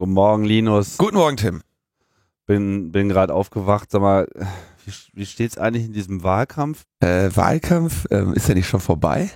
[0.00, 0.96] Guten Morgen, Linus.
[0.96, 1.60] Guten Morgen, Tim.
[2.46, 3.90] Bin, bin gerade aufgewacht.
[3.90, 4.26] Sag mal,
[4.86, 6.84] wie, wie steht's eigentlich in diesem Wahlkampf?
[7.00, 9.30] Äh, Wahlkampf, ähm, ist ja nicht schon vorbei?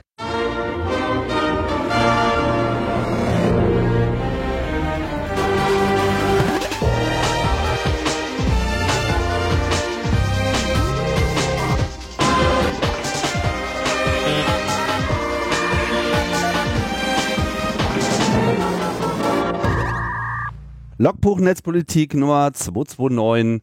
[21.05, 23.61] Logbuch Netzpolitik Nummer 229.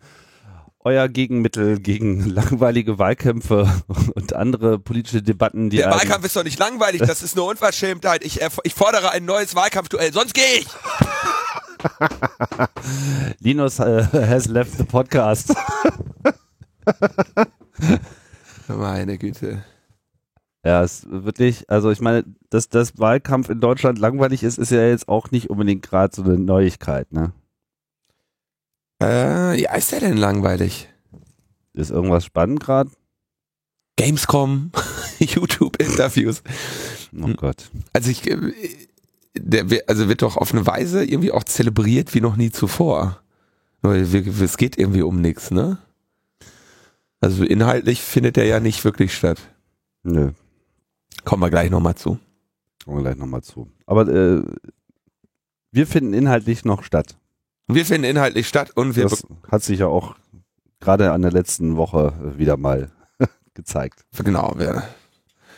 [0.84, 3.68] Euer Gegenmittel gegen langweilige Wahlkämpfe
[4.14, 5.78] und andere politische Debatten, die.
[5.78, 8.24] Der Wahlkampf ist doch nicht langweilig, das ist eine Unverschämtheit.
[8.24, 10.68] Ich, ich fordere ein neues Wahlkampfduell, sonst gehe ich!
[13.40, 15.52] Linus uh, has left the podcast.
[18.68, 19.64] Meine Güte.
[20.64, 24.72] Ja, es ist wirklich, also ich meine, dass das Wahlkampf in Deutschland langweilig ist, ist
[24.72, 27.34] ja jetzt auch nicht unbedingt gerade so eine Neuigkeit, ne?
[29.02, 30.88] Äh, ja, ist der denn langweilig?
[31.74, 32.92] Ist irgendwas spannend gerade?
[33.98, 34.72] Gamescom,
[35.20, 36.44] YouTube-Interviews.
[37.20, 37.72] Oh Gott.
[37.94, 38.38] Also ich, äh,
[39.36, 43.22] der, also wird doch auf eine Weise irgendwie auch zelebriert wie noch nie zuvor.
[43.82, 45.80] Es geht irgendwie um nichts, ne?
[47.20, 49.40] Also inhaltlich findet der ja nicht wirklich statt.
[50.04, 50.32] Nö.
[51.24, 52.18] Kommen wir gleich nochmal zu.
[52.84, 53.70] Kommen wir gleich nochmal zu.
[53.86, 54.44] Aber äh,
[55.72, 57.18] wir finden inhaltlich noch statt.
[57.68, 59.04] Wir finden inhaltlich statt und wir.
[59.08, 60.16] Das hat sich ja auch
[60.80, 62.92] gerade an der letzten Woche wieder mal
[63.54, 64.06] gezeigt.
[64.24, 64.54] Genau.
[64.58, 64.84] Wir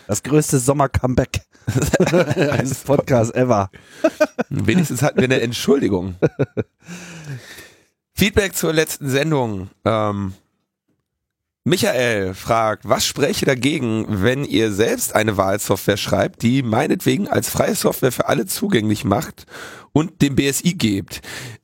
[0.07, 1.41] das größte Sommer-Comeback
[2.51, 3.69] eines Podcasts ever.
[4.49, 6.15] Wenigstens hatten wir eine Entschuldigung.
[8.13, 9.69] Feedback zur letzten Sendung.
[9.85, 10.33] Ähm,
[11.66, 17.75] Michael fragt, was spräche dagegen, wenn ihr selbst eine Wahlsoftware schreibt, die meinetwegen als freie
[17.75, 19.45] Software für alle zugänglich macht
[19.94, 21.22] und dem BSI gebt?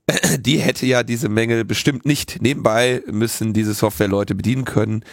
[0.40, 2.42] Die hätte ja diese Mängel bestimmt nicht.
[2.42, 5.04] Nebenbei müssen diese Software Leute bedienen können,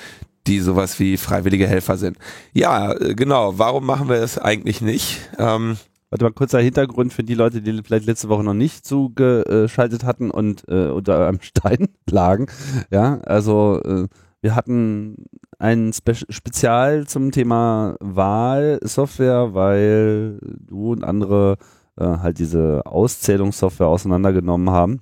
[0.46, 2.16] die sowas wie freiwillige Helfer sind.
[2.54, 3.58] Ja, genau.
[3.58, 5.18] Warum machen wir das eigentlich nicht?
[5.38, 5.76] Ähm,
[6.10, 10.30] Warte mal, kurzer Hintergrund für die Leute, die vielleicht letzte Woche noch nicht zugeschaltet hatten
[10.30, 12.46] und äh, unter einem Stein lagen.
[12.90, 14.06] Ja, also äh,
[14.46, 15.26] wir hatten
[15.58, 21.56] ein Spe Spezial zum Thema Wahlsoftware, weil du und andere
[21.98, 25.00] äh, halt diese Auszählungssoftware auseinandergenommen haben.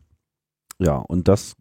[0.78, 1.56] Ja, und das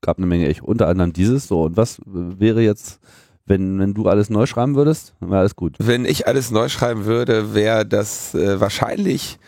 [0.00, 1.46] gab eine Menge echt, unter anderem dieses.
[1.46, 2.98] So, und was wäre jetzt,
[3.46, 5.14] wenn, wenn du alles neu schreiben würdest?
[5.20, 5.76] Wäre alles gut.
[5.78, 9.38] Wenn ich alles neu schreiben würde, wäre das äh, wahrscheinlich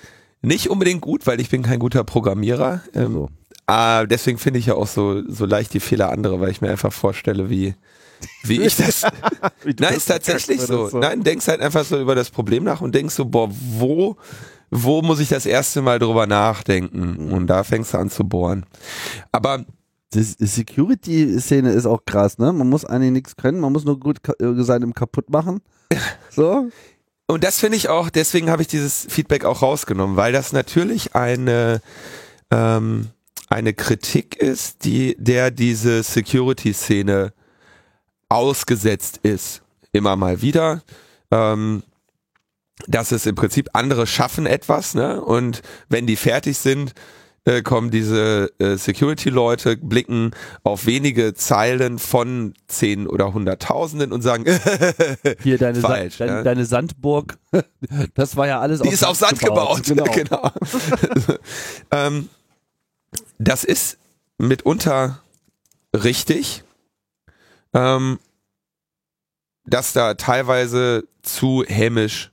[0.40, 2.82] nicht unbedingt gut, weil ich bin kein guter Programmierer.
[2.94, 3.28] Ähm, so.
[3.66, 6.70] Ah, deswegen finde ich ja auch so, so leicht die Fehler andere, weil ich mir
[6.70, 7.74] einfach vorstelle, wie,
[8.42, 9.02] wie ich das.
[9.78, 10.88] Nein, ist tatsächlich so.
[10.88, 10.98] so.
[10.98, 14.16] Nein, denkst halt einfach so über das Problem nach und denkst so, boah, wo,
[14.70, 17.30] wo muss ich das erste Mal drüber nachdenken?
[17.32, 18.66] Und da fängst du an zu bohren.
[19.30, 19.64] Aber
[20.14, 22.52] die Security-Szene ist auch krass, ne?
[22.52, 25.60] Man muss eigentlich nichts können, man muss nur gut sein im kaputt machen.
[26.30, 26.70] So.
[27.26, 31.14] Und das finde ich auch, deswegen habe ich dieses Feedback auch rausgenommen, weil das natürlich
[31.14, 31.82] eine,
[32.50, 33.08] ähm,
[33.52, 37.32] eine Kritik ist, die, der diese Security-Szene
[38.28, 39.62] ausgesetzt ist.
[39.92, 40.82] Immer mal wieder.
[41.30, 41.82] Ähm,
[42.88, 45.20] dass es im Prinzip andere schaffen etwas, ne?
[45.20, 46.94] Und wenn die fertig sind,
[47.44, 50.30] äh, kommen diese äh, Security-Leute, blicken
[50.62, 54.44] auf wenige Zeilen von zehn oder hunderttausenden und sagen,
[55.42, 57.36] hier deine, falsch, Sa deine, deine, Sandburg,
[58.14, 59.84] das war ja alles Die auf ist Sand auf Sand gebaut.
[59.84, 60.10] gebaut.
[60.14, 60.50] Genau.
[60.52, 61.38] genau.
[61.90, 62.28] ähm,
[63.42, 63.98] das ist
[64.38, 65.20] mitunter
[65.94, 66.64] richtig,
[67.74, 68.18] ähm,
[69.64, 72.32] dass da teilweise zu hämisch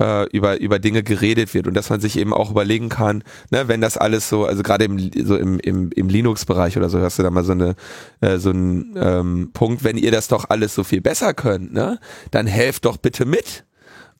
[0.00, 3.68] äh, über, über Dinge geredet wird und dass man sich eben auch überlegen kann, ne,
[3.68, 7.18] wenn das alles so, also gerade im, so im, im, im Linux-Bereich oder so, hast
[7.18, 7.74] du da mal so eine
[8.20, 11.98] äh, so einen ähm, Punkt, wenn ihr das doch alles so viel besser könnt, ne,
[12.30, 13.64] dann helft doch bitte mit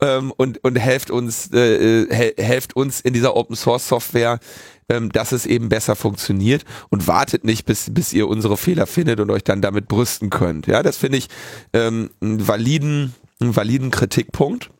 [0.03, 4.39] ähm, und, und helft uns, äh, äh helft uns in dieser Open Source Software
[4.93, 9.21] ähm, dass es eben besser funktioniert und wartet nicht, bis, bis ihr unsere Fehler findet
[9.21, 10.67] und euch dann damit brüsten könnt.
[10.67, 11.29] Ja, das finde ich
[11.73, 14.71] ähm, einen validen, einen validen Kritikpunkt.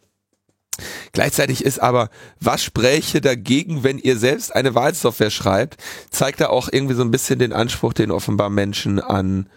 [1.13, 2.09] Gleichzeitig ist aber,
[2.41, 5.77] was spräche dagegen, wenn ihr selbst eine Wahlsoftware schreibt,
[6.11, 9.49] zeigt da auch irgendwie so ein bisschen den Anspruch, den offenbar Menschen an,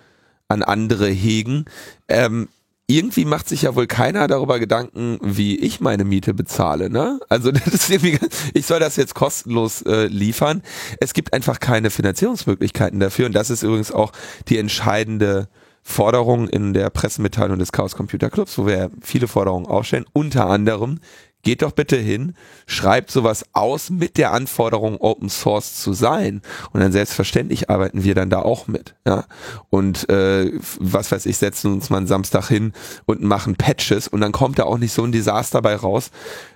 [0.48, 1.66] an andere hegen.
[2.08, 2.50] Ähm,
[2.88, 6.90] irgendwie macht sich ja wohl keiner darüber Gedanken, wie ich meine Miete bezahle.
[6.90, 7.20] Ne?
[7.30, 8.20] Also das ist irgendwie,
[8.54, 10.62] ich soll das jetzt kostenlos äh, liefern.
[11.00, 14.12] Es gibt einfach keine Finanzierungsmöglichkeiten dafür und das ist übrigens auch
[14.48, 15.50] die entscheidende
[15.82, 20.06] Forderung in der Pressemitteilung des Chaos Computer Clubs, wo wir viele Forderungen aufstellen.
[20.14, 21.00] Unter anderem
[21.46, 22.34] geht doch bitte hin,
[22.68, 26.42] schreibt sowas aus mit der Anforderung, Open Source zu sein.
[26.74, 28.96] Und dann selbstverständlich arbeiten wir dann da auch mit.
[29.06, 29.26] Ja?
[29.70, 32.74] Und äh, was weiß ich, setzen uns mal einen Samstag hin
[33.06, 36.10] und machen Patches und dann kommt da auch nicht so ein Desaster bei raus,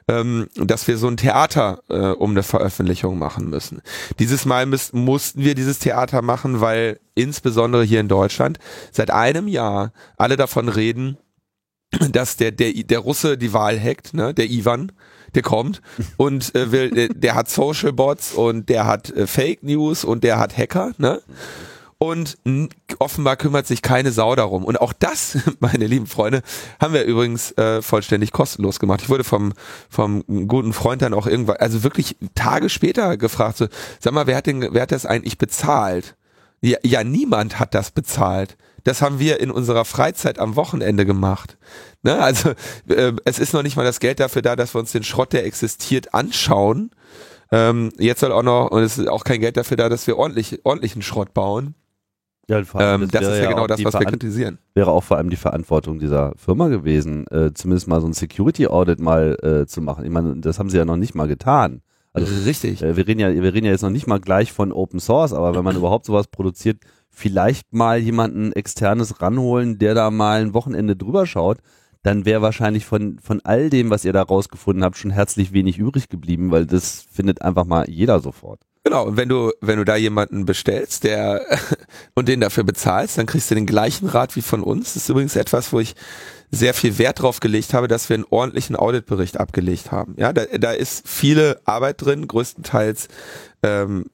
[0.10, 3.82] ähm, dass wir so ein Theater äh, um eine Veröffentlichung machen müssen.
[4.18, 8.58] Dieses Mal müß, mussten wir dieses Theater machen, weil insbesondere hier in Deutschland
[8.92, 11.18] seit einem Jahr alle davon reden,
[12.12, 14.92] dass der, der, der Russe die Wahl hackt, ne, der Ivan,
[15.36, 15.82] der kommt
[16.18, 20.24] und äh, will, der, der hat Social Bots und der hat äh, Fake News und
[20.24, 21.22] der hat Hacker, ne?
[22.02, 22.38] Und
[23.00, 24.64] offenbar kümmert sich keine Sau darum.
[24.64, 26.44] Und auch das, meine lieben Freunde,
[26.80, 29.02] haben wir übrigens äh, vollständig kostenlos gemacht.
[29.04, 29.52] Ich wurde vom,
[29.90, 33.68] vom guten Freund dann auch irgendwann, also wirklich Tage später gefragt, so,
[34.00, 36.16] sag mal, wer hat, den, wer hat das eigentlich bezahlt?
[36.62, 38.56] Ja, ja, niemand hat das bezahlt.
[38.84, 41.58] Das haben wir in unserer Freizeit am Wochenende gemacht.
[42.04, 42.18] Ne?
[42.20, 42.52] Also
[42.88, 45.34] äh, es ist noch nicht mal das Geld dafür da, dass wir uns den Schrott,
[45.34, 46.92] der existiert, anschauen.
[47.52, 50.18] Ähm, jetzt soll auch noch, und es ist auch kein Geld dafür da, dass wir
[50.18, 51.76] ordentlich, ordentlichen Schrott bauen.
[52.48, 54.58] Ja, ähm, das, das ist ja genau das, was wir kritisieren.
[54.74, 58.66] Wäre auch vor allem die Verantwortung dieser Firma gewesen, äh, zumindest mal so ein Security
[58.66, 60.04] Audit mal äh, zu machen.
[60.04, 61.82] Ich meine, das haben sie ja noch nicht mal getan.
[62.12, 62.82] Also, Richtig.
[62.82, 65.32] Äh, wir, reden ja, wir reden ja jetzt noch nicht mal gleich von Open Source,
[65.32, 66.80] aber wenn man überhaupt sowas produziert,
[67.20, 71.58] vielleicht mal jemanden externes ranholen, der da mal ein Wochenende drüber schaut,
[72.02, 75.78] dann wäre wahrscheinlich von, von all dem, was ihr da rausgefunden habt, schon herzlich wenig
[75.78, 78.62] übrig geblieben, weil das findet einfach mal jeder sofort.
[78.86, 81.46] Genau, und wenn du, wenn du da jemanden bestellst, der
[82.16, 84.94] und den dafür bezahlst, dann kriegst du den gleichen Rat wie von uns.
[84.94, 85.96] Das ist übrigens etwas, wo ich
[86.50, 90.16] sehr viel Wert drauf gelegt habe, dass wir einen ordentlichen Auditbericht abgelegt haben.
[90.18, 93.10] Ja, da, da ist viele Arbeit drin, größtenteils
[93.62, 94.06] ähm,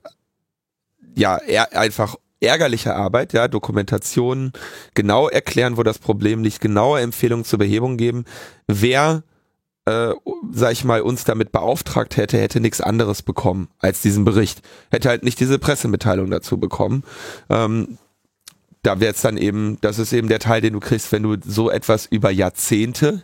[1.16, 4.52] ja eher einfach ärgerliche Arbeit, ja, Dokumentation,
[4.94, 8.26] genau erklären, wo das Problem liegt, genaue Empfehlungen zur Behebung geben.
[8.68, 9.24] Wer,
[9.86, 10.14] äh,
[10.52, 14.62] sag ich mal, uns damit beauftragt hätte, hätte nichts anderes bekommen als diesen Bericht.
[14.92, 17.04] Hätte halt nicht diese Pressemitteilung dazu bekommen.
[17.50, 17.98] Ähm,
[18.82, 21.38] da wäre es dann eben, das ist eben der Teil, den du kriegst, wenn du
[21.44, 23.24] so etwas über Jahrzehnte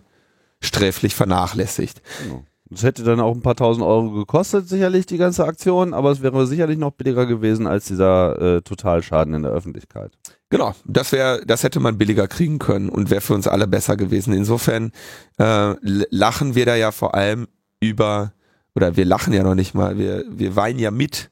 [0.60, 2.02] sträflich vernachlässigt.
[2.24, 2.46] Genau.
[2.71, 6.21] Das hätte dann auch ein paar tausend Euro gekostet, sicherlich die ganze Aktion, aber es
[6.21, 10.13] wäre sicherlich noch billiger gewesen als dieser äh, Totalschaden in der Öffentlichkeit.
[10.50, 13.97] Genau, das wäre, das hätte man billiger kriegen können und wäre für uns alle besser
[13.97, 14.33] gewesen.
[14.33, 14.94] Insofern
[15.38, 17.50] äh, lachen wir da ja vor allem
[17.81, 18.31] über,
[18.74, 21.29] oder wir lachen ja noch nicht mal, wir, wir weinen ja mit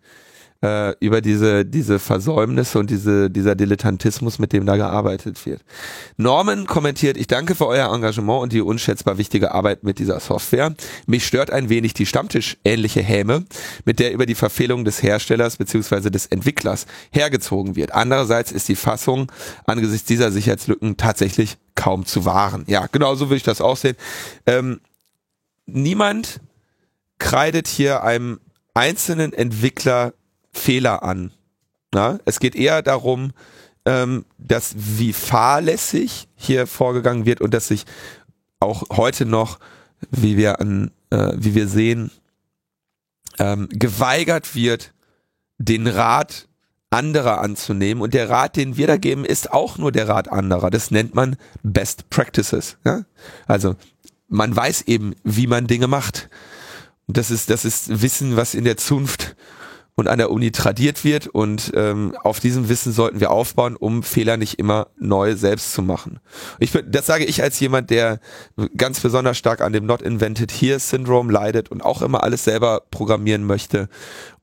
[0.62, 5.62] äh, über diese, diese Versäumnisse und diese, dieser Dilettantismus, mit dem da gearbeitet wird.
[6.18, 10.74] Norman kommentiert, ich danke für euer Engagement und die unschätzbar wichtige Arbeit mit dieser Software.
[11.08, 13.46] Mich stört ein wenig die Stammtisch-ähnliche Häme,
[13.86, 16.10] mit der über die Verfehlung des Herstellers bzw.
[16.10, 17.94] des Entwicklers hergezogen wird.
[17.94, 19.32] Andererseits ist die Fassung
[19.66, 22.66] angesichts dieser Sicherheitslücken tatsächlich kaum zu wahren.
[22.68, 23.96] Ja, genau so würde ich das auch sehen.
[24.46, 24.82] Ähm,
[25.66, 26.42] niemand
[27.18, 28.40] kreidet hier einem
[28.74, 30.14] einzelnen Entwickler
[30.52, 31.32] Fehler an.
[31.94, 32.20] Na?
[32.26, 33.32] Es geht eher darum,
[33.86, 37.86] ähm, dass wie fahrlässig hier vorgegangen wird und dass sich
[38.60, 39.60] auch heute noch,
[40.12, 42.12] wie wir an, äh, wie wir sehen,
[43.40, 44.94] ähm, geweigert wird,
[45.58, 46.48] den Rat
[46.90, 48.02] anderer anzunehmen.
[48.02, 50.70] Und der Rat, den wir da geben, ist auch nur der Rat anderer.
[50.70, 52.78] Das nennt man Best Practices.
[52.86, 53.06] Ja?
[53.48, 53.76] Also
[54.28, 56.30] man weiß eben, wie man Dinge macht.
[57.08, 59.36] Das ist, das ist Wissen, was in der Zunft
[59.96, 64.02] und an der Uni tradiert wird und ähm, auf diesem Wissen sollten wir aufbauen, um
[64.04, 66.20] Fehler nicht immer neu selbst zu machen.
[66.60, 68.20] Ich bin, das sage ich als jemand, der
[68.78, 72.82] ganz besonders stark an dem Not Invented Here Syndrome leidet und auch immer alles selber
[72.92, 73.90] programmieren möchte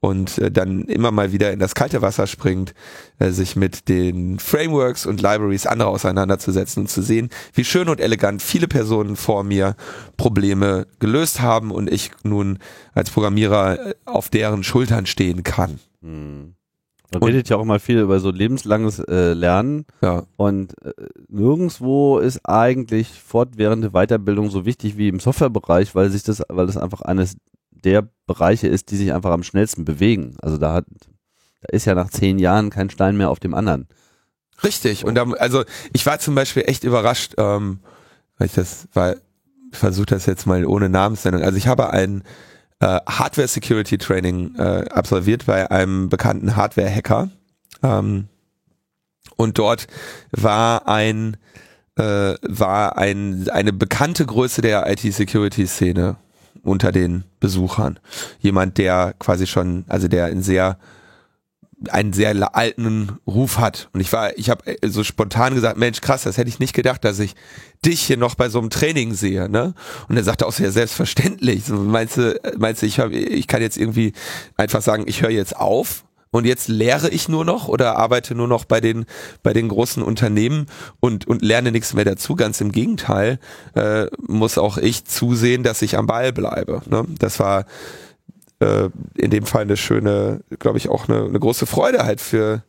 [0.01, 2.75] und äh, dann immer mal wieder in das kalte Wasser springt,
[3.19, 8.01] äh, sich mit den Frameworks und Libraries anderer auseinanderzusetzen und zu sehen, wie schön und
[8.01, 9.77] elegant viele Personen vor mir
[10.17, 12.59] Probleme gelöst haben und ich nun
[12.95, 15.81] als Programmierer äh, auf deren Schultern stehen kann.
[16.03, 16.55] Hm.
[17.13, 19.87] Man redet ja auch immer viel über so lebenslanges äh, Lernen.
[20.03, 20.25] Ja.
[20.37, 20.93] Und äh,
[21.29, 26.77] nirgendwo ist eigentlich fortwährende Weiterbildung so wichtig wie im Softwarebereich, weil sich das, weil das
[26.77, 27.37] einfach eines
[27.87, 30.37] der Bereiche ist, die sich einfach am schnellsten bewegen.
[30.43, 30.87] Also da hat,
[31.61, 33.89] da ist ja nach zehn Jahren kein Stein mehr auf dem anderen.
[34.65, 35.05] Richtig.
[35.05, 37.81] Und da, also ich war zum Beispiel echt überrascht, ähm,
[38.37, 39.21] weil ich das, weil
[39.73, 41.43] ich versuche das jetzt mal ohne Namensnennung.
[41.43, 42.23] Also ich habe ein
[42.81, 47.31] äh, Hardware Security Training äh, absolviert bei einem bekannten Hardware-Hacker.
[47.83, 48.29] Ähm,
[49.37, 49.87] und dort
[50.33, 51.37] war ein
[51.97, 56.17] äh, war ein, eine bekannte Größe der IT-Security-Szene
[56.67, 57.99] unter den Besuchern.
[58.41, 60.79] Jemand, der quasi schon, also der in sehr
[61.91, 63.91] einen sehr alten Ruf hat.
[63.93, 67.05] Und ich war, ich habe so spontan gesagt, Mensch, krass, das hätte ich nicht gedacht,
[67.05, 67.35] dass ich
[67.85, 69.75] dich hier noch bei so einem Training sehe, ne?
[70.09, 71.65] Und er sagte auch sehr selbstverständlich.
[71.65, 74.15] So, meinst du, meinst du, ich, hab, ich kann jetzt irgendwie
[74.57, 76.06] einfach sagen, ich höre jetzt auf
[76.37, 79.07] und jetzt lehre ich nur noch oder arbeite nur noch bei den
[79.43, 80.67] bei den großen Unternehmen
[81.01, 82.37] und und lerne nichts mehr dazu.
[82.37, 83.39] Ganz im Gegenteil
[83.75, 86.83] äh, muss auch ich zusehen, dass ich am Ball bleibe.
[86.87, 87.05] Ne?
[87.19, 87.65] Das war
[88.61, 92.63] äh, in dem Fall eine schöne, glaube ich, auch eine, eine große Freude halt für,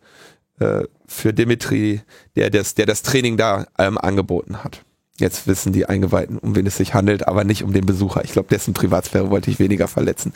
[0.59, 2.01] äh, für Dimitri,
[2.35, 4.81] der das, der das Training da ähm, angeboten hat.
[5.19, 8.23] Jetzt wissen die Eingeweihten, um wen es sich handelt, aber nicht um den Besucher.
[8.23, 10.31] Ich glaube, dessen Privatsphäre wollte ich weniger verletzen.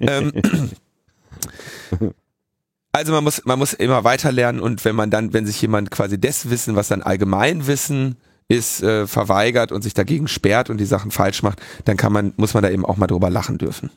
[0.00, 0.32] ähm,
[2.92, 5.90] also man muss, man muss immer weiter lernen und wenn man dann, wenn sich jemand
[5.90, 8.16] quasi das Wissen, was dann Allgemeinwissen
[8.48, 12.32] ist, äh, verweigert und sich dagegen sperrt und die Sachen falsch macht, dann kann man,
[12.36, 13.90] muss man da eben auch mal drüber lachen dürfen.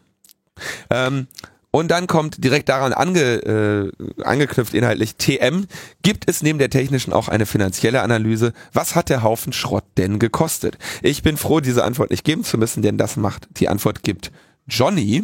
[0.92, 1.28] Ähm,
[1.76, 5.66] und dann kommt direkt daran ange, äh, angeknüpft inhaltlich TM.
[6.04, 8.54] Gibt es neben der technischen auch eine finanzielle Analyse?
[8.74, 10.78] Was hat der Haufen Schrott denn gekostet?
[11.02, 14.32] Ich bin froh, diese Antwort nicht geben zu müssen, denn das macht die Antwort gibt
[14.68, 15.24] Johnny.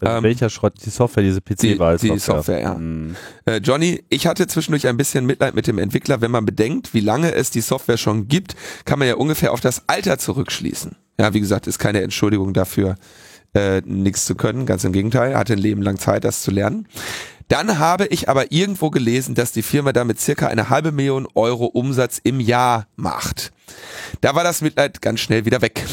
[0.00, 0.74] Also ähm, welcher Schrott?
[0.84, 1.98] Die Software, diese PC-Wahl.
[1.98, 2.74] Die, die Software, ja.
[2.74, 3.16] Hm.
[3.44, 6.20] Äh, Johnny, ich hatte zwischendurch ein bisschen Mitleid mit dem Entwickler.
[6.20, 8.54] Wenn man bedenkt, wie lange es die Software schon gibt,
[8.84, 10.96] kann man ja ungefähr auf das Alter zurückschließen.
[11.18, 12.94] Ja, wie gesagt, ist keine Entschuldigung dafür,
[13.54, 16.86] äh, nichts zu können, ganz im Gegenteil, hatte ein Leben lang Zeit, das zu lernen.
[17.48, 21.66] Dann habe ich aber irgendwo gelesen, dass die Firma damit circa eine halbe Million Euro
[21.66, 23.52] Umsatz im Jahr macht.
[24.20, 25.84] Da war das Mitleid ganz schnell wieder weg.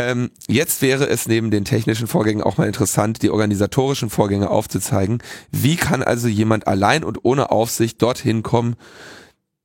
[0.00, 5.22] Ähm, jetzt wäre es neben den technischen Vorgängen auch mal interessant, die organisatorischen Vorgänge aufzuzeigen.
[5.50, 8.76] Wie kann also jemand allein und ohne Aufsicht dorthin kommen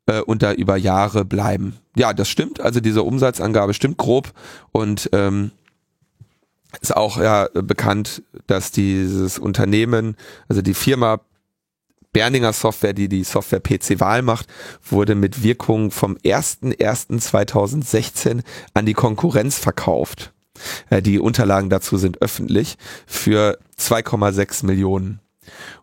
[0.07, 1.77] äh, und da über Jahre bleiben?
[1.95, 2.59] Ja, das stimmt.
[2.59, 4.33] Also diese Umsatzangabe stimmt grob
[4.73, 5.51] und ähm,
[6.81, 10.17] ist auch ja bekannt, dass dieses Unternehmen,
[10.49, 11.21] also die Firma
[12.15, 14.47] Berninger Software, die die Software PC Wahl macht,
[14.89, 18.41] wurde mit Wirkung vom 01.01.2016
[18.73, 20.31] an die Konkurrenz verkauft.
[20.89, 25.19] Äh, die Unterlagen dazu sind öffentlich für 2,6 Millionen.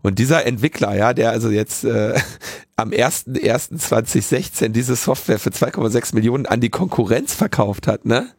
[0.00, 2.18] Und dieser Entwickler, ja, der also jetzt äh,
[2.76, 8.30] am 01.01.2016 diese Software für 2,6 Millionen an die Konkurrenz verkauft hat, ne?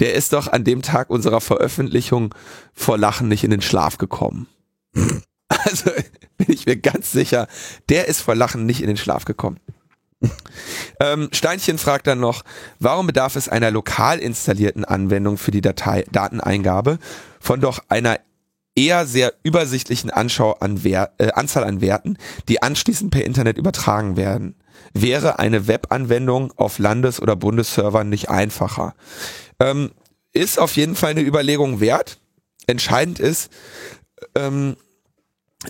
[0.00, 2.34] der ist doch an dem Tag unserer Veröffentlichung
[2.72, 4.48] vor Lachen nicht in den Schlaf gekommen.
[5.64, 5.90] Also
[6.38, 7.48] bin ich mir ganz sicher,
[7.88, 9.58] der ist vor Lachen nicht in den Schlaf gekommen.
[11.00, 12.42] ähm, Steinchen fragt dann noch,
[12.78, 16.98] warum bedarf es einer lokal installierten Anwendung für die Datei Dateneingabe
[17.38, 18.18] von doch einer
[18.74, 24.16] eher sehr übersichtlichen Anschau an Wer äh, Anzahl an Werten, die anschließend per Internet übertragen
[24.16, 24.54] werden.
[24.92, 28.94] Wäre eine Webanwendung auf Landes- oder Bundesservern nicht einfacher?
[29.58, 29.92] Ähm,
[30.32, 32.18] ist auf jeden Fall eine Überlegung wert.
[32.66, 33.50] Entscheidend ist,
[34.34, 34.76] ähm,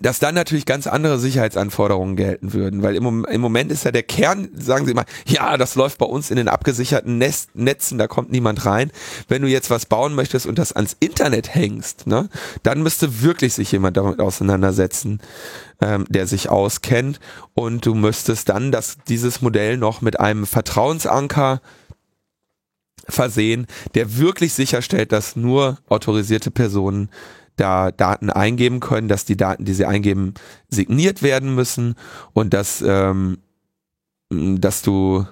[0.00, 4.02] dass dann natürlich ganz andere Sicherheitsanforderungen gelten würden, weil im, im, Moment ist ja der
[4.02, 8.09] Kern, sagen Sie mal, ja, das läuft bei uns in den abgesicherten Nest, Netzen, da
[8.09, 8.90] kommt niemand rein.
[9.28, 12.28] Wenn du jetzt was bauen möchtest und das ans Internet hängst, ne,
[12.64, 15.21] dann müsste wirklich sich jemand damit auseinandersetzen,
[15.81, 17.21] ähm, der sich auskennt
[17.55, 21.61] und du müsstest dann das, dieses Modell noch mit einem Vertrauensanker
[23.09, 27.09] versehen, der wirklich sicherstellt, dass nur autorisierte Personen
[27.57, 30.35] da Daten eingeben können, dass die Daten, die sie eingeben,
[30.69, 31.95] signiert werden müssen
[32.33, 33.39] und dass, ähm,
[34.31, 35.27] dass du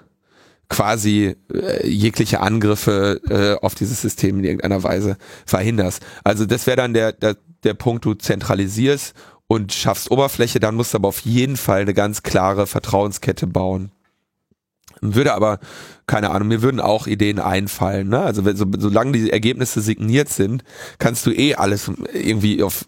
[0.69, 5.17] quasi äh, jegliche Angriffe äh, auf dieses System in irgendeiner Weise
[5.47, 6.05] verhinderst.
[6.25, 9.15] Also das wäre dann der, der, der Punkt, du zentralisierst
[9.47, 13.93] und schaffst Oberfläche, dann musst du aber auf jeden Fall eine ganz klare Vertrauenskette bauen.
[15.01, 15.59] Würde aber,
[16.07, 18.09] keine Ahnung, mir würden auch Ideen einfallen.
[18.09, 18.21] Ne?
[18.21, 20.65] Also so, solange die Ergebnisse signiert sind,
[20.99, 22.87] kannst du eh alles irgendwie auf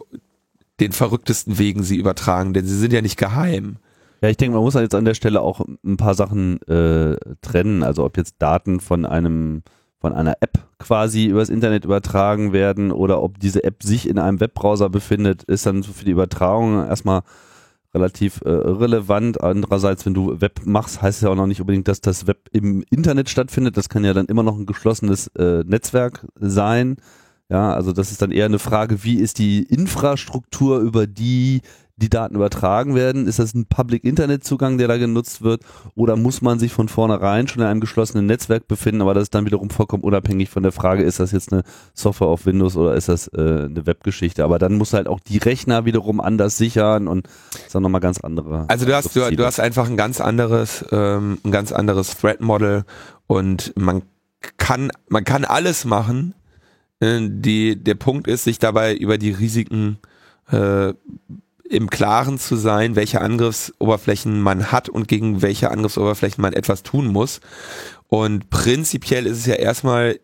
[0.80, 3.76] den verrücktesten Wegen sie übertragen, denn sie sind ja nicht geheim.
[4.22, 7.82] Ja, ich denke, man muss jetzt an der Stelle auch ein paar Sachen äh, trennen.
[7.82, 9.62] Also ob jetzt Daten von einem
[9.98, 14.40] von einer App quasi übers Internet übertragen werden oder ob diese App sich in einem
[14.40, 17.22] Webbrowser befindet, ist dann für die Übertragung erstmal
[17.96, 19.40] relativ äh, relevant.
[19.40, 22.48] Andererseits, wenn du Web machst, heißt es ja auch noch nicht unbedingt, dass das Web
[22.52, 23.76] im Internet stattfindet.
[23.76, 26.96] Das kann ja dann immer noch ein geschlossenes äh, Netzwerk sein.
[27.48, 31.62] Ja, also das ist dann eher eine Frage, wie ist die Infrastruktur, über die
[31.96, 33.26] die Daten übertragen werden?
[33.26, 35.62] Ist das ein Public-Internet-Zugang, der da genutzt wird?
[35.94, 39.00] Oder muss man sich von vornherein schon in einem geschlossenen Netzwerk befinden?
[39.00, 41.62] Aber das ist dann wiederum vollkommen unabhängig von der Frage, ist das jetzt eine
[41.94, 44.44] Software auf Windows oder ist das äh, eine Webgeschichte?
[44.44, 48.02] Aber dann muss halt auch die Rechner wiederum anders sichern und das ist dann nochmal
[48.02, 48.66] ganz andere.
[48.68, 52.84] Also du hast, du, du hast einfach ein ganz anderes, ähm, ein ganz anderes Threat-Model
[53.26, 54.02] und man
[54.58, 56.34] kann, man kann alles machen.
[57.00, 59.98] Äh, die, der Punkt ist, sich dabei über die Risiken
[60.50, 60.92] äh,
[61.70, 67.06] im Klaren zu sein, welche Angriffsoberflächen man hat und gegen welche Angriffsoberflächen man etwas tun
[67.08, 67.40] muss.
[68.08, 70.18] Und prinzipiell ist es ja erstmal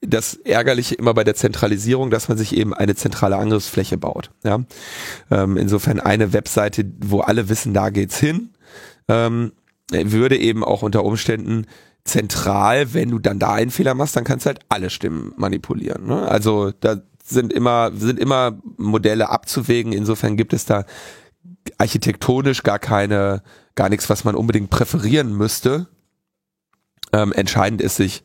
[0.00, 4.30] das Ärgerliche immer bei der Zentralisierung, dass man sich eben eine zentrale Angriffsfläche baut.
[4.44, 4.60] Ja?
[5.30, 8.50] Ähm, insofern eine Webseite, wo alle wissen, da geht's hin,
[9.08, 9.52] ähm,
[9.90, 11.66] würde eben auch unter Umständen
[12.04, 16.06] zentral, wenn du dann da einen Fehler machst, dann kannst du halt alle Stimmen manipulieren.
[16.06, 16.22] Ne?
[16.28, 19.92] Also da sind immer, sind immer Modelle abzuwägen.
[19.92, 20.84] Insofern gibt es da
[21.78, 23.42] architektonisch gar keine,
[23.74, 25.86] gar nichts, was man unbedingt präferieren müsste.
[27.12, 28.22] Ähm, entscheidend ist sich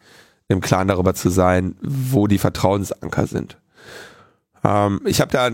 [0.47, 3.57] im Klaren darüber zu sein, wo die Vertrauensanker sind.
[4.63, 5.49] Ähm, ich habe da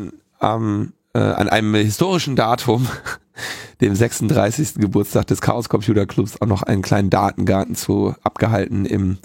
[0.55, 2.87] ähm, äh, an einem historischen Datum,
[3.81, 4.75] dem 36.
[4.75, 9.17] Geburtstag des Chaos Computer Clubs, auch noch einen kleinen Datengarten zu abgehalten im,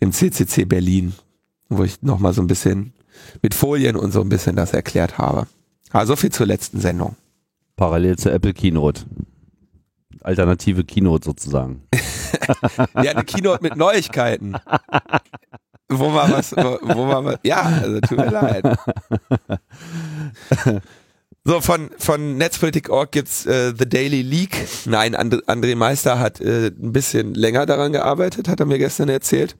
[0.00, 1.14] im CCC Berlin,
[1.68, 2.92] wo ich nochmal so ein bisschen
[3.42, 5.46] mit Folien und so ein bisschen das erklärt habe.
[5.90, 7.16] Also viel zur letzten Sendung.
[7.76, 9.02] Parallel zur Apple Keynote.
[10.20, 11.82] Alternative Keynote sozusagen.
[13.02, 14.56] ja, eine Keynote mit Neuigkeiten.
[15.88, 18.64] wo man was, wo, wo man was, ja, also tut mir leid.
[21.44, 24.56] So, von, von Netzpolitik.org gibt's äh, The Daily Leak.
[24.86, 29.08] Nein, And André Meister hat äh, ein bisschen länger daran gearbeitet, hat er mir gestern
[29.08, 29.56] erzählt.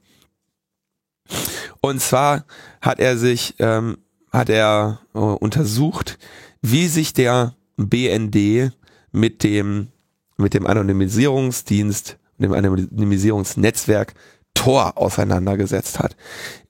[1.81, 2.45] Und zwar
[2.81, 3.99] hat er sich, ähm,
[4.33, 6.19] hat er äh, untersucht,
[6.61, 8.73] wie sich der BND
[9.11, 9.89] mit dem,
[10.37, 14.15] mit dem Anonymisierungsdienst, dem Anonymisierungsnetzwerk
[14.55, 16.17] Tor auseinandergesetzt hat.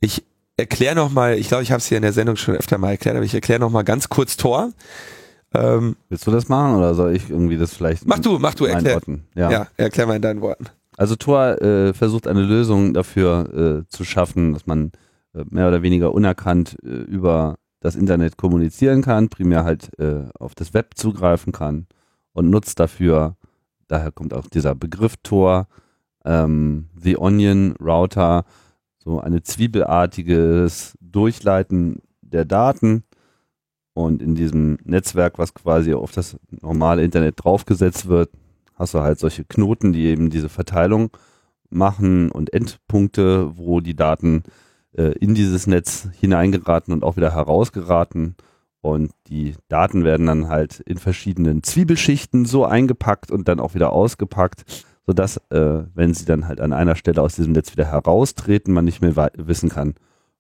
[0.00, 0.24] Ich
[0.56, 3.16] erkläre nochmal, ich glaube, ich habe es hier in der Sendung schon öfter mal erklärt,
[3.16, 4.72] aber ich erkläre nochmal ganz kurz Tor.
[5.54, 8.06] Ähm, Willst du das machen oder soll ich irgendwie das vielleicht?
[8.06, 8.94] Mach du, mach du, erklär.
[8.94, 9.24] Worten?
[9.34, 9.50] Ja.
[9.50, 10.66] ja, erklär mal in deinen Worten.
[11.02, 14.92] Also Tor äh, versucht eine Lösung dafür äh, zu schaffen, dass man
[15.34, 20.54] äh, mehr oder weniger unerkannt äh, über das Internet kommunizieren kann, primär halt äh, auf
[20.54, 21.88] das Web zugreifen kann
[22.34, 23.34] und nutzt dafür,
[23.88, 25.66] daher kommt auch dieser Begriff Tor,
[26.24, 28.44] ähm, The Onion Router,
[28.98, 33.02] so eine zwiebelartiges Durchleiten der Daten
[33.92, 38.30] und in diesem Netzwerk, was quasi auf das normale Internet draufgesetzt wird,
[38.82, 41.10] hast du halt solche Knoten, die eben diese Verteilung
[41.70, 44.42] machen und Endpunkte, wo die Daten
[44.96, 48.36] äh, in dieses Netz hineingeraten und auch wieder herausgeraten.
[48.80, 53.92] Und die Daten werden dann halt in verschiedenen Zwiebelschichten so eingepackt und dann auch wieder
[53.92, 54.64] ausgepackt,
[55.06, 58.84] sodass, äh, wenn sie dann halt an einer Stelle aus diesem Netz wieder heraustreten, man
[58.84, 59.94] nicht mehr wissen kann,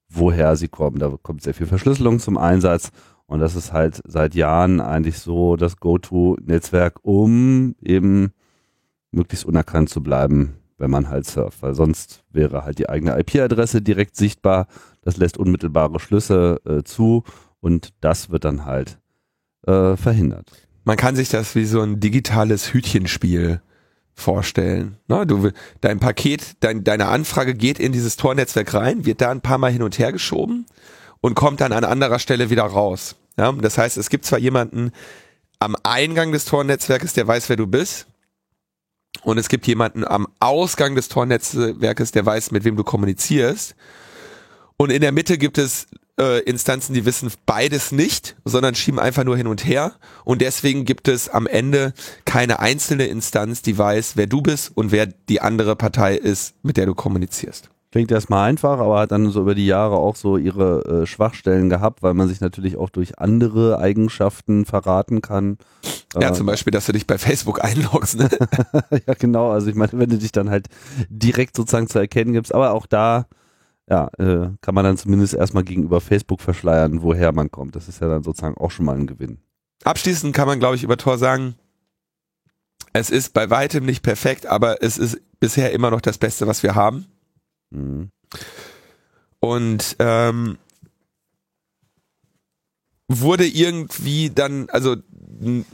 [0.08, 0.98] woher sie kommen.
[0.98, 2.90] Da kommt sehr viel Verschlüsselung zum Einsatz.
[3.32, 8.32] Und das ist halt seit Jahren eigentlich so das Go-To-Netzwerk, um eben
[9.10, 11.62] möglichst unerkannt zu bleiben, wenn man halt surft.
[11.62, 14.66] Weil sonst wäre halt die eigene IP-Adresse direkt sichtbar.
[15.00, 17.24] Das lässt unmittelbare Schlüsse äh, zu
[17.60, 18.98] und das wird dann halt
[19.66, 20.50] äh, verhindert.
[20.84, 23.62] Man kann sich das wie so ein digitales Hütchenspiel
[24.12, 24.98] vorstellen.
[25.08, 29.40] Ne, du, dein Paket, dein, deine Anfrage geht in dieses Tornetzwerk rein, wird da ein
[29.40, 30.66] paar Mal hin und her geschoben
[31.22, 33.16] und kommt dann an anderer Stelle wieder raus.
[33.36, 34.92] Ja, das heißt, es gibt zwar jemanden
[35.58, 38.06] am Eingang des Tornetzwerkes, der weiß, wer du bist,
[39.22, 43.76] und es gibt jemanden am Ausgang des Tornetzwerkes, der weiß, mit wem du kommunizierst.
[44.76, 45.86] Und in der Mitte gibt es
[46.18, 49.92] äh, Instanzen, die wissen beides nicht, sondern schieben einfach nur hin und her.
[50.24, 51.92] Und deswegen gibt es am Ende
[52.24, 56.76] keine einzelne Instanz, die weiß, wer du bist und wer die andere Partei ist, mit
[56.76, 57.68] der du kommunizierst.
[57.92, 61.68] Klingt erstmal einfach, aber hat dann so über die Jahre auch so ihre äh, Schwachstellen
[61.68, 65.58] gehabt, weil man sich natürlich auch durch andere Eigenschaften verraten kann.
[66.18, 68.18] Ja, äh, zum Beispiel, dass du dich bei Facebook einloggst.
[68.18, 68.30] Ne?
[69.06, 69.50] ja, genau.
[69.50, 70.68] Also ich meine, wenn du dich dann halt
[71.10, 73.26] direkt sozusagen zu erkennen gibst, aber auch da
[73.90, 77.76] ja, äh, kann man dann zumindest erstmal gegenüber Facebook verschleiern, woher man kommt.
[77.76, 79.38] Das ist ja dann sozusagen auch schon mal ein Gewinn.
[79.84, 81.56] Abschließend kann man, glaube ich, über Tor sagen,
[82.94, 86.62] es ist bei weitem nicht perfekt, aber es ist bisher immer noch das Beste, was
[86.62, 87.06] wir haben.
[87.72, 88.10] Mhm.
[89.40, 90.58] Und ähm,
[93.08, 94.96] wurde irgendwie dann, also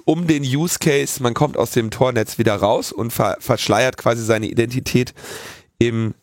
[0.05, 4.25] um den Use Case, man kommt aus dem Tornetz wieder raus und ver verschleiert quasi
[4.25, 5.13] seine Identität
[5.79, 6.15] im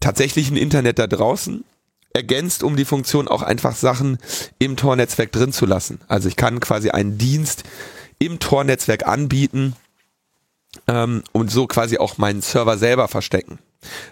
[0.00, 1.64] tatsächlichen Internet da draußen,
[2.12, 4.18] ergänzt um die Funktion auch einfach Sachen
[4.58, 6.00] im Tornetzwerk drin zu lassen.
[6.06, 7.64] Also ich kann quasi einen Dienst
[8.20, 9.74] im Tornetzwerk anbieten
[10.86, 13.58] ähm, und so quasi auch meinen Server selber verstecken.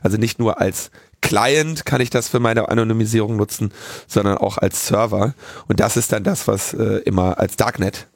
[0.02, 3.72] Also nicht nur als Client kann ich das für meine Anonymisierung nutzen,
[4.06, 5.34] sondern auch als Server.
[5.66, 8.08] Und das ist dann das, was äh, immer als Darknet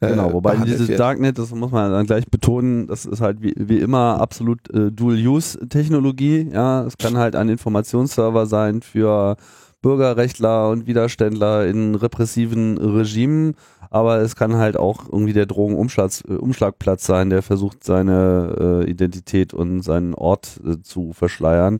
[0.00, 1.00] äh, genau, wobei dieses wird.
[1.00, 4.90] Darknet, das muss man dann gleich betonen, das ist halt wie, wie immer absolut äh,
[4.90, 6.50] Dual-Use-Technologie.
[6.52, 9.36] Ja, es kann halt ein Informationsserver sein für
[9.82, 13.54] Bürgerrechtler und Widerständler in repressiven Regimen,
[13.94, 19.54] aber es kann halt auch irgendwie der Drogenumschlagplatz äh, sein, der versucht seine äh, Identität
[19.54, 21.78] und seinen Ort äh, zu verschleiern.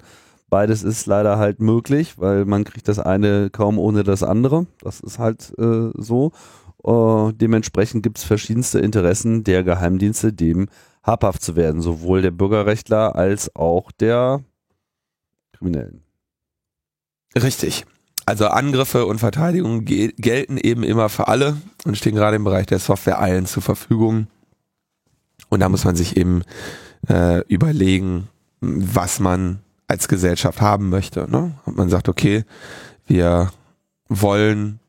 [0.48, 4.68] Beides ist leider halt möglich, weil man kriegt das eine kaum ohne das andere.
[4.80, 6.30] Das ist halt äh, so.
[6.86, 10.68] Uh, dementsprechend gibt es verschiedenste Interessen der Geheimdienste, dem
[11.02, 14.44] habhaft zu werden, sowohl der Bürgerrechtler als auch der
[15.52, 16.04] Kriminellen.
[17.34, 17.86] Richtig.
[18.26, 22.78] Also Angriffe und Verteidigung gelten eben immer für alle und stehen gerade im Bereich der
[22.78, 24.28] Software allen zur Verfügung.
[25.50, 26.42] Und da muss man sich eben
[27.08, 28.28] äh, überlegen,
[28.60, 31.30] was man als Gesellschaft haben möchte.
[31.30, 31.52] Ne?
[31.66, 32.44] Und man sagt, okay,
[33.06, 33.52] wir
[34.08, 34.80] wollen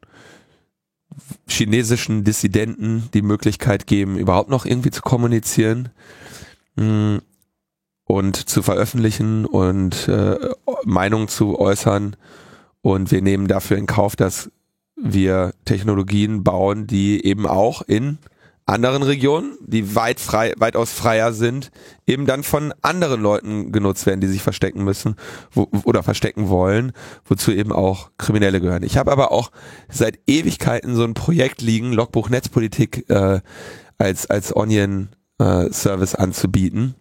[1.48, 5.90] chinesischen Dissidenten die Möglichkeit geben, überhaupt noch irgendwie zu kommunizieren
[6.76, 7.22] mh, mm,
[8.08, 10.38] und zu veröffentlichen und äh,
[10.84, 12.16] Meinungen zu äußern.
[12.86, 14.52] Und wir nehmen dafür in Kauf, dass
[14.96, 18.20] wir Technologien bauen, die eben auch in
[18.68, 21.72] anderen Regionen, die weit frei, weitaus freier sind,
[22.06, 25.16] eben dann von anderen Leuten genutzt werden, die sich verstecken müssen
[25.52, 26.92] wo, oder verstecken wollen,
[27.26, 28.84] wozu eben auch Kriminelle gehören.
[28.84, 29.50] Ich habe aber auch
[29.90, 33.40] seit Ewigkeiten so ein Projekt liegen, Logbuch Netzpolitik äh,
[33.98, 36.94] als als Onion äh, Service anzubieten.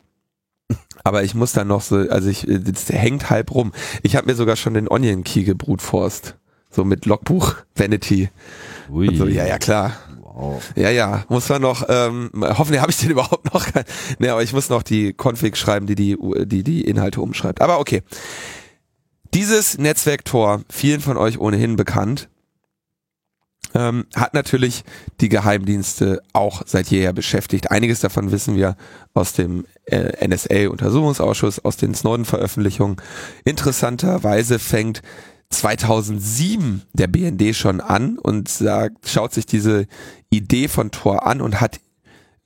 [1.05, 3.73] Aber ich muss dann noch so, also ich, das hängt halb rum.
[4.03, 6.37] Ich habe mir sogar schon den Onion Key gebrutforst.
[6.71, 8.31] So mit Logbuch Vanity.
[8.91, 9.15] Ui.
[9.15, 9.93] So, ja, ja, klar.
[10.35, 10.63] Wow.
[10.75, 13.67] Ja, ja, muss man noch, ähm, hoffentlich habe ich den überhaupt noch.
[14.19, 17.61] ne, aber ich muss noch die Config schreiben, die die, die die Inhalte umschreibt.
[17.61, 18.03] Aber okay.
[19.33, 22.29] Dieses Netzwerktor, vielen von euch ohnehin bekannt,
[23.75, 24.85] ähm, hat natürlich
[25.21, 27.71] die Geheimdienste auch seit jeher beschäftigt.
[27.71, 28.77] Einiges davon wissen wir
[29.13, 32.97] aus dem äh, NSA-Untersuchungsausschuss, aus den Snowden-Veröffentlichungen.
[33.45, 35.03] Interessanterweise fängt
[35.51, 39.87] 2007 der BND schon an und sagt, schaut sich diese
[40.31, 41.81] Idee von Tor an und hat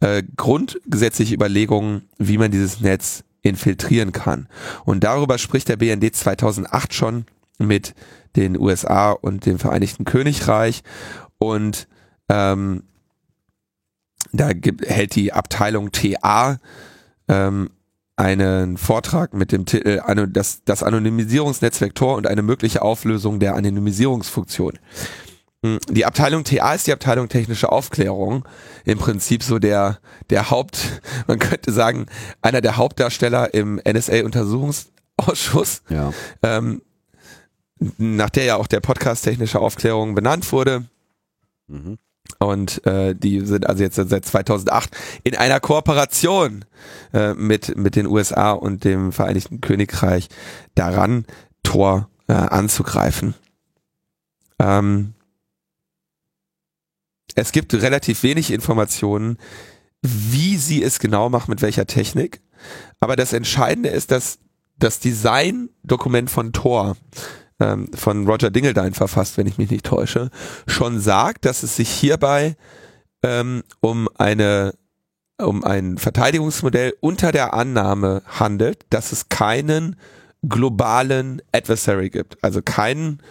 [0.00, 4.48] äh, grundgesetzliche Überlegungen, wie man dieses Netz infiltrieren kann.
[4.84, 7.24] Und darüber spricht der BND 2008 schon
[7.58, 7.94] mit
[8.36, 10.82] den USA und dem Vereinigten Königreich
[11.38, 11.88] und
[12.28, 12.84] ähm,
[14.32, 16.58] da gibt, hält die Abteilung TA
[17.28, 17.70] ähm,
[18.16, 24.78] einen Vortrag mit dem Titel das, das Anonymisierungsnetzwerk Tor und eine mögliche Auflösung der Anonymisierungsfunktion.
[25.64, 28.44] Hm, die Abteilung TA ist die Abteilung technische Aufklärung.
[28.84, 29.98] Im Prinzip so der,
[30.30, 32.06] der Haupt, man könnte sagen,
[32.42, 35.82] einer der Hauptdarsteller im NSA-Untersuchungsausschuss.
[35.88, 36.12] Ja.
[36.42, 36.82] Ähm,
[37.98, 40.84] nach der ja auch der Podcast technische Aufklärung benannt wurde.
[41.66, 41.98] Mhm.
[42.38, 44.90] Und äh, die sind also jetzt seit 2008
[45.24, 46.64] in einer Kooperation
[47.12, 50.28] äh, mit, mit den USA und dem Vereinigten Königreich
[50.74, 51.24] daran,
[51.62, 53.34] Tor äh, anzugreifen.
[54.58, 55.14] Ähm,
[57.34, 59.38] es gibt relativ wenig Informationen,
[60.02, 62.40] wie sie es genau macht, mit welcher Technik.
[63.00, 64.38] Aber das Entscheidende ist, dass
[64.78, 66.96] das Design-Dokument von Tor
[67.60, 70.30] ähm, von Roger Dingledyne verfasst, wenn ich mich nicht täusche,
[70.66, 72.56] schon sagt, dass es sich hierbei
[73.22, 74.74] ähm, um eine
[75.40, 79.94] um ein Verteidigungsmodell unter der Annahme handelt, dass es keinen
[80.48, 83.22] globalen Adversary gibt, also keinen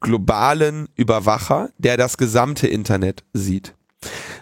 [0.00, 3.74] globalen Überwacher, der das gesamte Internet sieht.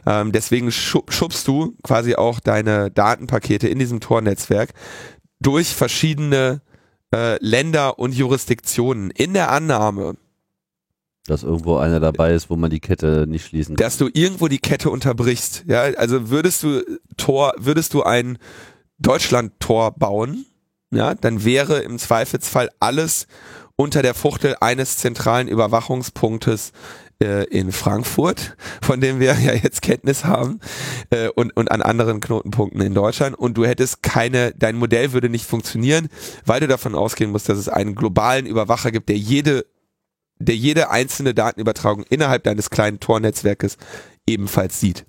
[0.06, 4.72] Ähm, deswegen schubst du quasi auch deine Datenpakete in diesem Tor-Netzwerk
[5.38, 6.62] durch verschiedene
[7.14, 10.16] äh, Länder und Jurisdiktionen in der Annahme,
[11.26, 13.84] dass irgendwo einer dabei ist, wo man die Kette nicht schließen kann.
[13.84, 15.64] Dass du irgendwo die Kette unterbrichst.
[15.68, 16.82] Ja, also würdest du
[17.16, 18.38] Tor, würdest du ein
[18.98, 20.46] Deutschland-Tor bauen,
[20.90, 23.26] ja, dann wäre im Zweifelsfall alles
[23.76, 26.72] unter der Fuchtel eines zentralen Überwachungspunktes
[27.20, 30.60] äh, in Frankfurt, von dem wir ja jetzt Kenntnis haben,
[31.10, 33.38] äh, und, und an anderen Knotenpunkten in Deutschland.
[33.38, 36.08] Und du hättest keine, dein Modell würde nicht funktionieren,
[36.44, 39.66] weil du davon ausgehen musst, dass es einen globalen Überwacher gibt, der jede,
[40.38, 43.76] der jede einzelne Datenübertragung innerhalb deines kleinen Tornetzwerkes
[44.26, 45.04] ebenfalls sieht.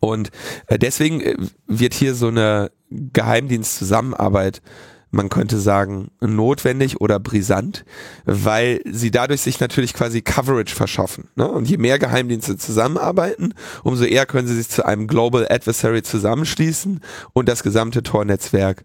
[0.00, 0.30] Und
[0.66, 4.62] äh, deswegen äh, wird hier so eine Geheimdienstzusammenarbeit
[5.10, 7.84] man könnte sagen, notwendig oder brisant,
[8.24, 11.28] weil sie dadurch sich natürlich quasi Coverage verschaffen.
[11.34, 11.48] Ne?
[11.48, 17.00] Und je mehr Geheimdienste zusammenarbeiten, umso eher können sie sich zu einem Global Adversary zusammenschließen
[17.32, 18.84] und das gesamte Tor-Netzwerk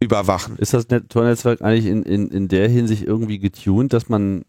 [0.00, 0.56] überwachen.
[0.56, 4.44] Ist das Tor-Netzwerk eigentlich in, in, in der Hinsicht irgendwie getuned, dass man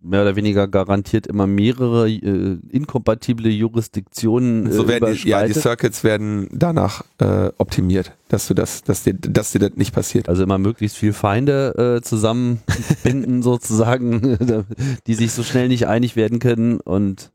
[0.00, 4.66] mehr oder weniger garantiert immer mehrere äh, inkompatible Jurisdiktionen.
[4.66, 9.02] Äh, so werden die, ja, die Circuits werden danach äh, optimiert, dass du das, dass
[9.02, 10.28] dir, dass dir das nicht passiert.
[10.28, 14.64] Also immer möglichst viel Feinde äh, zusammenbinden sozusagen,
[15.06, 17.32] die sich so schnell nicht einig werden können und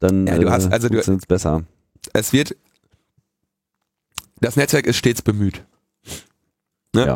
[0.00, 1.62] dann Ja, du hast- äh, also du- funktioniert's besser.
[2.12, 2.56] es wird,
[4.40, 5.64] das Netzwerk ist stets bemüht.
[6.92, 7.06] Ne?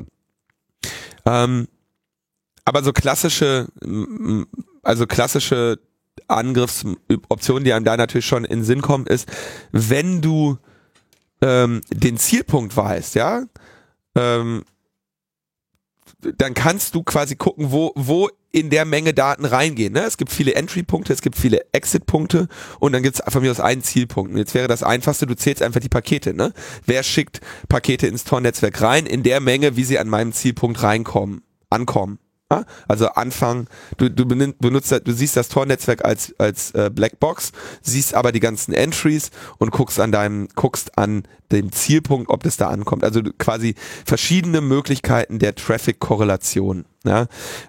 [1.26, 1.44] Ja.
[1.44, 1.68] Ähm,
[2.68, 3.68] aber so klassische,
[4.82, 5.78] also klassische
[6.26, 9.26] Angriffsoptionen, die einem da natürlich schon in Sinn kommen, ist,
[9.72, 10.58] wenn du
[11.40, 13.44] ähm, den Zielpunkt weißt, ja,
[14.14, 14.64] ähm,
[16.20, 19.94] dann kannst du quasi gucken, wo, wo in der Menge Daten reingehen.
[19.94, 20.02] Ne?
[20.02, 22.48] Es gibt viele Entry-Punkte, es gibt viele Exit-Punkte
[22.80, 24.32] und dann gibt es von mir aus einen Zielpunkt.
[24.32, 26.34] Und jetzt wäre das einfachste, du zählst einfach die Pakete.
[26.34, 26.52] Ne?
[26.84, 31.40] Wer schickt Pakete ins Tor-Netzwerk rein in der Menge, wie sie an meinem Zielpunkt reinkommen,
[31.70, 32.18] ankommen.
[32.50, 32.64] Ja?
[32.86, 38.32] Also Anfang, du, du benutzt, du siehst das Tor-Netzwerk als, als äh, Blackbox, siehst aber
[38.32, 43.04] die ganzen Entries und guckst an deinem, guckst an dem Zielpunkt, ob das da ankommt.
[43.04, 46.84] Also quasi verschiedene Möglichkeiten der Traffic-Korrelation.
[47.04, 47.26] Ja?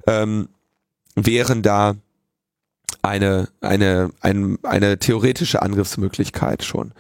[0.07, 0.49] Ähm,
[1.15, 1.95] wären da
[3.01, 6.93] eine, eine, ein, eine theoretische Angriffsmöglichkeit schon.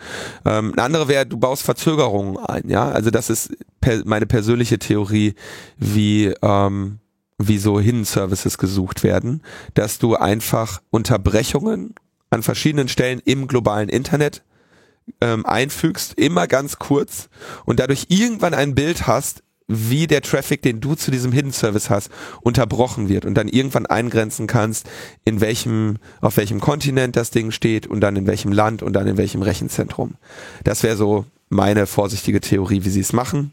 [0.45, 2.89] Ähm, eine andere wäre, du baust Verzögerungen ein, ja.
[2.89, 5.35] Also das ist per, meine persönliche Theorie,
[5.77, 6.98] wie, ähm,
[7.39, 9.41] wie so Hidden Services gesucht werden,
[9.73, 11.95] dass du einfach Unterbrechungen
[12.29, 14.43] an verschiedenen Stellen im globalen Internet
[15.21, 17.29] ähm, einfügst, immer ganz kurz
[17.65, 21.89] und dadurch irgendwann ein Bild hast, wie der Traffic, den du zu diesem Hidden Service
[21.89, 22.09] hast,
[22.41, 24.89] unterbrochen wird und dann irgendwann eingrenzen kannst,
[25.25, 29.07] in welchem, auf welchem Kontinent das Ding steht und dann in welchem Land und dann
[29.07, 30.15] in welchem Rechenzentrum.
[30.63, 33.51] Das wäre so meine vorsichtige Theorie, wie sie es machen.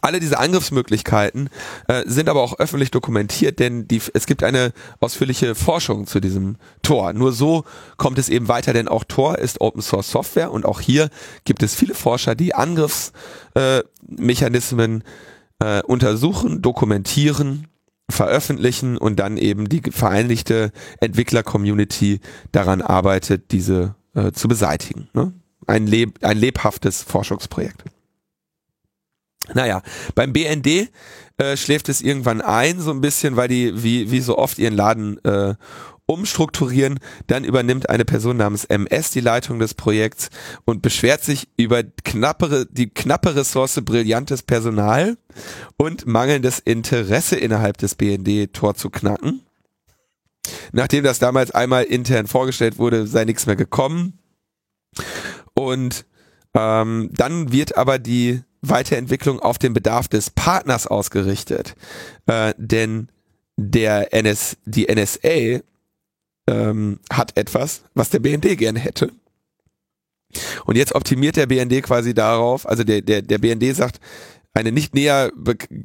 [0.00, 1.50] Alle diese Angriffsmöglichkeiten
[1.88, 6.56] äh, sind aber auch öffentlich dokumentiert, denn die, es gibt eine ausführliche Forschung zu diesem
[6.82, 7.12] Tor.
[7.12, 7.64] Nur so
[7.96, 11.10] kommt es eben weiter, denn auch Tor ist Open Source Software und auch hier
[11.44, 15.04] gibt es viele Forscher, die Angriffsmechanismen äh,
[15.58, 17.66] äh, untersuchen, dokumentieren,
[18.08, 22.20] veröffentlichen und dann eben die vereinigte Entwickler-Community
[22.52, 25.08] daran arbeitet, diese äh, zu beseitigen.
[25.12, 25.32] Ne?
[25.66, 27.84] Ein, leb ein lebhaftes Forschungsprojekt.
[29.54, 29.82] Naja,
[30.14, 30.90] beim BND
[31.38, 34.74] äh, schläft es irgendwann ein, so ein bisschen, weil die wie, wie so oft ihren
[34.74, 35.54] Laden äh,
[36.06, 36.98] umstrukturieren.
[37.26, 40.30] Dann übernimmt eine Person namens MS die Leitung des Projekts
[40.64, 45.18] und beschwert sich über knappere, die knappe Ressource brillantes Personal
[45.76, 49.42] und mangelndes Interesse innerhalb des BND-Tor zu knacken.
[50.72, 54.18] Nachdem das damals einmal intern vorgestellt wurde, sei nichts mehr gekommen.
[55.54, 56.06] Und
[56.54, 61.74] ähm, dann wird aber die Weiterentwicklung auf den Bedarf des Partners ausgerichtet.
[62.26, 63.08] Äh, denn
[63.56, 65.60] der NS, die NSA
[66.48, 69.10] ähm, hat etwas, was der BND gerne hätte.
[70.64, 74.00] Und jetzt optimiert der BND quasi darauf, also der, der, der BND sagt,
[74.52, 75.32] eine nicht näher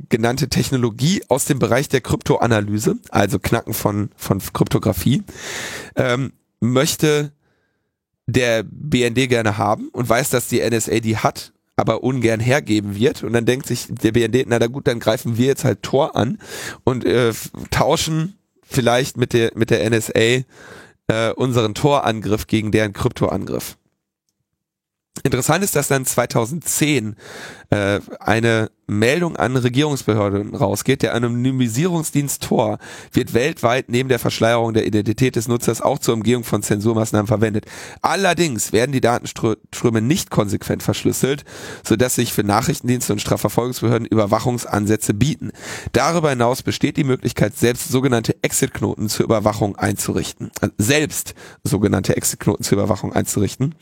[0.09, 5.23] genannte Technologie aus dem Bereich der Kryptoanalyse, also Knacken von, von Kryptographie,
[5.95, 6.31] ähm,
[6.61, 7.33] möchte
[8.27, 13.23] der BND gerne haben und weiß, dass die NSA die hat, aber ungern hergeben wird.
[13.23, 16.15] Und dann denkt sich der BND, na da gut, dann greifen wir jetzt halt Tor
[16.15, 16.37] an
[16.83, 17.33] und äh,
[17.69, 20.43] tauschen vielleicht mit der, mit der NSA
[21.07, 23.77] äh, unseren Torangriff gegen deren Kryptoangriff.
[25.23, 27.15] Interessant ist, dass dann 2010
[27.71, 31.01] äh, eine Meldung an Regierungsbehörden rausgeht.
[31.01, 32.77] Der Anonymisierungsdienst Tor
[33.13, 37.65] wird weltweit neben der Verschleierung der Identität des Nutzers auch zur Umgehung von Zensurmaßnahmen verwendet.
[38.01, 41.45] Allerdings werden die Datenströme nicht konsequent verschlüsselt,
[41.83, 45.51] sodass sich für Nachrichtendienste und Strafverfolgungsbehörden Überwachungsansätze bieten.
[45.93, 50.51] Darüber hinaus besteht die Möglichkeit, selbst sogenannte Exit-Knoten zur Überwachung einzurichten.
[50.59, 53.75] Also selbst sogenannte Exit-Knoten zur Überwachung einzurichten.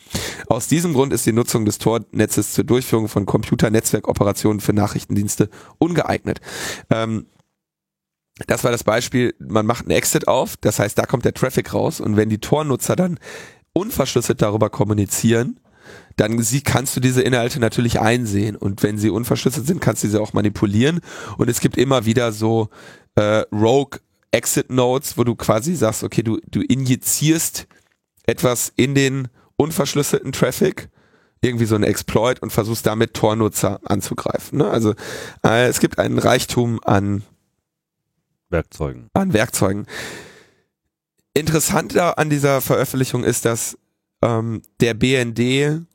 [0.48, 3.26] Aus diesem Grund ist die Nutzung des Tor-Netzes zur Durchführung von
[3.80, 6.40] Computernetzwerkoperationen für Nachrichtendienste ungeeignet.
[6.90, 7.26] Ähm,
[8.48, 11.74] das war das Beispiel, man macht einen Exit auf, das heißt, da kommt der Traffic
[11.74, 13.20] raus und wenn die Tor-Nutzer dann
[13.74, 15.60] unverschlüsselt darüber kommunizieren,
[16.16, 20.08] dann sie, kannst du diese Inhalte natürlich einsehen und wenn sie unverschlüsselt sind, kannst du
[20.08, 21.02] sie auch manipulieren
[21.38, 22.70] und es gibt immer wieder so
[23.16, 24.00] äh, Rogue
[24.32, 27.68] Exit Notes, wo du quasi sagst, okay, du, du injizierst
[28.26, 30.90] etwas in den unverschlüsselten Traffic,
[31.42, 34.58] irgendwie so ein Exploit und versuchst damit Tornutzer anzugreifen.
[34.58, 34.70] Ne?
[34.70, 34.94] Also
[35.44, 37.24] äh, es gibt einen Reichtum an,
[38.50, 39.10] Werkzeugen.
[39.14, 39.86] an Werkzeugen.
[41.34, 43.78] Interessanter an dieser Veröffentlichung ist, dass
[44.22, 45.86] ähm, der BND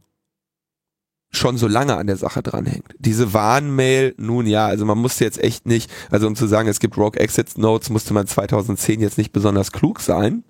[1.37, 2.95] schon so lange an der Sache dranhängt.
[2.99, 6.79] Diese Warnmail, nun ja, also man musste jetzt echt nicht, also um zu sagen, es
[6.79, 10.45] gibt Rogue Exit Notes, musste man 2010 jetzt nicht besonders klug sein.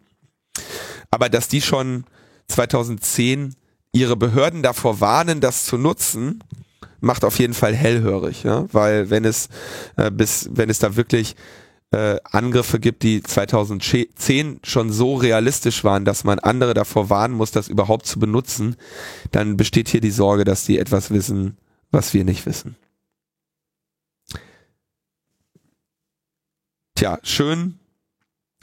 [1.10, 2.04] Aber dass die schon
[2.48, 3.54] 2010
[3.94, 6.42] ihre Behörden davor warnen, das zu nutzen,
[7.00, 9.48] macht auf jeden Fall hellhörig, ja, weil wenn es
[9.96, 11.36] äh, bis wenn es da wirklich
[11.92, 17.52] äh, Angriffe gibt, die 2010 schon so realistisch waren, dass man andere davor warnen muss,
[17.52, 18.76] das überhaupt zu benutzen,
[19.30, 21.56] dann besteht hier die Sorge, dass die etwas wissen,
[21.92, 22.76] was wir nicht wissen.
[26.96, 27.78] Tja, schön.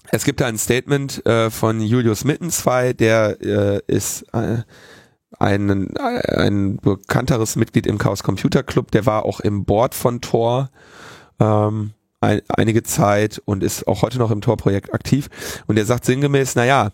[0.09, 4.63] Es gibt da ein Statement äh, von Julius Mittenzwei, der äh, ist äh,
[5.39, 10.69] ein, ein bekannteres Mitglied im Chaos Computer Club, der war auch im Board von Tor.
[11.39, 15.27] Ähm, ein, einige Zeit und ist auch heute noch im Tor-Projekt aktiv.
[15.65, 16.91] Und er sagt sinngemäß, naja,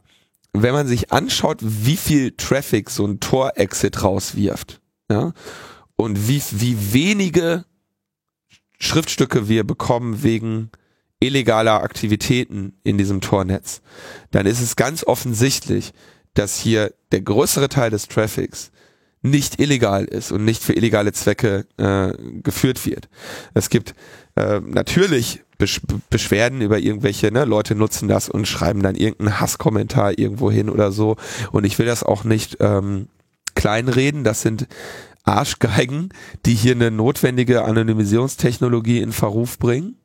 [0.54, 4.80] wenn man sich anschaut, wie viel Traffic so ein Tor-Exit rauswirft,
[5.12, 5.34] ja,
[5.96, 7.66] und wie, wie wenige
[8.80, 10.72] Schriftstücke wir bekommen wegen
[11.20, 13.82] illegaler Aktivitäten in diesem Tornetz,
[14.32, 15.94] dann ist es ganz offensichtlich,
[16.38, 18.72] dass hier der größere Teil des Traffics
[19.22, 23.10] nicht illegal ist und nicht für illegale Zwecke äh, geführt wird.
[23.54, 23.96] Es gibt
[24.36, 30.18] äh, natürlich Besch Beschwerden über irgendwelche, ne, Leute nutzen das und schreiben dann irgendeinen Hasskommentar
[30.18, 31.18] irgendwo hin oder so.
[31.52, 33.08] Und ich will das auch nicht ähm,
[33.56, 34.24] kleinreden.
[34.24, 34.68] Das sind
[35.24, 36.10] Arschgeigen,
[36.46, 39.98] die hier eine notwendige Anonymisierungstechnologie in Verruf bringen.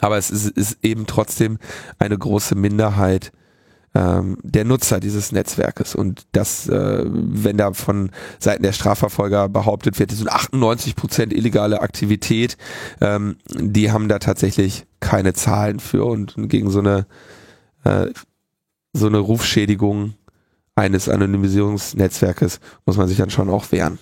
[0.00, 1.58] Aber es ist, ist eben trotzdem
[2.00, 3.32] eine große Minderheit,
[3.94, 5.94] ähm, der Nutzer dieses Netzwerkes.
[5.94, 11.32] Und das, äh, wenn da von Seiten der Strafverfolger behauptet wird, das sind 98 Prozent
[11.32, 12.56] illegale Aktivität,
[13.00, 17.06] ähm, die haben da tatsächlich keine Zahlen für und gegen so eine
[17.84, 18.08] äh,
[18.92, 20.14] so eine Rufschädigung
[20.76, 23.98] eines Anonymisierungsnetzwerkes muss man sich dann schon auch wehren.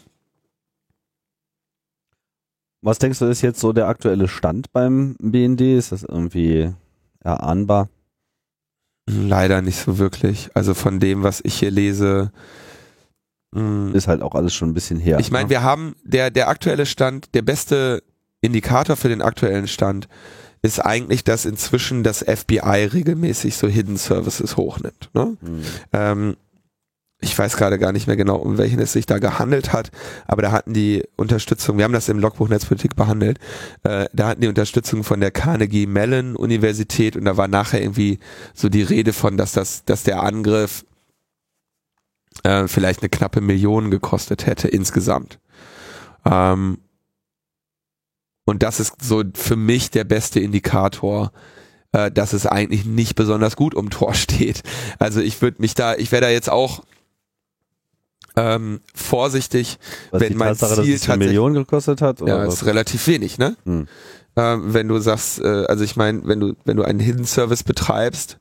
[2.83, 5.61] Was denkst du, ist jetzt so der aktuelle Stand beim BND?
[5.61, 6.73] Ist das irgendwie
[7.21, 7.89] erahnbar?
[9.07, 10.51] Leider nicht so wirklich.
[10.55, 12.31] Also von dem, was ich hier lese,
[13.55, 13.95] hm.
[13.95, 15.19] ist halt auch alles schon ein bisschen her.
[15.19, 15.51] Ich meine, ne?
[15.51, 18.03] wir haben der der aktuelle Stand, der beste
[18.41, 20.09] Indikator für den aktuellen Stand
[20.63, 25.11] ist eigentlich, dass inzwischen das FBI regelmäßig so Hidden Services hochnimmt.
[25.13, 25.37] Ne?
[25.41, 25.63] Mhm.
[25.93, 26.37] Ähm,
[27.23, 29.91] ich weiß gerade gar nicht mehr genau, um welchen es sich da gehandelt hat,
[30.27, 33.39] aber da hatten die Unterstützung, wir haben das im Logbuch Netzpolitik behandelt,
[33.85, 38.19] äh, da hatten die Unterstützung von der Carnegie Mellon Universität und da war nachher irgendwie
[38.55, 40.85] so die Rede von, dass das, dass der Angriff
[42.43, 45.39] äh, vielleicht eine knappe Million gekostet hätte insgesamt.
[46.25, 46.79] Ähm,
[48.45, 51.31] und das ist so für mich der beste Indikator,
[51.93, 54.63] äh, dass es eigentlich nicht besonders gut um Tor steht.
[54.99, 56.83] Also ich würde mich da, ich wäre da jetzt auch
[58.37, 59.79] ähm, vorsichtig,
[60.11, 62.23] was wenn mein Tatsache, Ziel tatsächlich Million gekostet hat.
[62.23, 62.55] Oder ja, was?
[62.55, 63.57] ist relativ wenig, ne?
[63.65, 63.87] Hm.
[64.37, 67.63] Ähm, wenn du sagst, äh, also ich meine, wenn du wenn du einen Hidden Service
[67.63, 68.39] betreibst,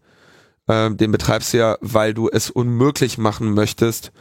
[0.68, 4.12] ähm, den betreibst du ja, weil du es unmöglich machen möchtest,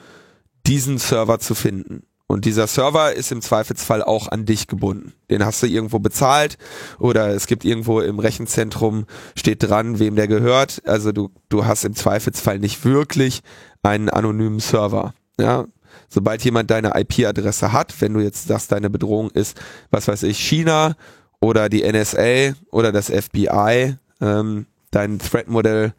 [0.66, 2.02] diesen Server zu finden.
[2.26, 5.14] Und dieser Server ist im Zweifelsfall auch an dich gebunden.
[5.30, 6.58] Den hast du irgendwo bezahlt
[7.00, 10.80] oder es gibt irgendwo im Rechenzentrum steht dran, wem der gehört.
[10.86, 13.40] Also du, du hast im Zweifelsfall nicht wirklich
[13.82, 15.12] einen anonymen Server.
[15.40, 15.66] Ja,
[16.08, 20.38] sobald jemand deine IP-Adresse hat, wenn du jetzt sagst, deine Bedrohung ist, was weiß ich,
[20.38, 20.96] China
[21.40, 25.94] oder die NSA oder das FBI, ähm, dein Threat-Modell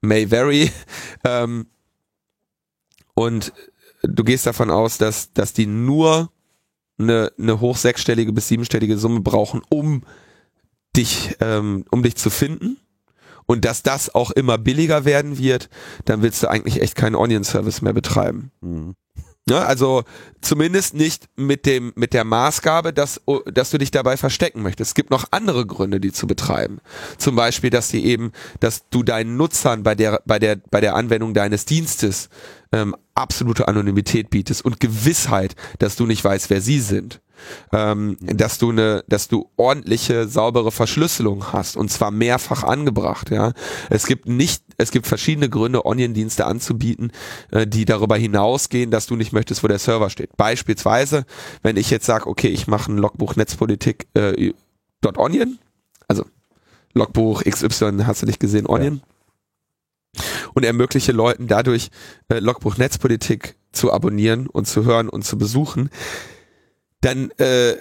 [0.00, 0.70] may vary,
[1.24, 1.66] ähm,
[3.14, 3.52] und
[4.02, 6.30] du gehst davon aus, dass, dass die nur
[6.98, 10.04] eine, eine hoch sechsstellige bis siebenstellige Summe brauchen, um
[10.96, 12.78] dich, ähm, um dich zu finden
[13.50, 15.70] und dass das auch immer billiger werden wird,
[16.04, 18.52] dann willst du eigentlich echt keinen Onion-Service mehr betreiben.
[18.60, 18.94] Mhm.
[19.48, 20.04] Ja, also
[20.40, 23.20] zumindest nicht mit dem mit der Maßgabe, dass
[23.52, 24.90] dass du dich dabei verstecken möchtest.
[24.90, 26.78] Es gibt noch andere Gründe, die zu betreiben.
[27.18, 30.94] Zum Beispiel, dass die eben, dass du deinen Nutzern bei der bei der bei der
[30.94, 32.28] Anwendung deines Dienstes
[32.70, 37.20] ähm, absolute Anonymität bietest und Gewissheit, dass du nicht weißt, wer sie sind
[37.72, 43.30] ähm, dass du eine, dass du ordentliche, saubere Verschlüsselung hast und zwar mehrfach angebracht.
[43.30, 43.52] Ja,
[43.88, 47.12] es gibt nicht, es gibt verschiedene Gründe, Onion-Dienste anzubieten,
[47.50, 50.36] äh, die darüber hinausgehen, dass du nicht möchtest, wo der Server steht.
[50.36, 51.24] Beispielsweise,
[51.62, 54.52] wenn ich jetzt sage, okay, ich mache ein Logbuch Netzpolitik äh,
[55.16, 55.58] .onion,
[56.08, 56.24] also
[56.94, 58.96] Logbuch XY, hast du nicht gesehen, Onion.
[58.96, 59.10] Ja
[60.54, 61.90] und ermögliche Leuten dadurch
[62.28, 65.90] äh, Logbuch Netzpolitik zu abonnieren und zu hören und zu besuchen,
[67.00, 67.76] dann äh,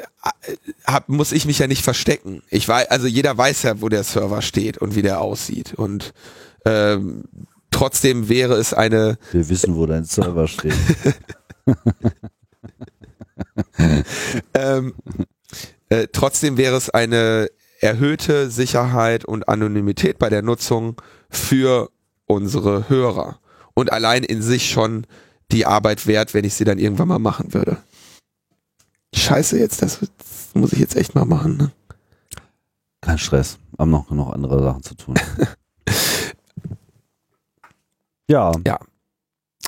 [0.85, 2.41] hab, muss ich mich ja nicht verstecken.
[2.49, 5.73] Ich weiß, also jeder weiß ja, wo der Server steht und wie der aussieht.
[5.73, 6.13] Und
[6.65, 7.25] ähm,
[7.71, 9.17] trotzdem wäre es eine.
[9.31, 10.73] Wir wissen, wo dein Server steht.
[14.53, 14.93] ähm,
[15.89, 17.49] äh, trotzdem wäre es eine
[17.81, 21.89] erhöhte Sicherheit und Anonymität bei der Nutzung für
[22.25, 23.39] unsere Hörer.
[23.73, 25.05] Und allein in sich schon
[25.51, 27.77] die Arbeit wert, wenn ich sie dann irgendwann mal machen würde.
[29.13, 31.57] Scheiße jetzt, das, das muss ich jetzt echt mal machen.
[31.57, 31.71] Ne?
[33.01, 33.57] Kein Stress.
[33.77, 35.15] Haben noch genug andere Sachen zu tun.
[38.27, 38.51] ja.
[38.65, 38.79] Ja.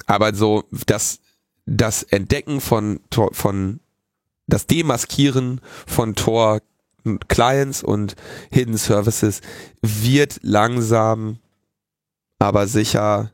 [0.06, 1.20] Aber so, das,
[1.66, 3.00] das Entdecken von,
[3.32, 3.80] von,
[4.48, 6.62] das Demaskieren von Tor
[7.28, 8.16] Clients und
[8.52, 9.42] Hidden Services
[9.82, 11.40] wird langsam,
[12.38, 13.32] aber sicher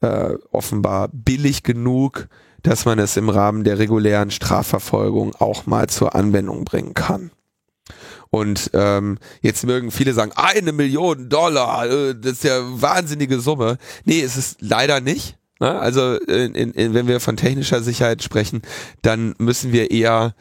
[0.00, 2.28] äh, offenbar billig genug,
[2.62, 7.30] dass man es im Rahmen der regulären Strafverfolgung auch mal zur Anwendung bringen kann.
[8.30, 13.78] Und ähm, jetzt mögen viele sagen, eine Million Dollar, äh, das ist ja wahnsinnige Summe.
[14.04, 15.38] Nee, es ist leider nicht.
[15.60, 15.78] Ne?
[15.78, 18.62] Also in, in, wenn wir von technischer Sicherheit sprechen,
[19.02, 20.34] dann müssen wir eher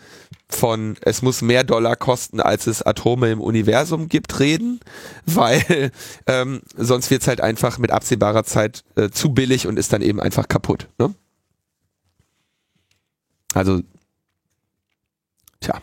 [0.49, 4.79] von es muss mehr Dollar kosten, als es Atome im Universum gibt, reden,
[5.25, 5.91] weil
[6.25, 10.19] ähm, sonst wird's halt einfach mit absehbarer Zeit äh, zu billig und ist dann eben
[10.19, 10.87] einfach kaputt.
[10.97, 11.13] Ne?
[13.53, 13.81] Also,
[15.59, 15.81] tja.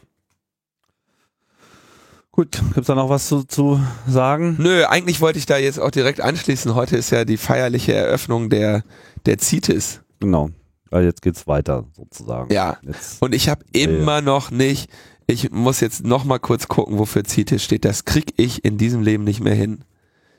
[2.31, 4.57] Gut, gibt's da noch was zu, zu sagen?
[4.59, 6.75] Nö, eigentlich wollte ich da jetzt auch direkt anschließen.
[6.75, 8.83] Heute ist ja die feierliche Eröffnung der,
[9.25, 10.01] der CITES.
[10.19, 10.51] Genau.
[10.91, 12.53] Also jetzt geht's weiter sozusagen.
[12.53, 12.79] Ja.
[12.83, 14.91] Jetzt, Und ich habe immer noch nicht,
[15.27, 17.85] ich muss jetzt noch mal kurz gucken, wofür CITES steht.
[17.85, 19.85] Das krieg ich in diesem Leben nicht mehr hin.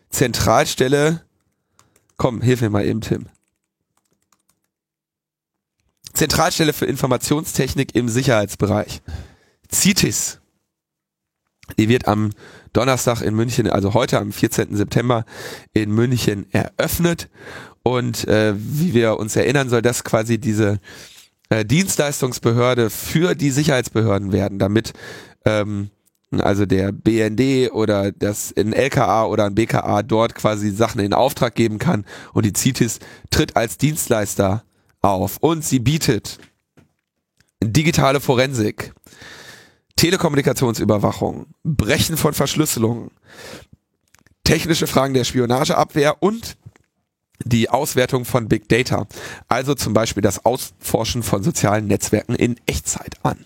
[0.10, 1.22] Zentralstelle,
[2.18, 3.28] komm, hilf mir mal eben, Tim.
[6.16, 9.02] Zentralstelle für Informationstechnik im Sicherheitsbereich.
[9.72, 10.40] CITES
[11.78, 12.32] die wird am
[12.74, 14.76] Donnerstag in München, also heute am 14.
[14.76, 15.26] September
[15.74, 17.30] in München eröffnet.
[17.84, 20.80] Und äh, wie wir uns erinnern, soll das quasi diese
[21.50, 24.94] äh, Dienstleistungsbehörde für die Sicherheitsbehörden werden, damit
[25.46, 25.90] ähm,
[26.32, 31.56] also der BND oder das ein LKA oder ein BKA dort quasi Sachen in Auftrag
[31.56, 33.00] geben kann und die CITES
[33.30, 34.64] tritt als Dienstleister
[35.10, 36.40] auf und sie bietet
[37.64, 38.94] digitale Forensik,
[39.96, 43.12] Telekommunikationsüberwachung, Brechen von Verschlüsselungen,
[44.44, 46.58] technische Fragen der Spionageabwehr und
[47.44, 49.08] die Auswertung von Big Data,
[49.48, 53.46] also zum Beispiel das Ausforschen von sozialen Netzwerken in Echtzeit an.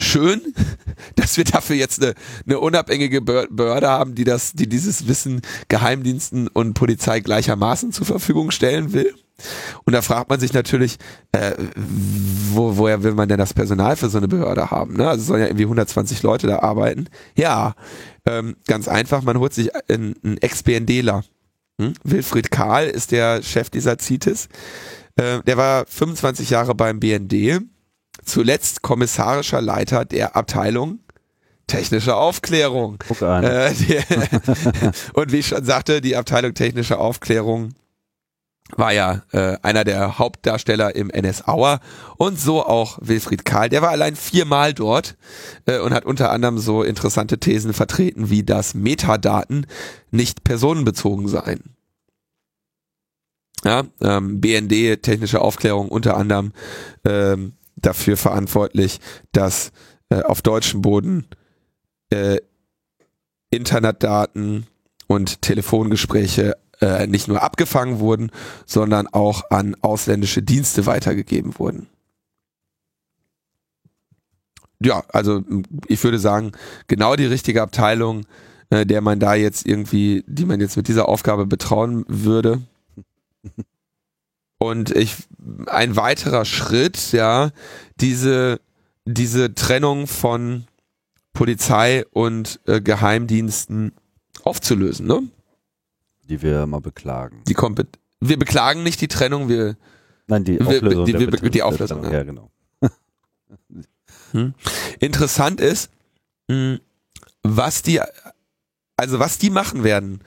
[0.00, 0.54] Schön,
[1.16, 2.14] dass wir dafür jetzt eine,
[2.46, 8.50] eine unabhängige Behörde haben, die das, die dieses Wissen Geheimdiensten und Polizei gleichermaßen zur Verfügung
[8.50, 9.14] stellen will.
[9.84, 10.98] Und da fragt man sich natürlich,
[11.32, 14.94] äh, wo, woher will man denn das Personal für so eine Behörde haben?
[14.94, 15.08] Ne?
[15.08, 17.06] Also sollen ja irgendwie 120 Leute da arbeiten.
[17.36, 17.74] Ja,
[18.26, 21.22] ähm, ganz einfach, man holt sich einen, einen Ex-BNDler.
[21.80, 21.94] Hm?
[22.02, 24.48] Wilfried Kahl ist der Chef dieser CITES.
[25.16, 27.60] Äh, der war 25 Jahre beim BND,
[28.28, 31.00] zuletzt kommissarischer Leiter der Abteilung
[31.68, 32.96] technische Aufklärung.
[33.06, 33.44] Guck an.
[33.44, 33.98] Äh, die,
[35.12, 37.74] und wie ich schon sagte, die Abteilung technische Aufklärung
[38.76, 41.80] war ja äh, einer der Hauptdarsteller im NS Auer
[42.16, 43.68] und so auch Wilfried Kahl.
[43.68, 45.16] Der war allein viermal dort
[45.66, 49.66] äh, und hat unter anderem so interessante Thesen vertreten, wie dass Metadaten
[50.10, 51.74] nicht personenbezogen seien.
[53.64, 56.52] Ja, ähm, BND, technische Aufklärung unter anderem
[57.04, 59.00] ähm, dafür verantwortlich,
[59.32, 59.72] dass
[60.10, 61.26] äh, auf deutschem Boden
[62.10, 62.38] äh,
[63.50, 64.66] Internetdaten
[65.06, 68.30] und Telefongespräche äh, nicht nur abgefangen wurden,
[68.66, 71.88] sondern auch an ausländische Dienste weitergegeben wurden.
[74.80, 75.42] Ja, also
[75.88, 76.52] ich würde sagen,
[76.86, 78.26] genau die richtige Abteilung,
[78.70, 82.62] äh, der man da jetzt irgendwie, die man jetzt mit dieser Aufgabe betrauen würde.
[84.58, 85.16] Und ich,
[85.66, 87.50] ein weiterer Schritt, ja,
[88.00, 88.60] diese,
[89.04, 90.64] diese Trennung von
[91.32, 93.92] Polizei und äh, Geheimdiensten
[94.42, 95.22] aufzulösen, ne?
[96.28, 97.42] die wir mal beklagen.
[97.46, 99.76] Die Kompet wir beklagen nicht die Trennung, wir
[100.26, 101.06] Nein, die Auflösung.
[101.06, 102.04] Wir, die, wir, die Auflösung.
[102.04, 102.50] Ja, ja genau.
[104.32, 104.54] hm.
[104.98, 105.90] Interessant ist,
[106.50, 106.80] hm,
[107.42, 108.00] was die,
[108.96, 110.20] also was die machen werden,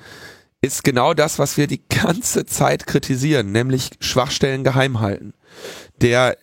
[0.62, 5.34] ist genau das, was wir die ganze Zeit kritisieren, nämlich Schwachstellen geheim halten.
[6.02, 6.38] Der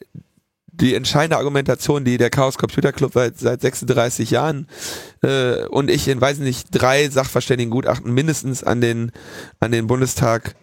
[0.80, 4.68] die entscheidende Argumentation, die der Chaos Computer Club seit, seit 36 Jahren
[5.22, 9.10] äh, und ich in, weiß nicht, drei Sachverständigengutachten mindestens an den,
[9.58, 10.54] an den Bundestag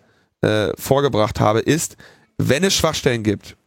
[0.42, 1.98] äh, vorgebracht habe, ist,
[2.38, 3.58] wenn es Schwachstellen gibt,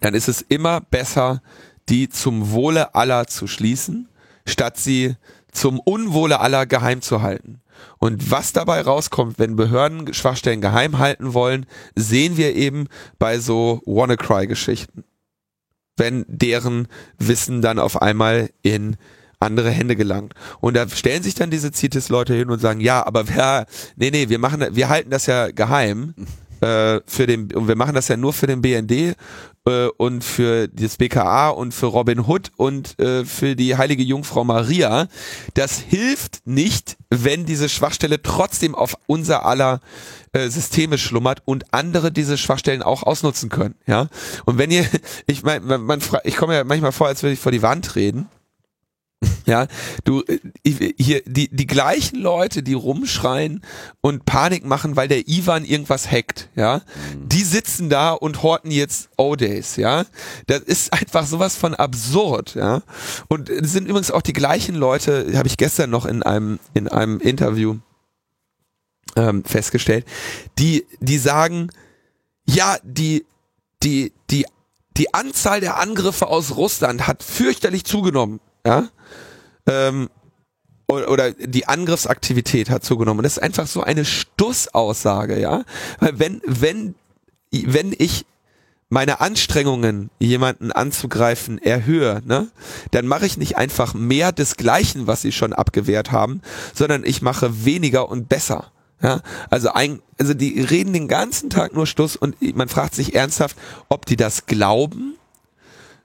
[0.00, 1.42] dann ist es immer besser,
[1.88, 4.08] die zum Wohle aller zu schließen,
[4.46, 5.16] statt sie
[5.50, 7.59] zum Unwohle aller geheim zu halten.
[7.98, 12.86] Und was dabei rauskommt, wenn Behörden Schwachstellen geheim halten wollen, sehen wir eben
[13.18, 15.04] bei so WannaCry-Geschichten.
[15.96, 18.96] Wenn deren Wissen dann auf einmal in
[19.40, 20.34] andere Hände gelangt.
[20.60, 23.66] Und da stellen sich dann diese CITES-Leute hin und sagen, ja, aber wer,
[23.96, 26.14] nee, nee, wir machen, wir halten das ja geheim.
[26.60, 29.16] Äh, für den, und wir machen das ja nur für den BND
[29.66, 34.44] äh, und für das BKA und für Robin Hood und äh, für die heilige Jungfrau
[34.44, 35.08] Maria.
[35.54, 39.80] Das hilft nicht, wenn diese Schwachstelle trotzdem auf unser aller
[40.32, 43.74] äh, Systeme schlummert und andere diese Schwachstellen auch ausnutzen können.
[43.86, 44.08] Ja.
[44.44, 44.86] Und wenn ihr,
[45.26, 47.96] ich meine, man, man, ich komme ja manchmal vor, als würde ich vor die Wand
[47.96, 48.28] reden.
[49.46, 49.66] Ja,
[50.04, 53.62] du äh, hier die die gleichen Leute, die rumschreien
[54.00, 56.78] und Panik machen, weil der Ivan irgendwas hackt, ja,
[57.14, 57.28] mhm.
[57.28, 60.04] die sitzen da und horten jetzt O-Days, ja.
[60.46, 62.82] Das ist einfach sowas von absurd, ja.
[63.28, 66.88] Und es sind übrigens auch die gleichen Leute, habe ich gestern noch in einem in
[66.88, 67.76] einem Interview
[69.16, 70.04] ähm, festgestellt,
[70.58, 71.70] die die sagen,
[72.46, 73.26] ja, die
[73.82, 74.46] die die
[74.96, 78.88] die Anzahl der Angriffe aus Russland hat fürchterlich zugenommen, ja
[79.66, 80.08] ähm,
[80.86, 83.22] oder die Angriffsaktivität hat zugenommen.
[83.22, 85.64] Das ist einfach so eine Stussaussage, ja.
[86.00, 86.94] Weil wenn, wenn,
[87.52, 88.26] wenn ich
[88.88, 92.48] meine Anstrengungen, jemanden anzugreifen, erhöhe, ne,
[92.90, 96.42] dann mache ich nicht einfach mehr desgleichen, was sie schon abgewehrt haben,
[96.74, 98.72] sondern ich mache weniger und besser.
[99.02, 103.14] Ja, also ein, also die reden den ganzen Tag nur Stuss und man fragt sich
[103.14, 103.56] ernsthaft,
[103.88, 105.14] ob die das glauben,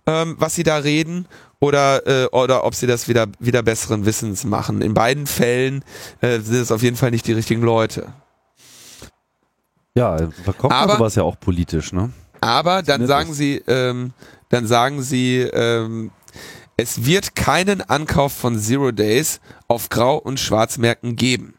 [0.05, 1.27] ähm, was sie da reden,
[1.59, 4.81] oder, äh, oder ob sie das wieder, wieder besseren Wissens machen.
[4.81, 5.83] In beiden Fällen
[6.21, 8.13] äh, sind es auf jeden Fall nicht die richtigen Leute.
[9.95, 12.11] Ja, verkauft aber sowas ja auch politisch, ne?
[12.41, 14.11] Aber dann sagen sie, ähm,
[14.49, 16.11] dann sagen sie, ähm,
[16.77, 21.55] es wird keinen Ankauf von Zero Days auf Grau- und Schwarzmärkten geben.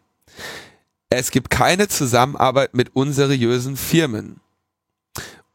[1.09, 4.41] Es gibt keine Zusammenarbeit mit unseriösen Firmen.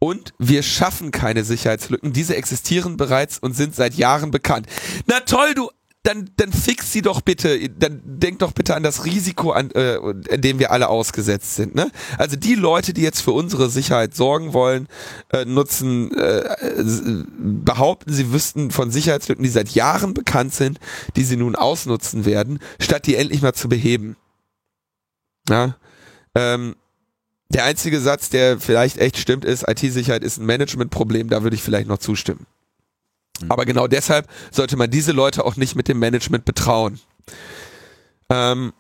[0.04, 2.12] Und wir schaffen keine Sicherheitslücken.
[2.12, 4.66] Diese existieren bereits und sind seit Jahren bekannt.
[5.06, 5.70] Na toll, du
[6.04, 9.98] dann, dann fix sie doch bitte, dann denk doch bitte an das Risiko, an, äh,
[10.32, 11.76] an dem wir alle ausgesetzt sind.
[11.76, 11.92] Ne?
[12.18, 14.88] Also die Leute, die jetzt für unsere Sicherheit sorgen wollen,
[15.32, 16.56] äh, nutzen, äh,
[17.38, 20.80] behaupten, sie wüssten von Sicherheitslücken, die seit Jahren bekannt sind,
[21.16, 24.16] die sie nun ausnutzen werden, statt die endlich mal zu beheben.
[25.50, 25.76] Ja?
[26.34, 26.76] Ähm,
[27.52, 31.64] der einzige Satz, der vielleicht echt stimmt, ist, IT-Sicherheit ist ein Managementproblem, da würde ich
[31.64, 32.46] vielleicht noch zustimmen.
[33.42, 33.52] Mhm.
[33.52, 37.00] Aber genau deshalb sollte man diese Leute auch nicht mit dem Management betrauen.
[38.30, 38.74] Ähm,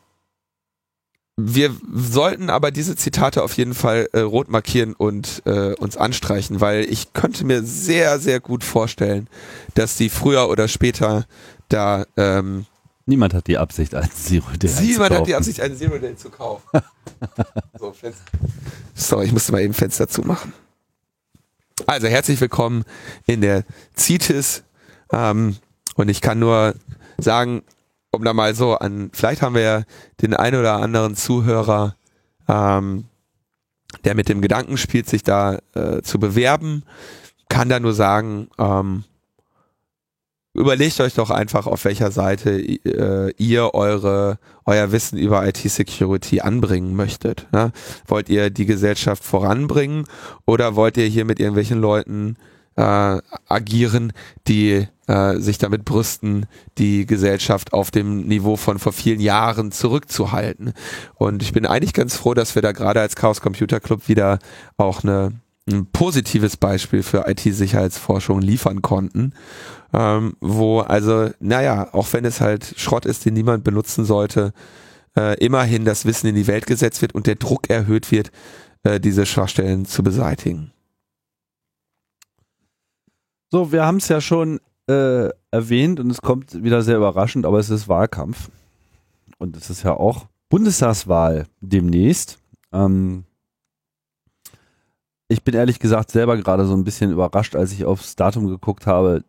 [1.38, 6.61] wir sollten aber diese Zitate auf jeden Fall äh, rot markieren und äh, uns anstreichen,
[6.61, 9.28] weil ich könnte mir sehr, sehr gut vorstellen,
[9.74, 11.26] dass die früher oder später
[11.69, 12.65] da ähm,
[13.12, 14.88] Niemand hat die Absicht, einen Zero Day zu kaufen.
[14.88, 16.64] Niemand hat die Absicht, einen Zero Day zu kaufen.
[17.78, 17.93] so,
[18.95, 20.53] Sorry, ich musste mal eben Fenster zumachen.
[21.88, 22.86] Also, herzlich willkommen
[23.26, 23.66] in der
[23.97, 24.64] CITES.
[25.12, 25.57] Ähm,
[25.95, 26.76] und ich kann nur
[27.18, 27.64] sagen,
[28.12, 29.84] um da mal so an, vielleicht haben wir ja
[30.22, 31.97] den einen oder anderen Zuhörer,
[32.47, 33.09] ähm,
[34.05, 36.84] der mit dem Gedanken spielt, sich da äh, zu bewerben,
[37.49, 39.03] kann da nur sagen, ähm,
[40.53, 46.95] überlegt euch doch einfach, auf welcher Seite äh, ihr eure euer Wissen über IT-Security anbringen
[46.95, 47.47] möchtet.
[47.51, 47.71] Ne?
[48.07, 50.05] Wollt ihr die Gesellschaft voranbringen
[50.45, 52.37] oder wollt ihr hier mit irgendwelchen Leuten
[52.75, 54.13] äh, agieren,
[54.47, 56.45] die äh, sich damit brüsten,
[56.77, 60.73] die Gesellschaft auf dem Niveau von vor vielen Jahren zurückzuhalten.
[61.15, 64.39] Und ich bin eigentlich ganz froh, dass wir da gerade als Chaos Computer Club wieder
[64.77, 65.33] auch eine,
[65.69, 69.33] ein positives Beispiel für IT-Sicherheitsforschung liefern konnten
[69.93, 74.53] ähm, wo also, naja, auch wenn es halt Schrott ist, den niemand benutzen sollte,
[75.17, 78.31] äh, immerhin das Wissen in die Welt gesetzt wird und der Druck erhöht wird,
[78.83, 80.71] äh, diese Schwachstellen zu beseitigen.
[83.51, 87.59] So, wir haben es ja schon äh, erwähnt und es kommt wieder sehr überraschend, aber
[87.59, 88.49] es ist Wahlkampf.
[89.37, 92.39] Und es ist ja auch Bundestagswahl demnächst.
[92.71, 93.25] Ähm,
[95.27, 98.85] ich bin ehrlich gesagt selber gerade so ein bisschen überrascht, als ich aufs Datum geguckt
[98.85, 99.23] habe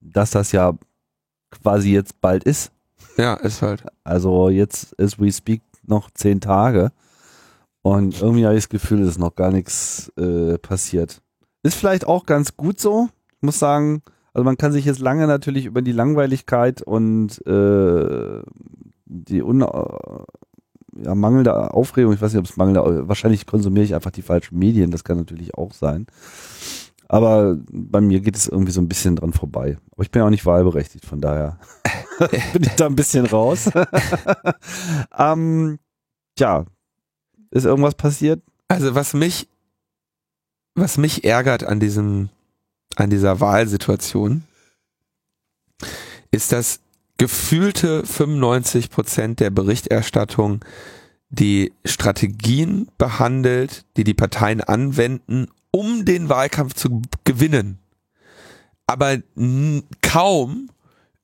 [0.00, 0.74] dass das ja
[1.50, 2.72] quasi jetzt bald ist.
[3.16, 3.84] Ja, ist halt.
[4.04, 6.92] Also jetzt ist We Speak noch zehn Tage
[7.82, 11.22] und irgendwie habe ich das Gefühl, es ist noch gar nichts äh, passiert.
[11.62, 13.08] Ist vielleicht auch ganz gut so.
[13.36, 14.02] Ich muss sagen,
[14.34, 18.42] also man kann sich jetzt lange natürlich über die Langweiligkeit und äh,
[19.06, 23.94] die un äh, ja, mangelnde Aufregung, ich weiß nicht, ob es mangelnde, wahrscheinlich konsumiere ich
[23.94, 26.06] einfach die falschen Medien, das kann natürlich auch sein.
[27.08, 29.78] Aber bei mir geht es irgendwie so ein bisschen dran vorbei.
[29.98, 31.58] Aber ich bin auch nicht wahlberechtigt, von daher
[32.52, 33.68] bin ich da ein bisschen raus.
[35.18, 35.80] ähm,
[36.36, 36.66] tja,
[37.50, 38.40] ist irgendwas passiert?
[38.68, 39.48] Also was mich,
[40.76, 42.28] was mich ärgert an diesem,
[42.94, 44.44] an dieser Wahlsituation,
[46.30, 46.78] ist, dass
[47.16, 50.64] gefühlte 95 Prozent der Berichterstattung
[51.28, 57.80] die Strategien behandelt, die die Parteien anwenden, um den Wahlkampf zu gewinnen.
[58.88, 59.18] Aber
[60.02, 60.70] kaum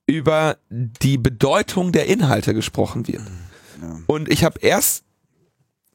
[0.07, 3.23] über die Bedeutung der Inhalte gesprochen wird.
[3.81, 3.99] Ja.
[4.07, 5.03] Und ich habe erst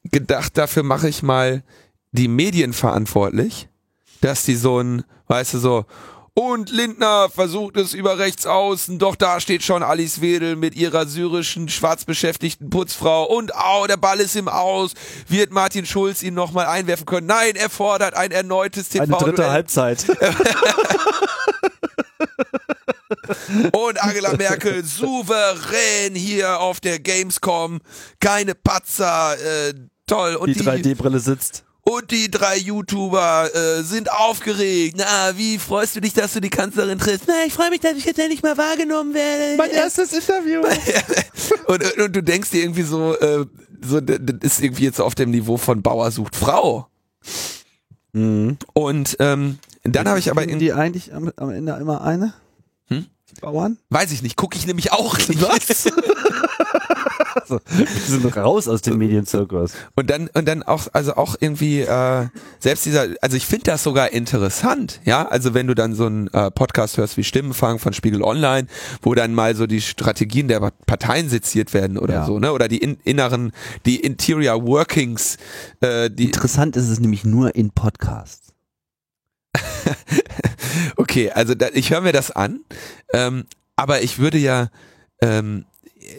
[0.03, 1.63] gedacht, dafür mache ich mal
[2.11, 3.69] die Medien verantwortlich,
[4.19, 5.85] dass die so ein, weißt du, so,
[6.33, 11.05] und Lindner versucht es über rechts außen, doch da steht schon Alice Wedel mit ihrer
[11.05, 14.93] syrischen schwarz beschäftigten Putzfrau und au, der Ball ist im Aus.
[15.27, 17.27] Wird Martin Schulz ihn nochmal einwerfen können?
[17.27, 19.03] Nein, er fordert ein erneutes TV.
[19.03, 20.05] Eine dritte Halbzeit.
[23.73, 27.81] und Angela Merkel souverän hier auf der Gamescom.
[28.21, 29.73] Keine Patzer, äh,
[30.07, 30.35] toll.
[30.35, 31.65] Und die, die 3D-Brille sitzt.
[31.83, 34.95] Und die drei YouTuber äh, sind aufgeregt.
[34.97, 37.23] Na, wie freust du dich, dass du die Kanzlerin triffst?
[37.27, 39.57] Na, ich freue mich, dass ich jetzt endlich mal wahrgenommen werde.
[39.57, 40.61] Mein erstes Interview.
[41.67, 43.45] und, und, du denkst dir irgendwie so, äh,
[43.81, 46.87] so, das ist irgendwie jetzt auf dem Niveau von Bauer sucht Frau.
[48.13, 48.57] Mhm.
[48.73, 52.33] Und ähm, dann habe ich aber in die eigentlich am, am Ende immer eine.
[52.87, 53.07] Hm?
[53.39, 53.77] Bauern?
[53.89, 55.41] Weiß ich nicht, gucke ich nämlich auch nicht.
[55.41, 55.85] Was?
[57.47, 59.73] so, wir sind raus aus dem Medienzirkus.
[59.95, 62.27] Und dann und dann auch also auch irgendwie äh,
[62.59, 65.27] selbst dieser also ich finde das sogar interessant, ja?
[65.27, 68.67] Also wenn du dann so einen äh, Podcast hörst wie Stimmenfang von Spiegel Online,
[69.01, 72.25] wo dann mal so die Strategien der Parteien seziert werden oder ja.
[72.25, 72.53] so, ne?
[72.53, 73.51] Oder die in, inneren
[73.85, 75.37] die Interior Workings
[75.81, 78.53] äh, die Interessant ist es nämlich nur in Podcasts.
[80.97, 82.61] okay, also da, ich höre mir das an,
[83.13, 83.45] ähm,
[83.75, 84.69] aber ich würde ja
[85.21, 85.65] ähm,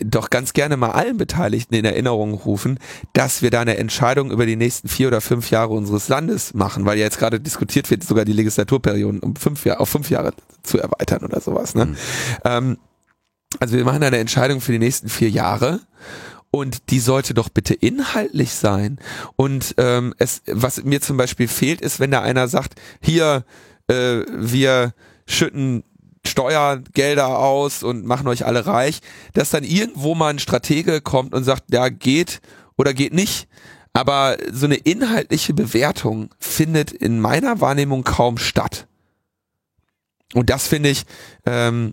[0.04, 2.78] doch ganz gerne mal allen Beteiligten in Erinnerung rufen,
[3.12, 6.84] dass wir da eine Entscheidung über die nächsten vier oder fünf Jahre unseres Landes machen,
[6.84, 10.32] weil ja jetzt gerade diskutiert wird, sogar die Legislaturperioden um fünf Jahre, auf fünf Jahre
[10.62, 11.74] zu erweitern oder sowas.
[11.74, 11.86] Ne?
[11.86, 11.96] Mhm.
[12.44, 12.78] Ähm,
[13.60, 15.80] also wir machen eine Entscheidung für die nächsten vier Jahre
[16.50, 18.98] und die sollte doch bitte inhaltlich sein.
[19.36, 23.44] Und ähm, es, was mir zum Beispiel fehlt, ist, wenn da einer sagt, hier,
[23.88, 24.94] äh, wir
[25.26, 25.84] schütten
[26.26, 29.00] Steuergelder aus und machen euch alle reich,
[29.34, 32.40] dass dann irgendwo mal ein Stratege kommt und sagt, ja, geht
[32.76, 33.48] oder geht nicht.
[33.92, 38.86] Aber so eine inhaltliche Bewertung findet in meiner Wahrnehmung kaum statt.
[40.32, 41.04] Und das finde ich,
[41.44, 41.92] ähm,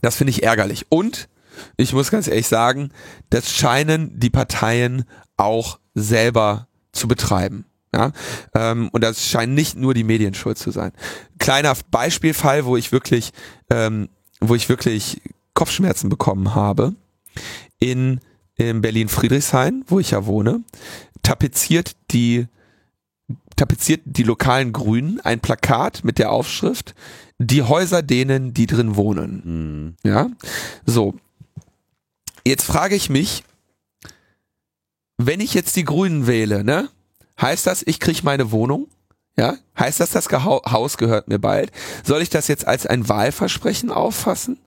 [0.00, 0.86] das finde ich ärgerlich.
[0.88, 1.28] Und
[1.76, 2.90] ich muss ganz ehrlich sagen,
[3.28, 5.04] das scheinen die Parteien
[5.36, 7.66] auch selber zu betreiben.
[7.94, 8.12] Ja,
[8.54, 10.92] ähm, und das scheint nicht nur die Medien schuld zu sein.
[11.38, 13.32] Kleiner Beispielfall, wo ich wirklich,
[13.68, 14.08] ähm,
[14.40, 15.20] wo ich wirklich
[15.54, 16.94] Kopfschmerzen bekommen habe.
[17.80, 18.20] In,
[18.56, 20.62] in Berlin-Friedrichshain, wo ich ja wohne,
[21.22, 22.46] tapeziert die
[23.56, 26.94] tapeziert die lokalen Grünen ein Plakat mit der Aufschrift
[27.40, 29.42] die Häuser denen, die drin wohnen.
[29.44, 29.96] Mhm.
[30.08, 30.30] Ja,
[30.84, 31.14] so.
[32.46, 33.44] Jetzt frage ich mich,
[35.16, 36.90] wenn ich jetzt die Grünen wähle, ne?
[37.40, 38.88] Heißt das, ich kriege meine Wohnung?
[39.36, 39.56] Ja?
[39.78, 41.72] Heißt das, das Haus gehört mir bald?
[42.04, 44.58] Soll ich das jetzt als ein Wahlversprechen auffassen?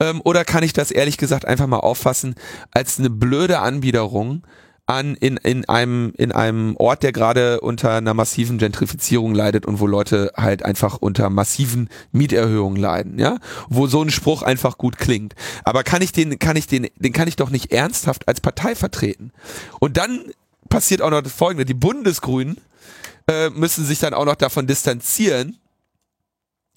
[0.00, 2.36] Ähm, oder kann ich das ehrlich gesagt einfach mal auffassen
[2.70, 4.42] als eine blöde Anbiederung
[4.88, 9.80] an in, in einem in einem Ort, der gerade unter einer massiven Gentrifizierung leidet und
[9.80, 13.36] wo Leute halt einfach unter massiven Mieterhöhungen leiden, ja,
[13.68, 15.34] wo so ein Spruch einfach gut klingt.
[15.64, 18.74] Aber kann ich den kann ich den den kann ich doch nicht ernsthaft als Partei
[18.74, 19.32] vertreten.
[19.78, 20.20] Und dann
[20.68, 21.64] passiert auch noch das Folgende.
[21.64, 22.58] Die Bundesgrünen
[23.28, 25.58] äh, müssen sich dann auch noch davon distanzieren,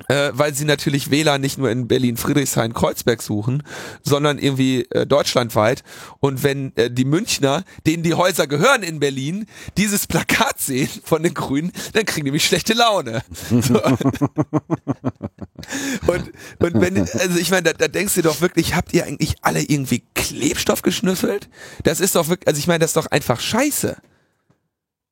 [0.07, 3.63] äh, weil sie natürlich Wähler nicht nur in Berlin, Friedrichshain, Kreuzberg suchen,
[4.03, 5.83] sondern irgendwie äh, deutschlandweit.
[6.19, 9.45] Und wenn äh, die Münchner, denen die Häuser gehören in Berlin,
[9.77, 13.23] dieses Plakat sehen von den Grünen, dann kriegen die mich schlechte Laune.
[13.49, 13.81] So.
[16.07, 19.35] und, und wenn, also ich meine, da, da denkst du doch wirklich, habt ihr eigentlich
[19.41, 21.49] alle irgendwie Klebstoff geschnüffelt?
[21.83, 23.97] Das ist doch wirklich, also ich meine, das ist doch einfach scheiße.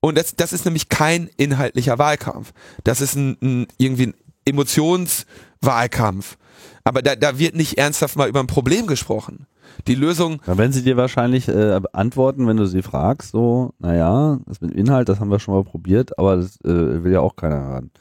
[0.02, 2.54] Und das, das ist nämlich kein inhaltlicher Wahlkampf.
[2.84, 4.14] Das ist ein, ein irgendwie ein
[4.50, 6.38] Emotionswahlkampf.
[6.84, 9.46] Aber da, da wird nicht ernsthaft mal über ein Problem gesprochen.
[9.88, 10.42] Die Lösung.
[10.46, 14.72] Da werden sie dir wahrscheinlich äh, antworten, wenn du sie fragst, so, naja, das mit
[14.72, 17.92] Inhalt, das haben wir schon mal probiert, aber das äh, will ja auch keiner hören.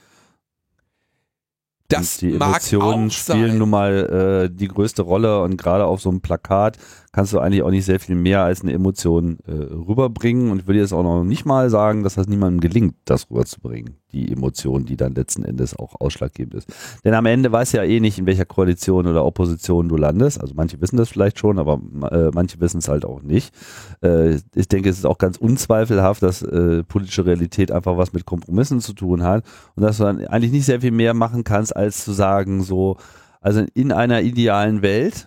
[1.88, 6.20] Das die Emotionen spielen nun mal äh, die größte Rolle und gerade auf so einem
[6.20, 6.76] Plakat
[7.19, 10.66] kannst du eigentlich auch nicht sehr viel mehr als eine Emotion äh, rüberbringen und ich
[10.69, 14.85] würde jetzt auch noch nicht mal sagen, dass das niemandem gelingt, das rüberzubringen, die Emotion,
[14.85, 16.73] die dann letzten Endes auch ausschlaggebend ist.
[17.05, 20.41] Denn am Ende weiß ja eh nicht, in welcher Koalition oder Opposition du landest.
[20.41, 23.53] Also manche wissen das vielleicht schon, aber äh, manche wissen es halt auch nicht.
[24.01, 28.27] Äh, ich denke, es ist auch ganz unzweifelhaft, dass äh, politische Realität einfach was mit
[28.27, 29.45] Kompromissen zu tun hat
[29.75, 32.97] und dass du dann eigentlich nicht sehr viel mehr machen kannst, als zu sagen, so,
[33.41, 35.27] also in einer idealen Welt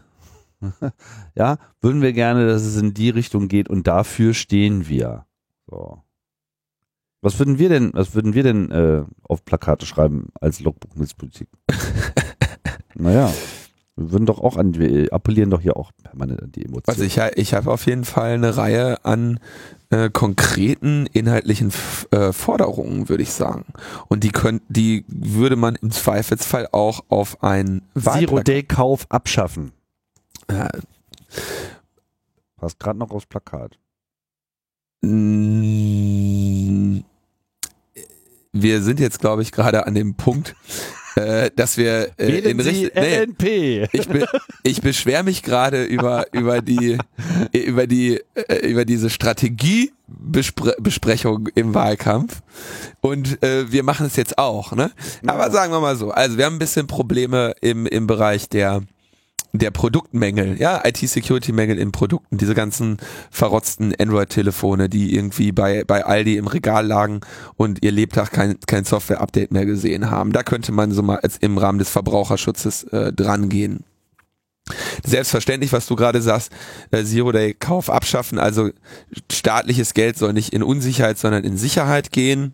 [1.36, 5.26] ja, würden wir gerne, dass es in die Richtung geht und dafür stehen wir.
[5.68, 6.04] So.
[7.22, 11.48] Was würden wir denn, was würden wir denn äh, auf Plakate schreiben als Logbuch Netzpolitik?
[12.96, 13.32] naja,
[13.96, 16.84] wir würden doch auch an, wir appellieren doch hier auch permanent an die Emotionen.
[16.88, 19.40] Also ich, ich habe auf jeden Fall eine Reihe an
[19.92, 21.72] äh, konkreten inhaltlichen
[22.12, 23.66] äh, Forderungen, würde ich sagen.
[24.08, 29.74] Und die können, die würde man im Zweifelsfall auch auf ein Zero-Day-Kauf abschaffen.
[30.50, 30.70] Ja.
[32.58, 33.78] Passt gerade noch aufs Plakat.
[38.54, 40.56] Wir sind jetzt, glaube ich, gerade an dem Punkt,
[41.16, 44.26] äh, dass wir äh, in Richtung nee, ich, be
[44.64, 46.98] ich beschwere mich gerade über über die
[47.52, 52.42] über die äh, über diese Strategiebesprechung im Wahlkampf
[53.02, 54.92] und äh, wir machen es jetzt auch, ne?
[55.26, 58.82] Aber sagen wir mal so, also wir haben ein bisschen Probleme im im Bereich der
[59.54, 62.98] der Produktmängel, ja, IT-Security-Mängel in Produkten, diese ganzen
[63.30, 67.22] verrotzten Android-Telefone, die irgendwie bei, bei Aldi im Regal lagen
[67.58, 70.32] und ihr Lebtag kein, kein Software-Update mehr gesehen haben.
[70.32, 73.84] Da könnte man so mal im Rahmen des Verbraucherschutzes äh, drangehen.
[75.04, 76.52] Selbstverständlich, was du gerade sagst,
[76.92, 78.70] äh, Zero-Day-Kauf abschaffen, also
[79.32, 82.54] staatliches Geld soll nicht in Unsicherheit, sondern in Sicherheit gehen.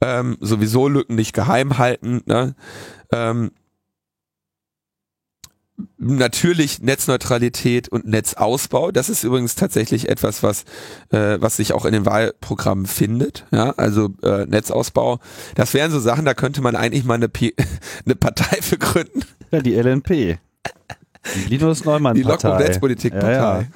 [0.00, 2.22] Ähm, sowieso Lücken nicht geheim halten.
[2.26, 2.54] Ne?
[3.12, 3.50] Ähm,
[5.98, 8.90] natürlich Netzneutralität und Netzausbau.
[8.90, 10.64] Das ist übrigens tatsächlich etwas, was
[11.10, 13.46] äh, was sich auch in den Wahlprogrammen findet.
[13.50, 15.20] Ja, also äh, Netzausbau.
[15.54, 17.54] Das wären so Sachen, da könnte man eigentlich mal eine, P
[18.04, 19.22] eine Partei für gründen.
[19.50, 20.38] Ja, die LNP.
[21.34, 22.56] Die Linus Neumann Partei.
[22.56, 23.32] Die Netzpolitik-Partei.
[23.32, 23.66] Ja, ja.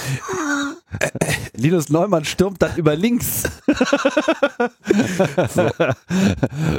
[1.56, 3.42] Linus Neumann stürmt dann über links.
[5.54, 5.70] so.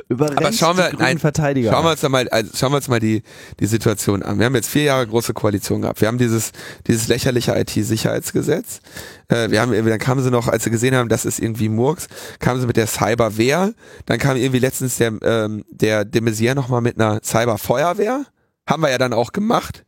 [0.10, 1.72] Aber schauen wir, nein, Verteidiger.
[1.72, 3.24] Schauen wir uns mal, also schauen wir uns mal die,
[3.60, 4.40] die Situation an.
[4.40, 6.02] Wir haben jetzt vier Jahre große Koalition gehabt.
[6.02, 6.52] Wir haben dieses,
[6.88, 8.82] dieses lächerliche IT-Sicherheitsgesetz.
[9.30, 12.08] Äh, wir haben, dann kamen sie noch, als sie gesehen haben, das ist irgendwie Murks,
[12.40, 13.74] kamen sie mit der Cyberwehr.
[14.06, 18.26] Dann kam irgendwie letztens der, ähm, der de Maizière nochmal mit einer Cyberfeuerwehr.
[18.68, 19.84] Haben wir ja dann auch gemacht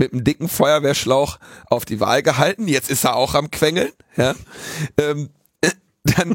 [0.00, 2.66] mit einem dicken Feuerwehrschlauch auf die Wahl gehalten.
[2.66, 3.92] Jetzt ist er auch am Quengeln.
[4.16, 4.34] Ja.
[4.98, 5.28] Ähm,
[6.02, 6.34] dann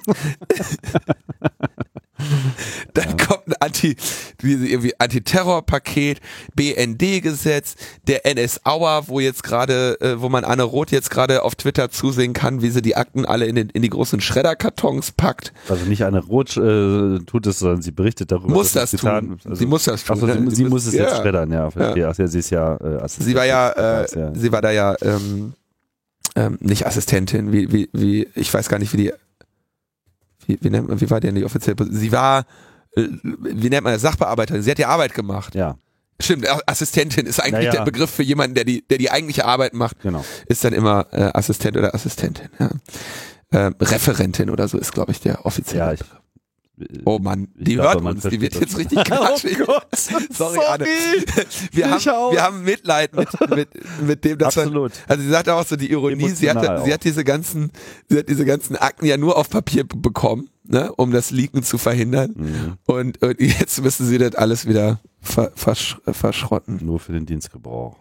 [2.93, 3.25] Dann ja.
[3.25, 3.95] kommt ein Anti,
[4.41, 6.21] irgendwie Antiterrorpaket,
[6.55, 7.75] BND-Gesetz,
[8.07, 12.33] der NS-Auer, wo jetzt gerade, äh, wo man Anne Roth jetzt gerade auf Twitter zusehen
[12.33, 15.53] kann, wie sie die Akten alle in, den, in die großen Schredderkartons packt.
[15.67, 18.53] Also nicht Anne Roth äh, tut es, sondern sie berichtet darüber.
[18.53, 19.39] Muss das tun.
[19.43, 20.21] Also, sie muss das tun.
[20.21, 21.03] Also, sie, sie muss es ja.
[21.03, 21.69] jetzt schreddern, ja.
[21.75, 21.91] ja.
[21.91, 23.27] Ach, ja sie ist ja äh, Assistentin.
[23.27, 24.35] Sie war ja, äh, ja.
[24.35, 25.53] sie war da ja ähm,
[26.35, 29.13] ähm, nicht Assistentin, wie, wie, wie, ich weiß gar nicht, wie die
[30.47, 31.99] wie, wie, nennt man, wie war denn die offizielle Position?
[31.99, 32.45] Sie war,
[32.95, 34.61] äh, wie nennt man das, Sachbearbeiterin.
[34.61, 35.55] Sie hat die Arbeit gemacht.
[35.55, 35.77] Ja.
[36.19, 37.71] Stimmt, Assistentin ist eigentlich naja.
[37.71, 39.99] der Begriff für jemanden, der die, der die eigentliche Arbeit macht.
[40.01, 40.23] Genau.
[40.47, 42.47] Ist dann immer äh, Assistent oder Assistentin.
[42.57, 42.69] Ja.
[43.51, 46.21] Äh, Referentin oder so ist, glaube ich, der offizielle ja, ich, Begriff.
[47.05, 49.57] Oh Mann, die hört uns, die wird jetzt richtig quatschig.
[49.67, 50.85] oh sorry, sorry, Anne.
[51.71, 53.69] Wir haben, wir haben Mitleid mit, mit,
[54.01, 54.91] mit dem, dass Absolut.
[54.91, 57.71] Man, also sie sagt auch so die Ironie, sie hat, sie hat diese ganzen,
[58.09, 61.77] sie hat diese ganzen Akten ja nur auf Papier bekommen, ne, um das Leaken zu
[61.77, 62.33] verhindern.
[62.35, 62.73] Mhm.
[62.85, 66.79] Und, und jetzt müssen sie das alles wieder ver, versch, verschrotten.
[66.81, 67.97] Nur für den Dienstgebrauch.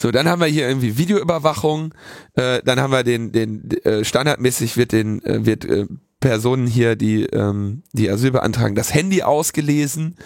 [0.00, 1.94] So, dann haben wir hier irgendwie Videoüberwachung,
[2.34, 5.86] äh, dann haben wir den, den äh, standardmäßig wird den, äh, wird äh,
[6.20, 10.16] Personen hier, die, ähm, die Asyl beantragen, das Handy ausgelesen.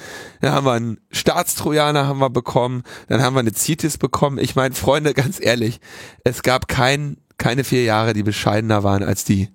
[0.40, 2.82] Dann haben wir einen Staatstrojaner haben wir bekommen.
[3.08, 4.38] Dann haben wir eine CITES bekommen.
[4.38, 5.80] Ich meine, Freunde, ganz ehrlich,
[6.24, 9.50] es gab kein, keine vier Jahre, die bescheidener waren als die.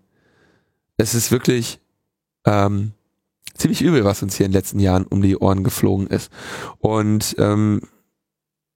[0.97, 1.79] Es ist wirklich
[2.45, 2.91] ähm,
[3.55, 6.31] ziemlich übel, was uns hier in den letzten Jahren um die Ohren geflogen ist.
[6.79, 7.81] Und ähm,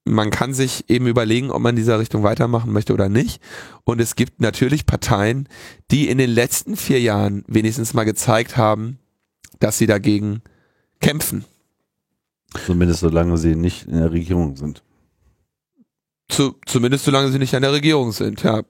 [0.04, 3.42] man kann sich eben überlegen, ob man in dieser Richtung weitermachen möchte oder nicht.
[3.84, 5.48] Und es gibt natürlich Parteien,
[5.92, 9.00] die in den letzten vier Jahren wenigstens mal gezeigt haben,
[9.60, 10.42] dass sie dagegen
[11.00, 11.46] kämpfen.
[12.66, 14.84] Zumindest solange sie nicht in der Regierung sind.
[16.30, 18.64] Zu, zumindest solange sie nicht in der Regierung sind, ja.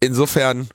[0.00, 0.68] Insofern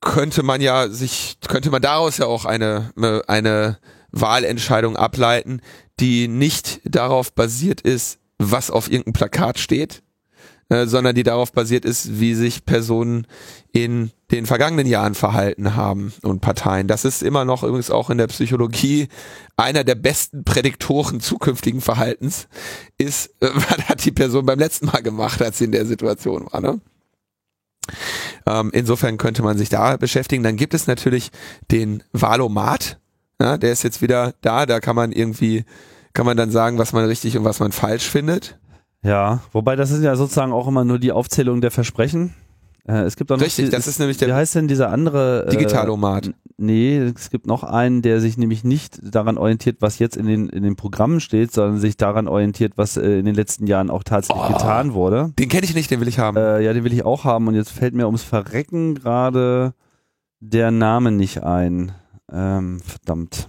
[0.00, 2.92] könnte man ja sich, könnte man daraus ja auch eine,
[3.26, 3.78] eine
[4.10, 5.60] Wahlentscheidung ableiten,
[6.00, 10.02] die nicht darauf basiert ist, was auf irgendeinem Plakat steht,
[10.68, 13.26] äh, sondern die darauf basiert ist, wie sich Personen
[13.72, 16.88] in den vergangenen Jahren verhalten haben und Parteien.
[16.88, 19.08] Das ist immer noch übrigens auch in der Psychologie
[19.56, 22.48] einer der besten Prädiktoren zukünftigen Verhaltens
[22.98, 26.60] ist, was hat die Person beim letzten Mal gemacht, als sie in der Situation war.
[26.60, 26.80] Ne?
[28.46, 30.42] Ähm, insofern könnte man sich da beschäftigen.
[30.42, 31.30] Dann gibt es natürlich
[31.70, 32.98] den Valomat.
[33.40, 34.66] Ja, der ist jetzt wieder da.
[34.66, 35.64] Da kann man irgendwie
[36.16, 38.58] kann man dann sagen, was man richtig und was man falsch findet.
[39.02, 42.32] Ja, wobei das ist ja sozusagen auch immer nur die Aufzählung der Versprechen.
[42.88, 44.90] Äh, es gibt auch noch Richtig, die, das ist nämlich der Wie heißt denn dieser
[44.90, 45.46] andere?
[45.50, 46.28] Digitalomat.
[46.28, 50.26] Äh, nee, es gibt noch einen, der sich nämlich nicht daran orientiert, was jetzt in
[50.26, 53.90] den, in den Programmen steht, sondern sich daran orientiert, was äh, in den letzten Jahren
[53.90, 54.52] auch tatsächlich Oh.
[54.54, 55.34] getan wurde.
[55.38, 56.36] Den kenne ich nicht, den will ich haben.
[56.38, 59.74] Äh, ja, den will ich auch haben und jetzt fällt mir ums Verrecken gerade
[60.40, 61.92] der Name nicht ein.
[62.32, 63.48] Ähm, verdammt.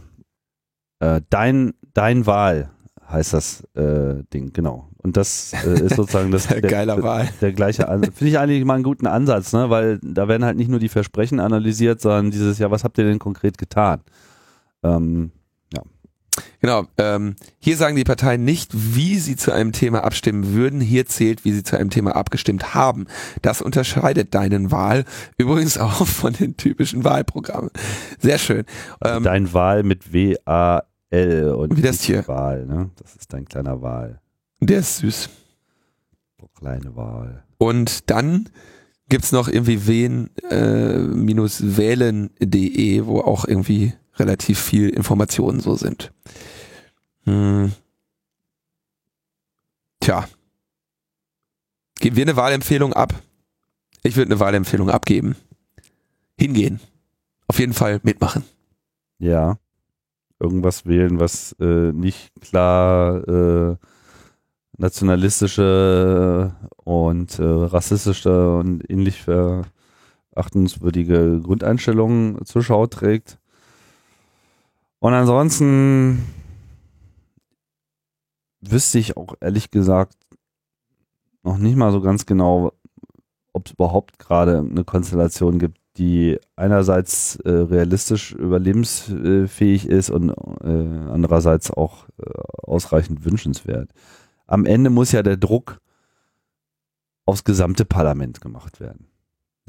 [1.00, 2.70] Äh, dein, dein Wahl
[3.10, 4.90] heißt das äh, Ding, genau.
[5.02, 7.30] Und das äh, ist sozusagen das der, Geiler Wahl.
[7.42, 8.16] der gleiche Ansatz.
[8.16, 9.70] Finde ich eigentlich mal einen guten Ansatz, ne?
[9.70, 13.06] Weil da werden halt nicht nur die Versprechen analysiert, sondern dieses, ja, was habt ihr
[13.06, 14.02] denn konkret getan?
[14.84, 15.32] Ähm,
[16.60, 16.86] Genau.
[16.98, 20.82] Ähm, hier sagen die Parteien nicht, wie sie zu einem Thema abstimmen würden.
[20.82, 23.08] Hier zählt, wie sie zu einem Thema abgestimmt haben.
[23.42, 25.06] Das unterscheidet deinen Wahl
[25.38, 27.72] übrigens auch von den typischen Wahlprogrammen.
[28.20, 28.66] Sehr schön.
[29.04, 30.14] Ähm, dein Wahl mit
[31.10, 32.28] W-A-L und Wie das nicht Tier.
[32.28, 32.90] Wahl, ne?
[32.98, 34.22] Das ist dein kleiner Wahl.
[34.60, 35.30] der ist süß.
[36.56, 37.44] Kleine Wahl.
[37.60, 38.50] Und dann
[39.10, 40.98] gibt's noch irgendwie wen äh,
[43.06, 46.12] wo auch irgendwie relativ viel Informationen so sind.
[47.26, 47.72] Hm.
[50.00, 50.28] Tja.
[52.00, 53.14] Geben wir eine Wahlempfehlung ab?
[54.04, 55.36] Ich würde eine Wahlempfehlung abgeben.
[56.40, 56.80] Hingehen.
[57.48, 58.44] Auf jeden Fall mitmachen.
[59.20, 59.58] Ja.
[60.40, 63.76] Irgendwas wählen, was äh, nicht klar äh,
[64.78, 73.40] nationalistische und äh, rassistische und ähnlich verachtenswürdige Grundeinstellungen zur Schau trägt.
[75.00, 76.24] Und ansonsten
[78.62, 80.16] wüsste ich auch ehrlich gesagt
[81.44, 82.74] noch nicht mal so ganz genau,
[83.54, 91.12] ob es überhaupt gerade eine Konstellation gibt, die einerseits äh, realistisch überlebensfähig ist und äh,
[91.12, 92.30] andererseits auch äh,
[92.64, 93.90] ausreichend wünschenswert.
[94.46, 95.80] Am Ende muss ja der Druck
[97.26, 99.08] aufs gesamte Parlament gemacht werden.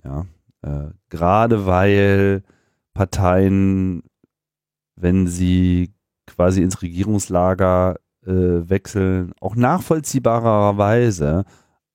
[0.05, 0.27] Ja,
[0.63, 2.43] äh, gerade weil
[2.95, 4.03] Parteien,
[4.97, 5.93] wenn sie
[6.27, 11.45] quasi ins Regierungslager äh, wechseln, auch nachvollziehbarerweise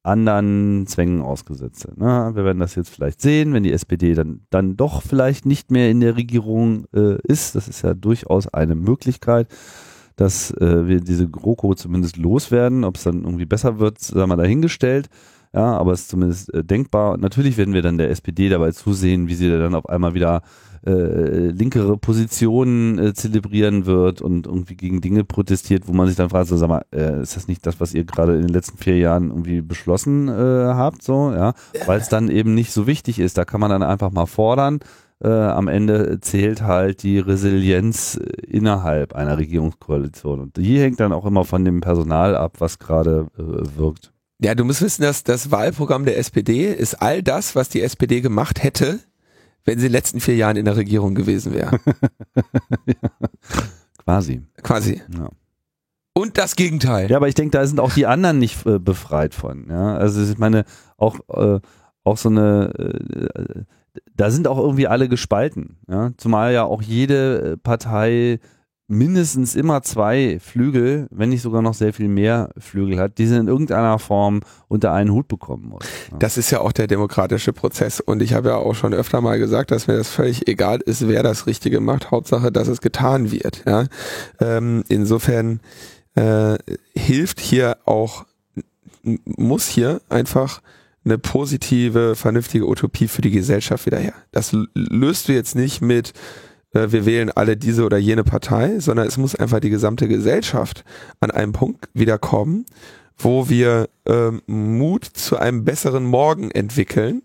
[0.03, 1.97] anderen Zwängen ausgesetzt sind.
[1.97, 2.31] Ne?
[2.33, 5.89] Wir werden das jetzt vielleicht sehen, wenn die SPD dann, dann doch vielleicht nicht mehr
[5.89, 7.55] in der Regierung äh, ist.
[7.55, 9.47] Das ist ja durchaus eine Möglichkeit,
[10.17, 12.83] dass äh, wir diese GroKo zumindest loswerden.
[12.83, 15.09] Ob es dann irgendwie besser wird, sei mal dahingestellt.
[15.53, 17.13] Ja, aber es ist zumindest äh, denkbar.
[17.13, 20.41] Und natürlich werden wir dann der SPD dabei zusehen, wie sie dann auf einmal wieder
[20.85, 26.29] äh, linkere Positionen äh, zelebrieren wird und irgendwie gegen Dinge protestiert, wo man sich dann
[26.29, 28.77] fragt, so, sag mal, äh, ist das nicht das, was ihr gerade in den letzten
[28.77, 31.53] vier Jahren irgendwie beschlossen äh, habt, so, ja,
[31.85, 33.37] weil es dann eben nicht so wichtig ist.
[33.37, 34.79] Da kann man dann einfach mal fordern.
[35.23, 40.41] Äh, am Ende zählt halt die Resilienz äh, innerhalb einer Regierungskoalition.
[40.41, 44.11] Und die hängt dann auch immer von dem Personal ab, was gerade wirkt.
[44.39, 48.19] Ja, du musst wissen, dass das Wahlprogramm der SPD ist all das, was die SPD
[48.19, 48.99] gemacht hätte,
[49.65, 51.79] wenn sie in den letzten vier Jahren in der Regierung gewesen wäre.
[54.03, 54.41] Quasi.
[54.61, 55.01] Quasi.
[55.17, 55.29] Ja.
[56.13, 57.09] Und das Gegenteil.
[57.09, 59.67] Ja, aber ich denke, da sind auch die anderen nicht äh, befreit von.
[59.69, 59.95] Ja?
[59.95, 60.65] Also ich meine,
[60.97, 61.59] auch, äh,
[62.03, 63.63] auch so eine, äh,
[64.15, 65.77] da sind auch irgendwie alle gespalten.
[65.89, 66.11] Ja?
[66.17, 68.39] Zumal ja auch jede Partei
[68.87, 73.37] mindestens immer zwei Flügel, wenn nicht sogar noch sehr viel mehr Flügel hat, die sie
[73.37, 75.85] in irgendeiner Form unter einen Hut bekommen muss.
[76.19, 77.99] Das ist ja auch der demokratische Prozess.
[77.99, 81.07] Und ich habe ja auch schon öfter mal gesagt, dass mir das völlig egal ist,
[81.07, 82.11] wer das Richtige macht.
[82.11, 83.63] Hauptsache, dass es getan wird.
[83.65, 83.85] Ja?
[84.39, 85.61] Ähm, insofern
[86.15, 86.57] äh,
[86.95, 88.25] hilft hier auch,
[89.03, 90.61] muss hier einfach
[91.05, 94.13] eine positive, vernünftige Utopie für die Gesellschaft wieder her.
[94.31, 96.13] Das löst du jetzt nicht mit,
[96.73, 100.83] äh, wir wählen alle diese oder jene Partei, sondern es muss einfach die gesamte Gesellschaft
[101.19, 102.65] an einem Punkt wieder kommen,
[103.17, 107.21] wo wir ähm, Mut zu einem besseren Morgen entwickeln,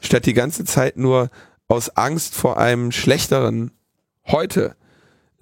[0.00, 1.30] statt die ganze Zeit nur
[1.68, 3.70] aus Angst vor einem schlechteren
[4.26, 4.76] heute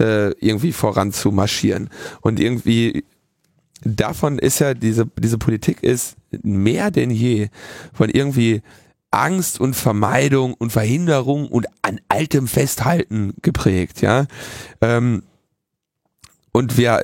[0.00, 1.90] äh, irgendwie voran zu marschieren.
[2.20, 3.04] Und irgendwie
[3.82, 7.48] davon ist ja diese, diese Politik ist mehr denn je
[7.92, 8.62] von irgendwie
[9.14, 14.26] Angst und Vermeidung und Verhinderung und an altem Festhalten geprägt, ja.
[14.80, 15.22] Ähm,
[16.52, 17.02] und wir,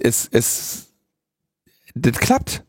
[0.00, 0.88] es, es,
[1.94, 2.64] das klappt.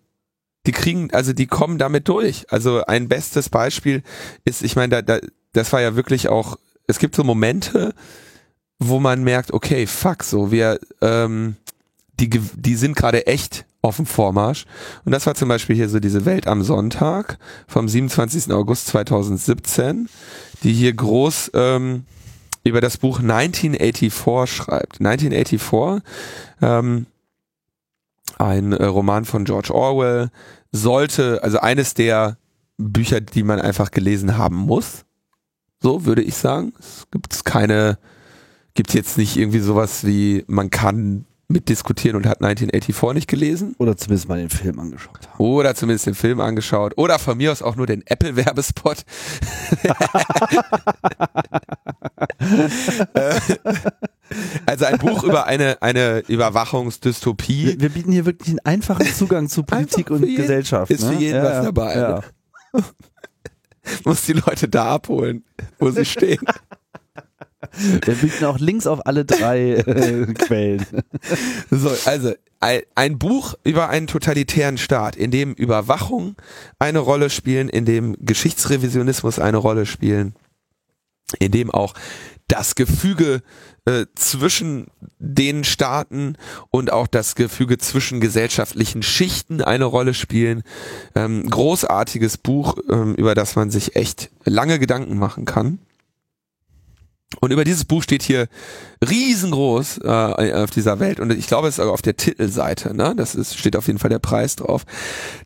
[0.65, 2.45] Die kriegen, also die kommen damit durch.
[2.51, 4.03] Also ein bestes Beispiel
[4.45, 6.57] ist, ich meine, da, da, das war ja wirklich auch,
[6.87, 7.93] es gibt so Momente,
[8.77, 11.55] wo man merkt, okay, fuck, so wir, ähm,
[12.19, 14.65] die, die sind gerade echt auf dem Vormarsch.
[15.05, 18.51] Und das war zum Beispiel hier so diese Welt am Sonntag vom 27.
[18.51, 20.09] August 2017,
[20.63, 22.05] die hier groß ähm,
[22.63, 24.99] über das Buch 1984 schreibt.
[24.99, 26.03] 1984
[26.61, 27.05] ähm,
[28.37, 30.29] ein äh, Roman von George Orwell,
[30.71, 32.37] sollte, also eines der
[32.77, 35.05] Bücher, die man einfach gelesen haben muss.
[35.81, 36.73] So würde ich sagen.
[36.79, 37.97] Es gibt keine,
[38.73, 43.75] gibt jetzt nicht irgendwie sowas wie, man kann mitdiskutieren und hat 1984 nicht gelesen.
[43.79, 45.43] Oder zumindest mal den Film angeschaut haben.
[45.43, 46.93] Oder zumindest den Film angeschaut.
[46.95, 49.03] Oder von mir aus auch nur den Apple-Werbespot.
[54.67, 57.65] also ein Buch über eine, eine Überwachungsdystopie.
[57.65, 60.91] Wir, wir bieten hier wirklich einen einfachen Zugang zu Politik und jeden, Gesellschaft.
[60.91, 61.13] Ist ne?
[61.13, 61.95] für jeden ja, was dabei.
[61.95, 62.21] Ja.
[64.05, 65.43] Muss die Leute da abholen,
[65.79, 66.45] wo sie stehen.
[67.73, 70.85] Wir bieten auch Links auf alle drei äh, Quellen.
[71.69, 76.35] So, also ein Buch über einen totalitären Staat, in dem Überwachung
[76.77, 80.35] eine Rolle spielen, in dem Geschichtsrevisionismus eine Rolle spielen,
[81.39, 81.93] in dem auch
[82.49, 83.41] das Gefüge
[83.85, 84.87] äh, zwischen
[85.19, 86.35] den Staaten
[86.69, 90.63] und auch das Gefüge zwischen gesellschaftlichen Schichten eine Rolle spielen.
[91.15, 95.79] Ähm, großartiges Buch, ähm, über das man sich echt lange Gedanken machen kann.
[97.41, 98.47] Und über dieses Buch steht hier
[99.07, 103.13] riesengroß äh, auf dieser Welt und ich glaube, es ist auf der Titelseite, ne?
[103.15, 104.83] Das ist, steht auf jeden Fall der Preis drauf.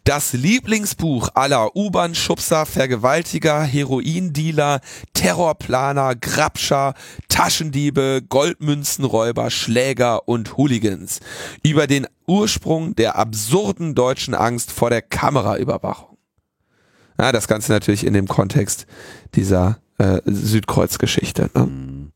[0.03, 4.81] Das Lieblingsbuch aller U-Bahn-Schubser, Vergewaltiger, Heroindealer,
[5.13, 6.95] Terrorplaner, Grabscher,
[7.29, 11.19] Taschendiebe, Goldmünzenräuber, Schläger und Hooligans
[11.61, 16.17] über den Ursprung der absurden deutschen Angst vor der Kameraüberwachung.
[17.19, 18.87] Ja, das Ganze natürlich in dem Kontext
[19.35, 21.49] dieser äh, Südkreuzgeschichte.
[21.53, 22.11] Ne?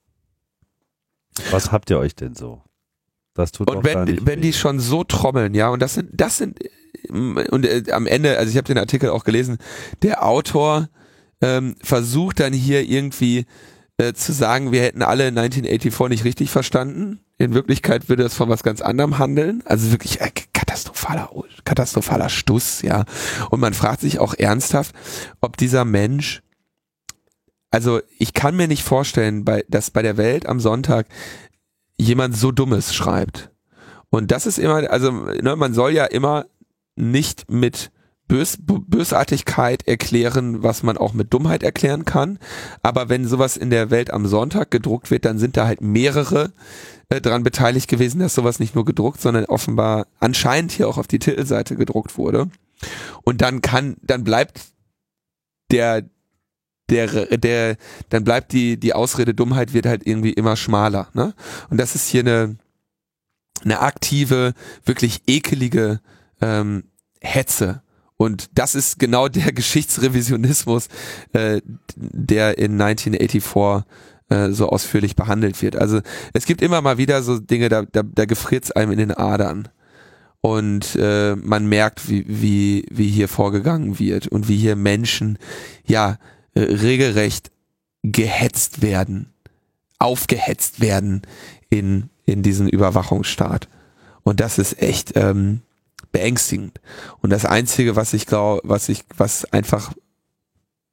[1.52, 2.62] Was habt ihr euch denn so?
[3.34, 6.60] Das tut und wenn, wenn die schon so trommeln, ja, und das sind, das sind,
[7.10, 9.58] und äh, am Ende, also ich habe den Artikel auch gelesen,
[10.02, 10.90] der Autor
[11.42, 13.46] ähm, versucht dann hier irgendwie
[13.98, 17.20] äh, zu sagen, wir hätten alle 1984 nicht richtig verstanden.
[17.38, 19.62] In Wirklichkeit würde es von was ganz anderem handeln.
[19.66, 21.30] Also wirklich äh, katastrophaler,
[21.64, 23.06] katastrophaler Stuss, ja.
[23.52, 24.96] Und man fragt sich auch ernsthaft,
[25.42, 26.42] ob dieser Mensch
[27.72, 31.08] also ich kann mir nicht vorstellen, bei, dass bei der Welt am Sonntag
[31.98, 33.52] jemand so Dummes schreibt.
[34.10, 36.46] Und das ist immer, also ne, man soll ja immer
[36.96, 37.92] nicht mit
[38.28, 42.40] Bös, Bösartigkeit erklären, was man auch mit Dummheit erklären kann.
[42.84, 46.52] Aber wenn sowas in der Welt am Sonntag gedruckt wird, dann sind da halt mehrere
[47.10, 51.08] äh, dran beteiligt gewesen, dass sowas nicht nur gedruckt, sondern offenbar anscheinend hier auch auf
[51.08, 52.50] die Titelseite gedruckt wurde.
[53.24, 54.62] Und dann kann, dann bleibt
[55.72, 56.04] der
[56.90, 57.78] der, der,
[58.10, 61.34] dann bleibt die, die Ausrede Dummheit wird halt irgendwie immer schmaler, ne?
[61.70, 62.58] Und das ist hier eine,
[63.64, 64.54] eine aktive,
[64.86, 66.00] wirklich ekelige
[66.42, 66.84] ähm,
[67.22, 67.82] Hetze.
[68.18, 70.88] Und das ist genau der Geschichtsrevisionismus,
[71.34, 71.62] äh,
[71.96, 73.86] der in 1984
[74.30, 75.76] äh, so ausführlich behandelt wird.
[75.76, 76.02] Also
[76.34, 79.70] es gibt immer mal wieder so Dinge, da, da, da gefriert's einem in den Adern.
[80.42, 85.40] Und äh, man merkt, wie, wie, wie hier vorgegangen wird und wie hier Menschen,
[85.86, 86.18] ja,
[86.58, 87.52] äh, regelrecht
[88.02, 89.32] gehetzt werden,
[90.00, 91.22] aufgehetzt werden
[91.70, 93.68] in, in diesen Überwachungsstaat.
[94.24, 95.62] Und das ist echt ähm,
[96.12, 96.82] beängstigend.
[97.22, 99.94] Und das Einzige, was ich glaube, was ich, was einfach,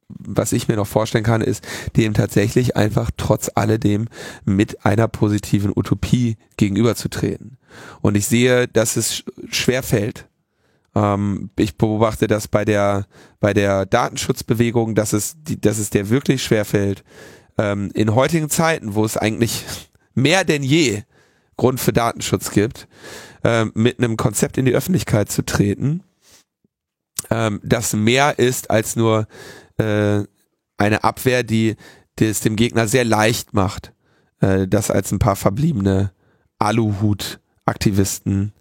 [0.07, 4.07] was ich mir noch vorstellen kann, ist, dem tatsächlich einfach trotz alledem
[4.43, 7.57] mit einer positiven Utopie gegenüberzutreten.
[8.01, 10.27] Und ich sehe, dass es schwer fällt,
[10.95, 13.05] ähm, ich beobachte das bei der,
[13.39, 17.03] bei der Datenschutzbewegung, dass es, die, dass es der wirklich schwerfällt,
[17.57, 19.65] ähm, in heutigen Zeiten, wo es eigentlich
[20.13, 21.03] mehr denn je
[21.57, 22.87] Grund für Datenschutz gibt,
[23.43, 26.03] ähm, mit einem Konzept in die Öffentlichkeit zu treten,
[27.29, 29.27] ähm, das mehr ist als nur
[29.77, 30.23] äh,
[30.77, 31.75] eine Abwehr, die,
[32.19, 33.93] die es dem Gegner sehr leicht macht,
[34.41, 36.11] äh, das als ein paar verbliebene
[36.59, 38.53] Aluhut-Aktivisten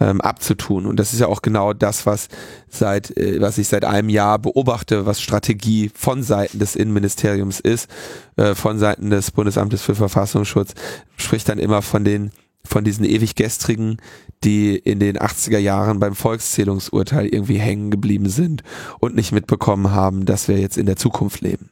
[0.00, 0.86] ähm, abzutun.
[0.86, 2.28] Und das ist ja auch genau das, was
[2.68, 7.90] seit, äh, was ich seit einem Jahr beobachte, was Strategie von Seiten des Innenministeriums ist,
[8.36, 10.74] äh, von Seiten des Bundesamtes für Verfassungsschutz,
[11.16, 12.30] spricht dann immer von den
[12.64, 13.96] von diesen ewig gestrigen,
[14.44, 18.62] die in den 80er Jahren beim Volkszählungsurteil irgendwie hängen geblieben sind
[19.00, 21.70] und nicht mitbekommen haben, dass wir jetzt in der Zukunft leben.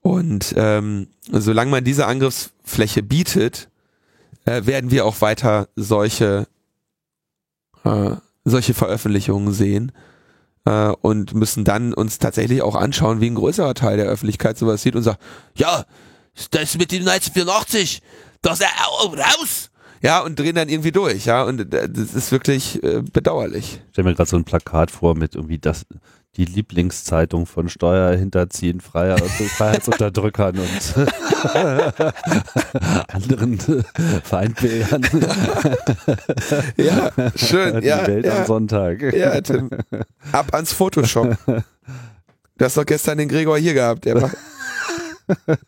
[0.00, 3.68] Und ähm, solange man diese Angriffsfläche bietet,
[4.44, 6.46] äh, werden wir auch weiter solche
[7.84, 9.92] äh, solche Veröffentlichungen sehen
[10.64, 14.82] äh, und müssen dann uns tatsächlich auch anschauen, wie ein größerer Teil der Öffentlichkeit sowas
[14.82, 15.20] sieht und sagt,
[15.54, 15.84] ja,
[16.50, 18.02] das mit dem 1984,
[18.40, 18.66] das ist
[19.00, 19.70] raus!
[20.02, 23.80] Ja, und drehen dann irgendwie durch, ja, und äh, das ist wirklich äh, bedauerlich.
[23.86, 25.86] Ich stelle mir gerade so ein Plakat vor mit irgendwie das,
[26.36, 29.18] die Lieblingszeitung von Steuerhinterziehen, Freier,
[29.56, 30.94] Freiheitsunterdrückern und
[33.08, 33.58] anderen
[34.24, 35.02] Feindbildern.
[36.76, 37.80] ja, schön.
[37.80, 38.38] Die ja, Welt ja.
[38.38, 39.02] am Sonntag.
[39.12, 39.70] Ja, Tim.
[40.32, 41.36] Ab ans Photoshop.
[42.56, 44.04] Du hast doch gestern den Gregor hier gehabt.
[44.04, 44.30] Der war,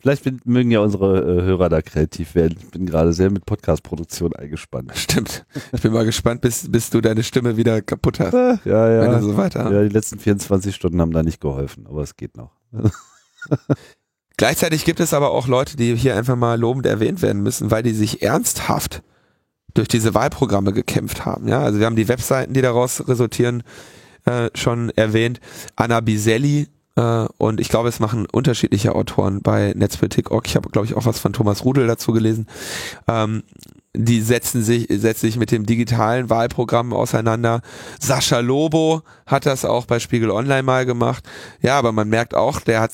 [0.00, 2.56] Vielleicht mögen ja unsere äh, Hörer da kreativ werden.
[2.60, 4.92] Ich bin gerade sehr mit Podcast-Produktion eingespannt.
[4.94, 5.44] stimmt.
[5.72, 8.32] Ich bin mal gespannt, bis, bis du deine Stimme wieder kaputt hast.
[8.32, 9.18] Ja, Wenn ja.
[9.18, 9.72] du so weiter.
[9.72, 12.52] Ja, die letzten 24 Stunden haben da nicht geholfen, aber es geht noch.
[14.36, 17.82] Gleichzeitig gibt es aber auch Leute, die hier einfach mal lobend erwähnt werden müssen, weil
[17.82, 19.02] die sich ernsthaft
[19.74, 21.48] durch diese Wahlprogramme gekämpft haben.
[21.48, 23.64] Ja, also wir haben die Webseiten, die daraus resultieren,
[24.26, 25.40] äh, schon erwähnt.
[25.74, 26.68] Anna Biselli
[27.38, 30.46] und ich glaube, es machen unterschiedliche Autoren bei Netzpolitik.org.
[30.46, 32.46] Ich habe, glaube ich, auch was von Thomas Rudel dazu gelesen.
[33.06, 33.44] Ähm,
[33.94, 37.62] die setzen sich, setzen sich mit dem digitalen Wahlprogramm auseinander.
[38.00, 41.24] Sascha Lobo hat das auch bei Spiegel Online mal gemacht.
[41.62, 42.92] Ja, aber man merkt auch, der hat,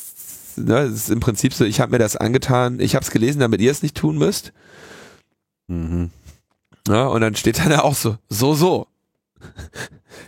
[0.57, 3.41] ne, es ist im Prinzip so, ich habe mir das angetan, ich habe es gelesen,
[3.41, 4.53] damit ihr es nicht tun müsst.
[5.67, 6.11] Mhm.
[6.89, 8.87] Ja, und dann steht dann da auch so, so, so.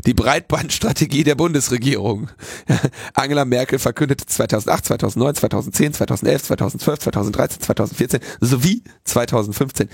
[0.05, 2.31] Die Breitbandstrategie der Bundesregierung.
[3.15, 9.89] Angela Merkel verkündete 2008, 2009, 2010, 2011, 2012, 2013, 2014 sowie 2015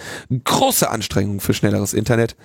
[0.45, 2.37] große Anstrengungen für schnelleres Internet.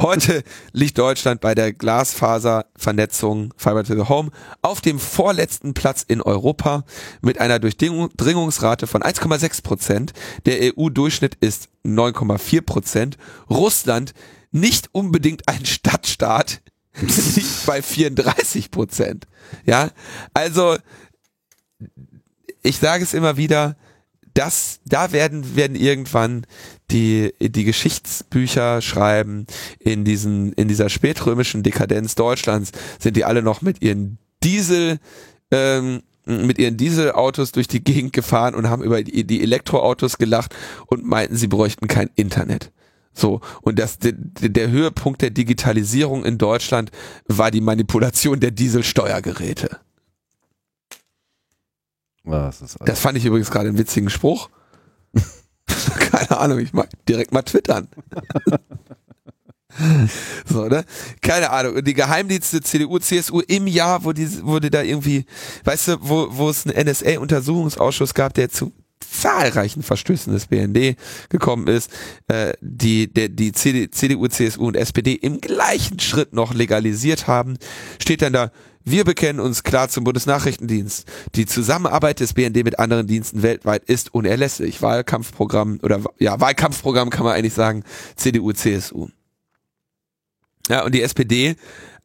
[0.00, 0.42] Heute
[0.72, 4.30] liegt Deutschland bei der Glasfaservernetzung Fiber to the Home
[4.62, 6.84] auf dem vorletzten Platz in Europa
[7.20, 10.12] mit einer Durchdringungsrate von 1,6 Prozent.
[10.46, 13.18] Der EU-Durchschnitt ist 9,4 Prozent.
[13.50, 14.14] Russland
[14.52, 16.60] nicht unbedingt ein Stadtstaat,
[17.66, 19.26] bei 34 Prozent.
[19.64, 19.90] Ja,
[20.34, 20.76] also
[22.62, 23.76] ich sage es immer wieder,
[24.34, 26.46] das, da werden, werden irgendwann
[26.90, 29.46] die, die Geschichtsbücher schreiben,
[29.78, 34.98] in diesen, in dieser spätrömischen Dekadenz Deutschlands sind die alle noch mit ihren Diesel,
[35.50, 40.54] ähm, mit ihren Dieselautos durch die Gegend gefahren und haben über die Elektroautos gelacht
[40.86, 42.70] und meinten, sie bräuchten kein Internet.
[43.14, 46.90] So, und das, der, der Höhepunkt der Digitalisierung in Deutschland
[47.26, 49.80] war die Manipulation der Dieselsteuergeräte.
[52.24, 54.48] Was ist Das fand ich übrigens gerade einen witzigen Spruch.
[55.98, 57.88] Keine Ahnung, ich mag direkt mal twittern.
[60.46, 60.84] so, ne?
[61.20, 61.76] Keine Ahnung.
[61.76, 65.24] Und die Geheimdienste CDU, CSU im Jahr, wo die, wurde da irgendwie,
[65.64, 68.72] weißt du, wo, wo es einen NSA-Untersuchungsausschuss gab, der zu
[69.10, 70.96] zahlreichen Verstößen des BND
[71.28, 71.90] gekommen ist,
[72.28, 77.56] äh, die der, die CD, CDU, CSU und SPD im gleichen Schritt noch legalisiert haben,
[77.98, 78.50] steht dann da,
[78.84, 81.06] wir bekennen uns klar zum Bundesnachrichtendienst.
[81.34, 84.82] Die Zusammenarbeit des BND mit anderen Diensten weltweit ist unerlässlich.
[84.82, 87.84] Wahlkampfprogramm oder ja, Wahlkampfprogramm kann man eigentlich sagen,
[88.16, 89.08] CDU, CSU.
[90.68, 91.56] Ja, und die SPD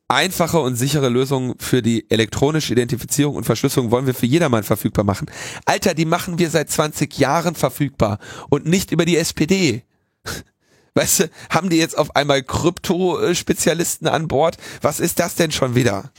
[0.09, 5.03] Einfache und sichere Lösungen für die elektronische Identifizierung und Verschlüsselung wollen wir für jedermann verfügbar
[5.03, 5.29] machen.
[5.65, 9.83] Alter, die machen wir seit 20 Jahren verfügbar und nicht über die SPD.
[10.93, 14.57] Weißt du, haben die jetzt auf einmal Krypto-Spezialisten an Bord?
[14.81, 16.11] Was ist das denn schon wieder?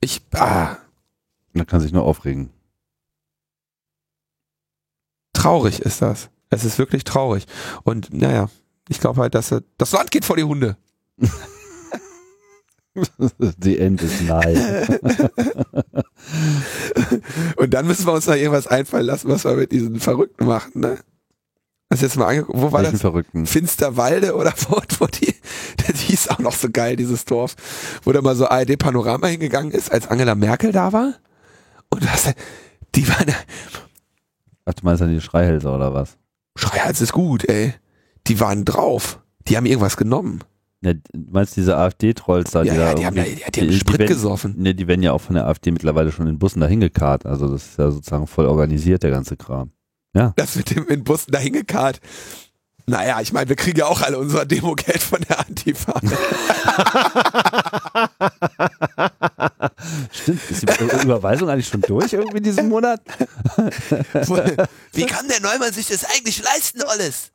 [0.00, 0.76] Ich, ah,
[1.52, 2.50] Man kann sich nur aufregen.
[5.32, 6.28] traurig ist das.
[6.50, 7.46] Es ist wirklich traurig.
[7.84, 8.50] Und naja,
[8.88, 10.76] ich glaube halt, dass das Land geht vor die Hunde.
[13.60, 14.88] The end is nigh.
[17.56, 20.80] Und dann müssen wir uns noch irgendwas einfallen lassen, was wir mit diesen Verrückten machen,
[20.80, 20.98] ne?
[21.92, 23.00] Hast du jetzt mal angeguckt, wo war Welchen das?
[23.00, 23.46] Verrückten?
[23.46, 25.34] Finsterwalde oder wo, wo die,
[25.86, 27.56] das hieß auch noch so geil, dieses Dorf,
[28.04, 31.14] wo da mal so ARD Panorama hingegangen ist, als Angela Merkel da war.
[31.90, 32.32] Und das,
[32.94, 33.34] die waren,
[34.64, 36.16] Ach, du meinst dann die Schreihälse oder was?
[36.56, 37.74] Schreihals ist gut, ey.
[38.28, 39.20] Die waren drauf.
[39.48, 40.44] Die haben irgendwas genommen.
[40.82, 41.00] Ja, du
[41.30, 44.08] meinst diese AfD-Trolls da, Ja, die ja, die haben, ja, die, die haben Sprit werden-
[44.08, 44.54] gesoffen.
[44.58, 47.26] Ne, die werden ja auch von der AfD mittlerweile schon in Bussen dahin gekarrt.
[47.26, 49.72] Also das ist ja sozusagen voll organisiert, der ganze Kram.
[50.36, 52.00] Das mit dem in Bussen dahin gekarrt.
[52.86, 56.00] Naja, ich meine, wir kriegen ja auch alle unser Demogeld von der Antifa.
[60.12, 63.00] Stimmt, ist die Überweisung eigentlich schon durch irgendwie diesen Monat?
[64.92, 67.30] Wie kann der Neumann sich das eigentlich leisten, alles?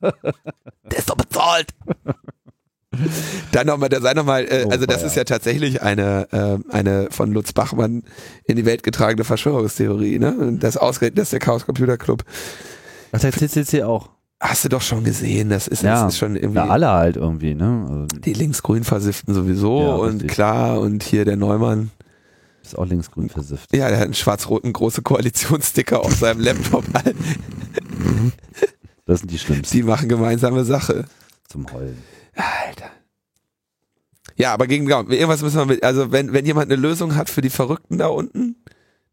[0.00, 1.68] Der ist doch bezahlt.
[3.52, 5.06] Dann nochmal, da sei nochmal, äh, Oh, also das feier.
[5.06, 8.02] ist ja tatsächlich eine, äh, eine von Lutz Bachmann
[8.44, 10.34] in die Welt getragene Verschwörungstheorie, ne?
[10.36, 12.24] Und das ausgerechnet, das ist der Chaos Computer Club.
[13.12, 14.10] Ach, der CCC auch.
[14.40, 16.02] Hast du doch schon gesehen, das ist, Ja.
[16.04, 17.86] das ist schon irgendwie Ja, alle halt irgendwie, ne?
[17.88, 21.90] Also, die linksgrün versifften sowieso Ja, und klar und hier der Neumann,
[22.64, 23.74] ist auch linksgrün versifft.
[23.74, 26.84] ja, der hat einen schwarz-roten große Koalitionssticker auf seinem Laptop.
[29.06, 31.04] Das sind die schlimmsten Die machen gemeinsame Sache.
[31.48, 31.98] zum Heulen.
[32.34, 32.90] Alter.
[34.36, 37.42] Ja, aber gegen irgendwas müssen wir mit, also wenn, wenn jemand eine Lösung hat für
[37.42, 38.56] die Verrückten da unten,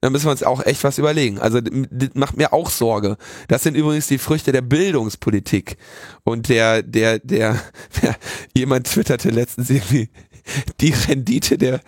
[0.02, 1.40] dann müssen wir uns auch echt was überlegen.
[1.40, 3.18] Also das macht mir auch Sorge.
[3.50, 5.78] Das sind übrigens die Früchte der Bildungspolitik.
[6.24, 7.60] Und der, der, der,
[8.02, 8.16] der
[8.56, 10.10] jemand twitterte letztens irgendwie,
[10.80, 11.82] die Rendite der,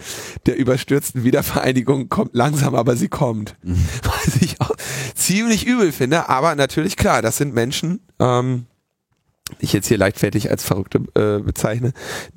[0.46, 3.56] der überstürzten Wiedervereinigung kommt langsam, aber sie kommt.
[3.64, 3.86] Mhm.
[4.04, 4.76] Was ich auch
[5.16, 8.66] ziemlich übel finde, aber natürlich klar, das sind Menschen, ähm,
[9.60, 11.94] ich jetzt hier leichtfertig als Verrückte äh, bezeichne,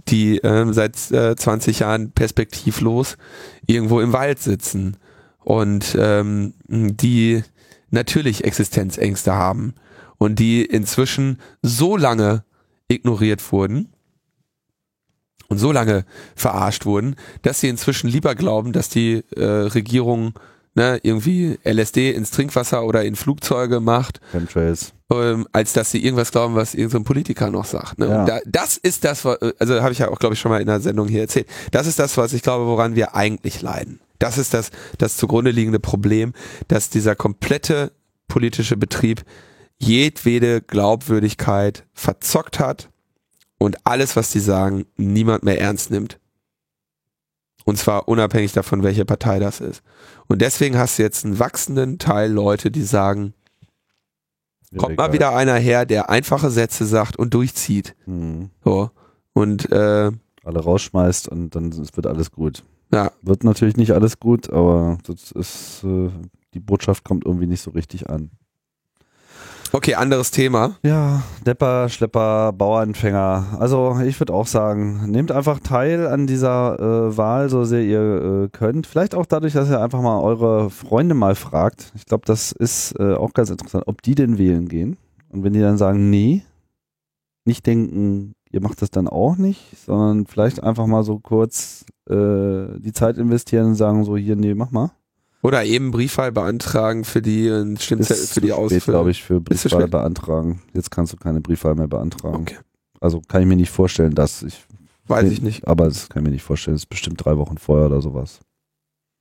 [0.08, 3.16] die ähm, seit äh, 20 Jahren perspektivlos
[3.66, 4.96] irgendwo im Wald sitzen
[5.38, 7.42] und ähm, die
[7.90, 9.74] natürlich Existenzängste haben
[10.18, 12.44] und die inzwischen so lange
[12.88, 13.92] ignoriert wurden
[15.48, 16.04] und so lange
[16.34, 20.34] verarscht wurden, dass sie inzwischen lieber glauben, dass die äh, Regierung
[20.74, 24.20] ne, irgendwie LSD ins Trinkwasser oder in Flugzeuge macht,
[25.12, 27.98] ähm, als dass sie irgendwas glauben, was irgendein Politiker noch sagt.
[27.98, 28.08] Ne?
[28.08, 28.24] Ja.
[28.24, 30.80] Da, das ist das, also habe ich ja auch, glaube ich, schon mal in der
[30.80, 31.46] Sendung hier erzählt.
[31.70, 34.00] Das ist das, was ich glaube, woran wir eigentlich leiden.
[34.18, 36.32] Das ist das, das zugrunde liegende Problem,
[36.68, 37.92] dass dieser komplette
[38.28, 39.24] politische Betrieb
[39.78, 42.88] jedwede Glaubwürdigkeit verzockt hat
[43.58, 46.18] und alles, was die sagen, niemand mehr ernst nimmt.
[47.64, 49.82] Und zwar unabhängig davon, welche Partei das ist.
[50.26, 53.32] Und deswegen hast du jetzt einen wachsenden Teil Leute, die sagen,
[54.76, 57.94] kommt mal wieder einer her, der einfache Sätze sagt und durchzieht.
[58.06, 58.50] Mhm.
[58.64, 58.90] So.
[59.32, 60.10] Und äh,
[60.44, 62.62] alle rausschmeißt und dann wird alles gut.
[62.92, 63.12] Ja.
[63.22, 66.10] Wird natürlich nicht alles gut, aber das ist, äh,
[66.52, 68.30] die Botschaft kommt irgendwie nicht so richtig an.
[69.74, 70.76] Okay, anderes Thema.
[70.84, 73.56] Ja, Depper, Schlepper, Bauernfänger.
[73.58, 78.44] Also ich würde auch sagen, nehmt einfach teil an dieser äh, Wahl, so sehr ihr
[78.44, 78.86] äh, könnt.
[78.86, 81.90] Vielleicht auch dadurch, dass ihr einfach mal eure Freunde mal fragt.
[81.96, 84.96] Ich glaube, das ist äh, auch ganz interessant, ob die denn wählen gehen.
[85.30, 86.44] Und wenn die dann sagen, nee,
[87.44, 92.78] nicht denken, ihr macht das dann auch nicht, sondern vielleicht einfach mal so kurz äh,
[92.78, 94.92] die Zeit investieren und sagen so, hier, nee, mach mal.
[95.44, 97.48] Oder eben Briefwahl beantragen für die
[97.78, 98.84] Stimmzettel für die Ausführung.
[98.86, 100.62] glaube ich, für Briefwahl beantragen.
[100.72, 102.46] Jetzt kannst du keine Briefwahl mehr beantragen.
[102.48, 102.56] Okay.
[102.98, 104.64] Also kann ich mir nicht vorstellen, dass ich.
[105.06, 105.68] Weiß ich nicht.
[105.68, 106.76] Aber das kann ich mir nicht vorstellen.
[106.76, 108.40] Das ist bestimmt drei Wochen vorher oder sowas.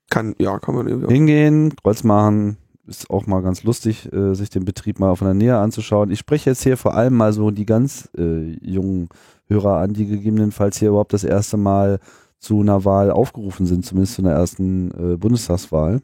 [0.10, 1.14] Kann, ja, kann man irgendwie.
[1.14, 2.56] Hingehen, Kreuz machen.
[2.88, 6.10] Ist auch mal ganz lustig, äh, sich den Betrieb mal von der Nähe anzuschauen.
[6.10, 9.10] Ich spreche jetzt hier vor allem mal so die ganz äh, jungen
[9.48, 12.00] Hörer an, die gegebenenfalls hier überhaupt das erste Mal
[12.44, 16.02] zu einer Wahl aufgerufen sind, zumindest zu einer ersten äh, Bundestagswahl.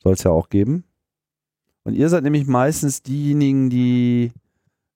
[0.00, 0.84] Soll es ja auch geben.
[1.82, 4.30] Und ihr seid nämlich meistens diejenigen, die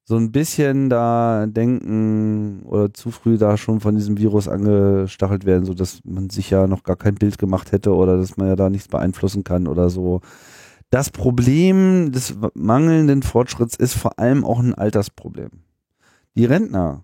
[0.05, 5.65] so ein bisschen da denken oder zu früh da schon von diesem Virus angestachelt werden,
[5.65, 8.55] so dass man sich ja noch gar kein Bild gemacht hätte oder dass man ja
[8.55, 10.21] da nichts beeinflussen kann oder so.
[10.89, 15.51] Das Problem des mangelnden Fortschritts ist vor allem auch ein Altersproblem.
[16.35, 17.03] Die Rentner,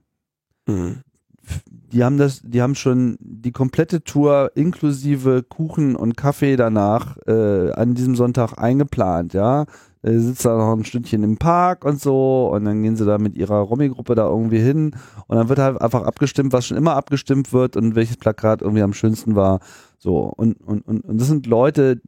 [0.68, 1.04] mhm
[1.92, 7.72] die haben das, die haben schon die komplette Tour inklusive Kuchen und Kaffee danach äh,
[7.72, 9.66] an diesem Sonntag eingeplant, ja.
[10.04, 13.18] Äh, sitzt da noch ein Stündchen im Park und so und dann gehen sie da
[13.18, 14.96] mit ihrer Romy-Gruppe da irgendwie hin
[15.28, 18.84] und dann wird halt einfach abgestimmt, was schon immer abgestimmt wird und welches Plakat irgendwie
[18.84, 19.60] am schönsten war.
[19.98, 22.02] So, und, und, und, und das sind Leute,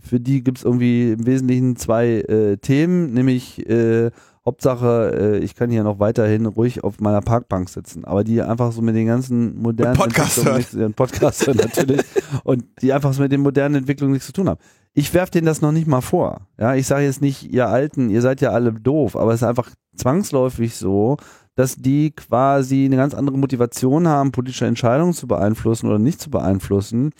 [0.00, 4.10] für die gibt's irgendwie im Wesentlichen zwei äh, Themen, nämlich äh,
[4.46, 8.04] Hauptsache, äh, ich kann hier noch weiterhin ruhig auf meiner Parkbank sitzen.
[8.04, 10.56] Aber die einfach so mit den ganzen modernen Podcaster.
[10.56, 12.02] Entwicklungen, Podcaster natürlich,
[12.44, 14.60] und die einfach so mit den modernen Entwicklungen nichts zu tun haben.
[14.92, 16.42] Ich werfe denen das noch nicht mal vor.
[16.58, 19.48] Ja, ich sage jetzt nicht, ihr Alten, ihr seid ja alle doof, aber es ist
[19.48, 21.16] einfach zwangsläufig so,
[21.56, 26.30] dass die quasi eine ganz andere Motivation haben, politische Entscheidungen zu beeinflussen oder nicht zu
[26.30, 27.12] beeinflussen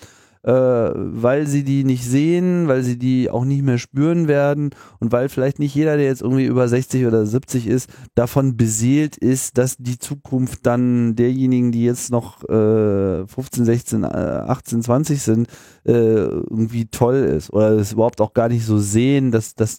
[0.44, 5.10] äh, weil sie die nicht sehen, weil sie die auch nicht mehr spüren werden und
[5.10, 9.56] weil vielleicht nicht jeder, der jetzt irgendwie über 60 oder 70 ist, davon beseelt ist,
[9.56, 15.48] dass die Zukunft dann derjenigen, die jetzt noch äh, 15, 16, 18, 20 sind,
[15.84, 19.78] äh, irgendwie toll ist oder es überhaupt auch gar nicht so sehen, dass, dass,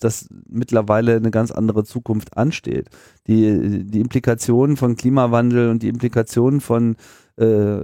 [0.50, 2.90] mittlerweile eine ganz andere Zukunft ansteht.
[3.28, 6.96] Die, die Implikationen von Klimawandel und die Implikationen von
[7.38, 7.80] äh,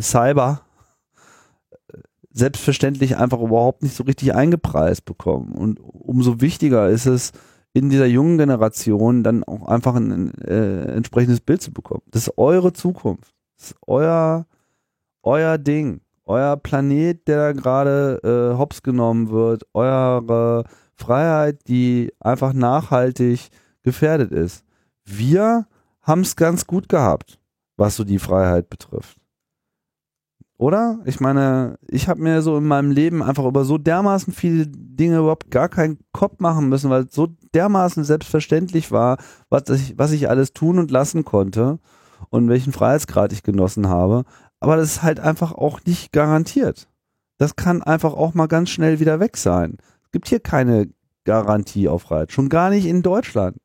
[0.00, 0.62] Cyber
[2.32, 5.52] selbstverständlich einfach überhaupt nicht so richtig eingepreist bekommen.
[5.52, 7.32] Und umso wichtiger ist es,
[7.74, 12.02] in dieser jungen Generation dann auch einfach ein äh, entsprechendes Bild zu bekommen.
[12.10, 13.34] Das ist eure Zukunft.
[13.56, 14.46] Das ist euer,
[15.22, 16.00] euer Ding.
[16.24, 19.64] Euer Planet, der gerade äh, hops genommen wird.
[19.72, 20.64] Eure
[20.94, 23.48] Freiheit, die einfach nachhaltig
[23.82, 24.64] gefährdet ist.
[25.04, 25.66] Wir
[26.02, 27.40] haben es ganz gut gehabt,
[27.76, 29.21] was so die Freiheit betrifft.
[30.62, 31.00] Oder?
[31.06, 35.18] Ich meine, ich habe mir so in meinem Leben einfach über so dermaßen viele Dinge
[35.18, 39.16] überhaupt gar keinen Kopf machen müssen, weil es so dermaßen selbstverständlich war,
[39.50, 41.80] was ich, was ich alles tun und lassen konnte
[42.30, 44.22] und welchen Freiheitsgrad ich genossen habe.
[44.60, 46.86] aber das ist halt einfach auch nicht garantiert.
[47.38, 49.78] Das kann einfach auch mal ganz schnell wieder weg sein.
[50.04, 50.90] Es gibt hier keine
[51.24, 52.30] Garantie auf Reit.
[52.30, 53.56] Schon gar nicht in Deutschland.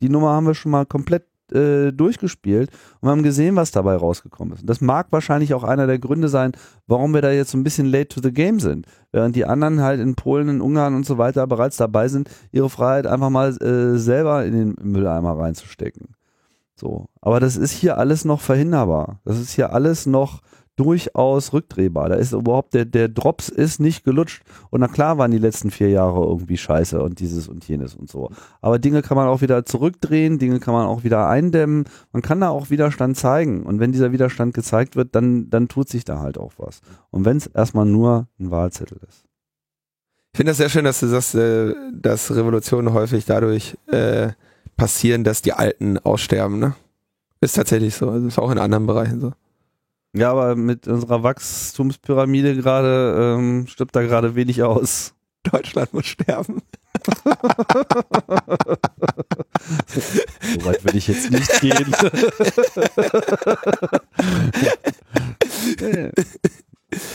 [0.00, 2.70] Die Nummer haben wir schon mal komplett äh, durchgespielt
[3.00, 4.60] und wir haben gesehen, was dabei rausgekommen ist.
[4.60, 6.52] Und das mag wahrscheinlich auch einer der Gründe sein,
[6.86, 8.86] warum wir da jetzt so ein bisschen late to the game sind.
[9.12, 12.70] Während die anderen halt in Polen, in Ungarn und so weiter bereits dabei sind, ihre
[12.70, 16.14] Freiheit einfach mal äh, selber in den Mülleimer reinzustecken.
[16.76, 17.06] So.
[17.20, 19.20] Aber das ist hier alles noch verhinderbar.
[19.24, 20.40] Das ist hier alles noch
[20.80, 22.08] durchaus rückdrehbar.
[22.08, 24.42] Da ist überhaupt, der, der Drops ist nicht gelutscht.
[24.70, 28.10] Und na klar waren die letzten vier Jahre irgendwie scheiße und dieses und jenes und
[28.10, 28.30] so.
[28.62, 31.84] Aber Dinge kann man auch wieder zurückdrehen, Dinge kann man auch wieder eindämmen.
[32.12, 33.64] Man kann da auch Widerstand zeigen.
[33.64, 36.80] Und wenn dieser Widerstand gezeigt wird, dann, dann tut sich da halt auch was.
[37.10, 39.24] Und wenn es erstmal nur ein Wahlzettel ist.
[40.32, 44.30] Ich finde das sehr schön, dass du sagst, äh, dass Revolutionen häufig dadurch äh,
[44.78, 46.74] passieren, dass die Alten aussterben, ne?
[47.42, 48.08] Ist tatsächlich so.
[48.08, 49.32] Also ist auch in anderen Bereichen so.
[50.12, 55.14] Ja, aber mit unserer Wachstumspyramide gerade ähm, stirbt da gerade wenig aus.
[55.44, 56.62] Deutschland muss sterben.
[57.24, 57.30] so
[60.64, 61.94] weit will ich jetzt nicht gehen.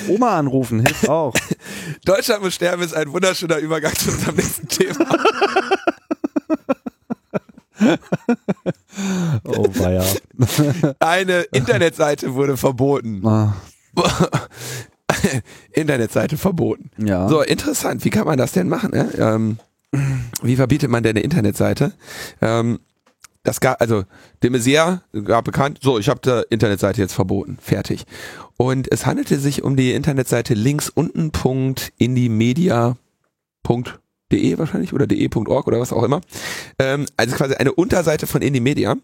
[0.07, 1.35] Oma anrufen hilft auch.
[2.05, 5.05] Deutschland muss sterben ist ein wunderschöner Übergang zu unserem nächsten Thema.
[9.43, 10.03] oh, weia.
[10.99, 13.25] Eine Internetseite wurde verboten.
[13.25, 13.55] Ah.
[15.71, 16.89] Internetseite verboten.
[16.97, 17.29] Ja.
[17.29, 18.03] So, interessant.
[18.05, 18.91] Wie kann man das denn machen?
[18.91, 19.09] Ne?
[19.17, 19.57] Ähm,
[20.41, 21.93] wie verbietet man denn eine Internetseite?
[22.41, 22.79] Ähm,
[23.43, 24.05] das gab, also,
[24.41, 27.59] de Maizière gab bekannt, so, ich habe die Internetseite jetzt verboten.
[27.61, 28.05] Fertig.
[28.57, 32.95] Und es handelte sich um die Internetseite linksunten.indiemedia.de
[34.31, 36.21] de wahrscheinlich oder de.org oder was auch immer.
[36.79, 38.95] Ähm, also quasi eine Unterseite von Indie Media,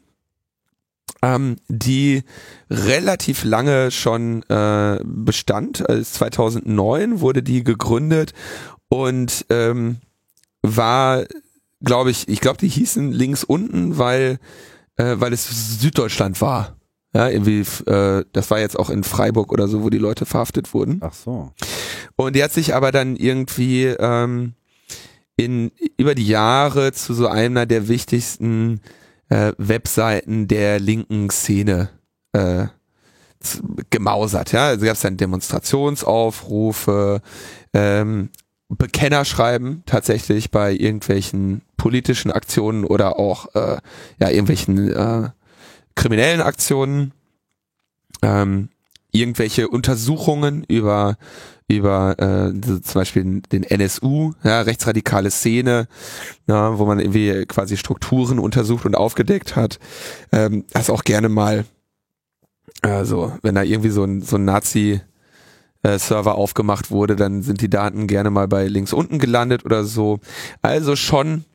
[1.22, 2.24] ähm, die
[2.70, 5.88] relativ lange schon äh, bestand.
[5.88, 8.34] Also 2009 wurde die gegründet
[8.90, 9.98] und ähm,
[10.62, 11.24] war,
[11.84, 14.40] glaube ich, ich glaube, die hießen links unten, weil
[14.98, 16.78] äh, weil es Süddeutschland war.
[17.14, 20.74] Ja, irgendwie, äh, das war jetzt auch in Freiburg oder so, wo die Leute verhaftet
[20.74, 21.00] wurden.
[21.02, 21.52] Ach so.
[22.16, 24.54] Und die hat sich aber dann irgendwie ähm,
[25.36, 28.80] in, über die Jahre zu so einer der wichtigsten
[29.32, 31.90] äh, Webseiten der linken Szene
[32.34, 32.68] äh,
[33.90, 34.52] gemausert.
[34.52, 37.22] Ja, also gab es dann Demonstrationsaufrufe,
[37.74, 38.30] ähm,
[38.70, 43.78] Bekennerschreiben tatsächlich bei irgendwelchen politischen Aktionen oder auch äh,
[44.20, 45.30] ja irgendwelchen äh,
[45.96, 47.14] kriminellen Aktionen,
[48.22, 48.70] ähm,
[49.12, 51.18] irgendwelche Untersuchungen über
[51.78, 55.88] über äh, zum Beispiel den NSU, ja, rechtsradikale Szene,
[56.48, 59.80] ja, wo man irgendwie quasi Strukturen untersucht und aufgedeckt hat.
[60.32, 61.66] Ähm, das auch gerne mal,
[62.82, 65.02] also wenn da irgendwie so ein, so ein Nazi
[65.84, 69.84] äh, Server aufgemacht wurde, dann sind die Daten gerne mal bei links unten gelandet oder
[69.84, 70.20] so.
[70.62, 71.46] Also schon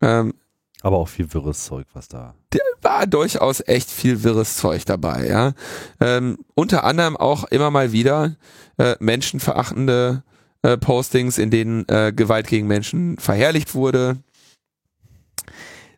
[0.00, 0.34] ähm,
[0.82, 2.34] aber auch viel wirres Zeug, was da.
[2.52, 5.52] Der war durchaus echt viel wirres Zeug dabei, ja.
[6.00, 8.36] Ähm, unter anderem auch immer mal wieder
[8.78, 10.22] äh, menschenverachtende
[10.62, 14.18] äh, Postings, in denen äh, Gewalt gegen Menschen verherrlicht wurde.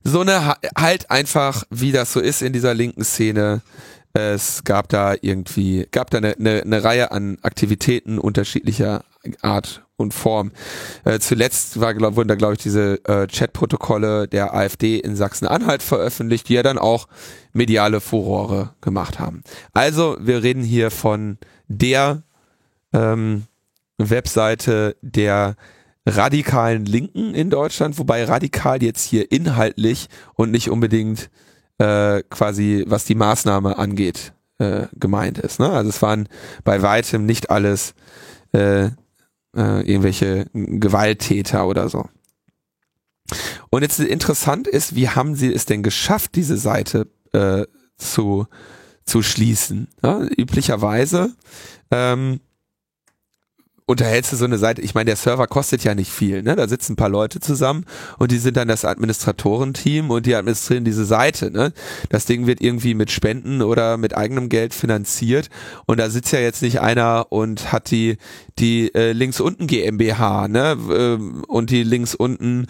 [0.04, 3.62] So eine halt einfach, wie das so ist in dieser linken Szene.
[4.14, 9.04] Es gab da irgendwie, gab da eine, eine, eine Reihe an Aktivitäten unterschiedlicher
[9.40, 10.52] Art und Form.
[11.04, 15.82] Äh, zuletzt war, glaub, wurden da, glaube ich, diese äh, Chatprotokolle der AfD in Sachsen-Anhalt
[15.82, 17.08] veröffentlicht, die ja dann auch
[17.52, 19.42] mediale Furore gemacht haben.
[19.72, 21.38] Also, wir reden hier von
[21.68, 22.22] der
[22.92, 23.44] ähm,
[23.98, 25.56] Webseite der
[26.06, 31.30] radikalen Linken in Deutschland, wobei radikal jetzt hier inhaltlich und nicht unbedingt
[31.78, 35.60] äh, quasi, was die Maßnahme angeht, äh, gemeint ist.
[35.60, 35.70] Ne?
[35.70, 36.28] Also es waren
[36.64, 37.94] bei weitem nicht alles
[38.52, 38.90] äh,
[39.56, 42.08] äh, irgendwelche Gewalttäter oder so.
[43.70, 47.64] Und jetzt interessant ist, wie haben sie es denn geschafft, diese Seite äh,
[47.96, 48.46] zu,
[49.04, 49.88] zu schließen?
[50.02, 51.34] Ja, üblicherweise
[51.90, 52.40] ähm,
[53.92, 56.56] unterhältst du so eine Seite, ich meine, der Server kostet ja nicht viel, ne?
[56.56, 57.84] Da sitzen ein paar Leute zusammen
[58.18, 61.72] und die sind dann das Administratorenteam und die administrieren diese Seite, ne?
[62.08, 65.50] Das Ding wird irgendwie mit Spenden oder mit eigenem Geld finanziert
[65.86, 68.16] und da sitzt ja jetzt nicht einer und hat die
[68.58, 70.76] die äh, links unten GmbH, ne?
[70.90, 72.66] Ähm, und die links unten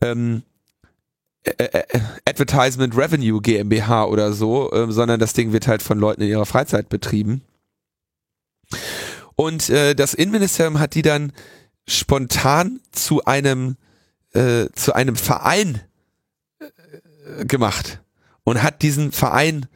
[0.00, 0.42] ähm,
[2.24, 6.46] Advertisement Revenue GmbH oder so, äh, sondern das Ding wird halt von Leuten in ihrer
[6.46, 7.42] Freizeit betrieben.
[9.36, 11.32] Und äh, das Innenministerium hat die dann
[11.86, 13.76] spontan zu einem
[14.32, 15.80] äh, zu einem Verein
[16.58, 18.00] äh, gemacht
[18.44, 19.66] und hat diesen Verein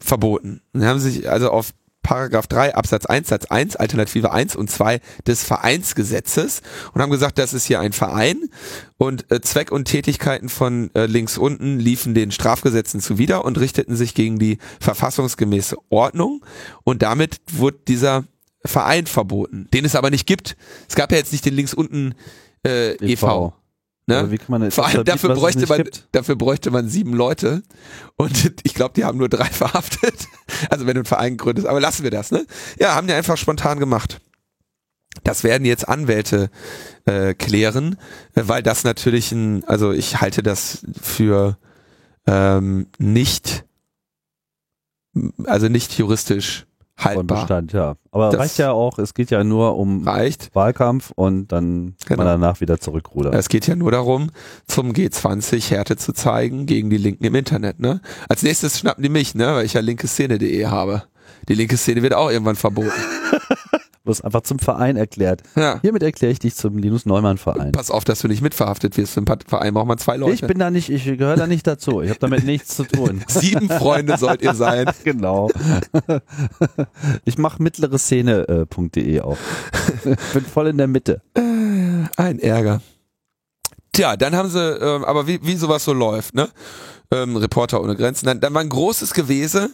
[0.00, 0.62] verboten.
[0.72, 5.00] Und haben sich also auf Paragraph 3 Absatz 1 Satz 1 Alternative 1 und 2
[5.26, 6.62] des Vereinsgesetzes
[6.92, 8.48] und haben gesagt, das ist hier ein Verein
[8.96, 13.96] und äh, Zweck und Tätigkeiten von äh, links unten liefen den Strafgesetzen zuwider und richteten
[13.96, 16.44] sich gegen die verfassungsgemäße Ordnung
[16.84, 18.24] und damit wurde dieser
[18.68, 20.56] Verein verboten, den es aber nicht gibt.
[20.88, 22.14] Es gab ja jetzt nicht den links unten
[22.64, 23.04] äh, e.V.
[23.06, 23.54] e.V.
[24.08, 24.30] Ne?
[24.30, 25.82] wie kann man Vor allem dafür bräuchte man,
[26.12, 27.64] dafür bräuchte man sieben Leute
[28.14, 30.28] und ich glaube, die haben nur drei verhaftet.
[30.70, 32.46] Also wenn du einen Verein gründest, aber lassen wir das, ne?
[32.78, 34.20] Ja, haben die einfach spontan gemacht.
[35.24, 36.50] Das werden jetzt Anwälte
[37.06, 37.98] äh, klären,
[38.34, 41.58] weil das natürlich ein, also ich halte das für
[42.26, 43.64] ähm, nicht,
[45.44, 46.66] also nicht juristisch
[46.98, 47.40] haltbar.
[47.40, 47.96] Bestand, ja.
[48.10, 50.54] Aber das reicht ja auch, es geht ja nur um reicht.
[50.54, 52.24] Wahlkampf und dann kann genau.
[52.24, 53.34] man danach wieder zurückrudern.
[53.34, 54.30] Es geht ja nur darum,
[54.66, 57.80] zum G20 Härte zu zeigen gegen die Linken im Internet.
[57.80, 58.00] Ne?
[58.28, 59.54] Als nächstes schnappen die mich, ne?
[59.54, 61.02] weil ich ja linkeszene.de habe.
[61.48, 62.90] Die linke Szene wird auch irgendwann verboten.
[64.06, 65.42] wirst einfach zum Verein erklärt.
[65.56, 65.80] Ja.
[65.82, 67.72] Hiermit erkläre ich dich zum Linus Neumann Verein.
[67.72, 69.16] Pass auf, dass du nicht mitverhaftet wirst.
[69.16, 70.34] Einen Verein braucht man zwei Leute.
[70.34, 72.00] Ich bin da nicht, ich gehöre da nicht dazu.
[72.00, 73.22] Ich habe damit nichts zu tun.
[73.28, 74.90] Sieben Freunde sollt ihr sein.
[75.04, 75.50] genau.
[77.24, 79.38] Ich mache mittlere Szene.de auf.
[80.04, 81.20] Ich bin voll in der Mitte.
[81.34, 82.80] Ein Ärger.
[83.92, 86.48] Tja, dann haben sie, ähm, aber wie, wie sowas so läuft, ne?
[87.10, 88.26] Ähm, Reporter ohne Grenzen.
[88.26, 89.70] Dann, dann war ein großes Gewese.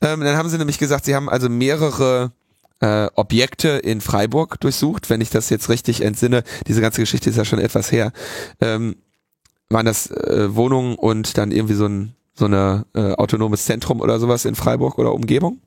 [0.00, 2.32] Ähm, dann haben sie nämlich gesagt, sie haben also mehrere
[2.80, 6.42] äh, Objekte in Freiburg durchsucht, wenn ich das jetzt richtig entsinne.
[6.66, 8.12] Diese ganze Geschichte ist ja schon etwas her.
[8.60, 8.96] Ähm,
[9.68, 14.20] waren das äh, Wohnungen und dann irgendwie so ein so eine äh, autonomes Zentrum oder
[14.20, 15.60] sowas in Freiburg oder Umgebung.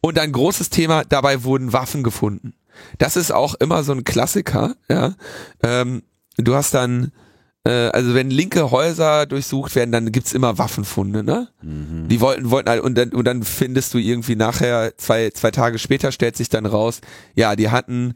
[0.00, 2.54] Und ein großes Thema, dabei wurden Waffen gefunden.
[2.98, 5.14] Das ist auch immer so ein Klassiker, ja.
[5.62, 6.02] Ähm,
[6.36, 7.12] du hast dann
[7.70, 11.48] also wenn linke Häuser durchsucht werden, dann gibt's immer Waffenfunde, ne?
[11.62, 12.08] Mhm.
[12.08, 15.78] Die wollten, wollten halt, und dann, und dann findest du irgendwie nachher, zwei, zwei Tage
[15.78, 17.00] später stellt sich dann raus,
[17.34, 18.14] ja, die hatten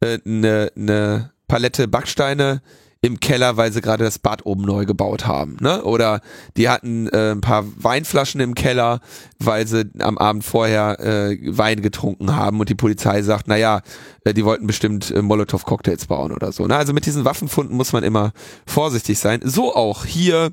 [0.00, 2.60] eine äh, ne, ne Palette Backsteine
[3.00, 5.56] im Keller, weil sie gerade das Bad oben neu gebaut haben.
[5.60, 5.82] Ne?
[5.84, 6.20] Oder
[6.56, 9.00] die hatten äh, ein paar Weinflaschen im Keller,
[9.38, 13.82] weil sie am Abend vorher äh, Wein getrunken haben und die Polizei sagt, naja,
[14.24, 16.66] äh, die wollten bestimmt äh, Molotow-Cocktails bauen oder so.
[16.66, 16.76] Ne?
[16.76, 18.32] Also mit diesen Waffenfunden muss man immer
[18.66, 19.40] vorsichtig sein.
[19.44, 20.52] So auch hier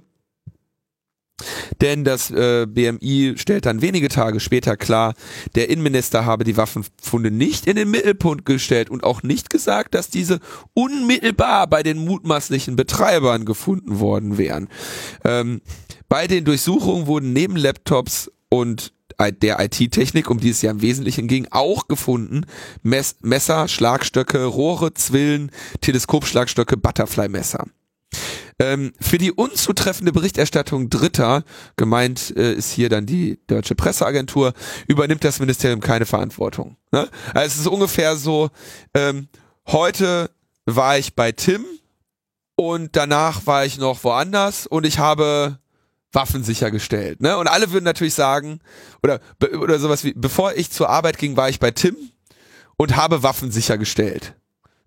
[1.82, 5.14] denn das äh, BMI stellt dann wenige Tage später klar,
[5.56, 10.10] der Innenminister habe die Waffenfunde nicht in den Mittelpunkt gestellt und auch nicht gesagt, dass
[10.10, 10.40] diese
[10.74, 14.70] unmittelbar bei den mutmaßlichen Betreibern gefunden worden wären.
[15.24, 15.62] Ähm,
[16.08, 21.28] bei den Durchsuchungen wurden neben Laptops und der IT-Technik, um die es ja im Wesentlichen
[21.28, 22.46] ging, auch gefunden.
[22.84, 25.52] Mess Messer, Schlagstöcke, Rohre, Zwillen,
[25.82, 27.66] Teleskopschlagstöcke, Butterfly-Messer.
[28.58, 31.44] Ähm, für die unzutreffende Berichterstattung Dritter,
[31.76, 34.54] gemeint äh, ist hier dann die deutsche Presseagentur,
[34.88, 36.78] übernimmt das Ministerium keine Verantwortung.
[36.92, 37.10] Ne?
[37.34, 38.50] Also es ist ungefähr so,
[38.94, 39.28] ähm,
[39.68, 40.32] heute
[40.66, 41.66] war ich bei Tim
[42.56, 45.60] und danach war ich noch woanders und ich habe
[46.14, 47.20] Waffen sichergestellt.
[47.20, 47.38] Ne?
[47.38, 48.62] Und alle würden natürlich sagen,
[49.04, 49.20] oder,
[49.60, 51.98] oder sowas wie, bevor ich zur Arbeit ging, war ich bei Tim
[52.78, 54.34] und habe Waffen sichergestellt.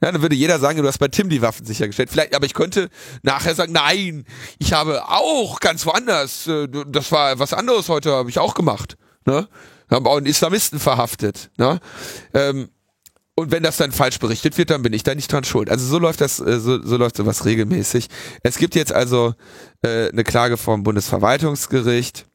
[0.00, 2.10] Ja, dann würde jeder sagen, du hast bei Tim die Waffen sichergestellt.
[2.10, 2.88] Vielleicht, aber ich könnte
[3.22, 4.24] nachher sagen, nein,
[4.58, 8.96] ich habe auch ganz woanders, äh, das war was anderes heute, habe ich auch gemacht.
[9.26, 9.48] Ne?
[9.90, 11.50] Haben auch einen Islamisten verhaftet.
[11.56, 11.80] Ne?
[12.32, 12.68] Ähm,
[13.34, 15.70] und wenn das dann falsch berichtet wird, dann bin ich da nicht dran schuld.
[15.70, 18.08] Also so läuft das, äh, so, so läuft sowas regelmäßig.
[18.42, 19.34] Es gibt jetzt also
[19.82, 22.26] äh, eine Klage vom Bundesverwaltungsgericht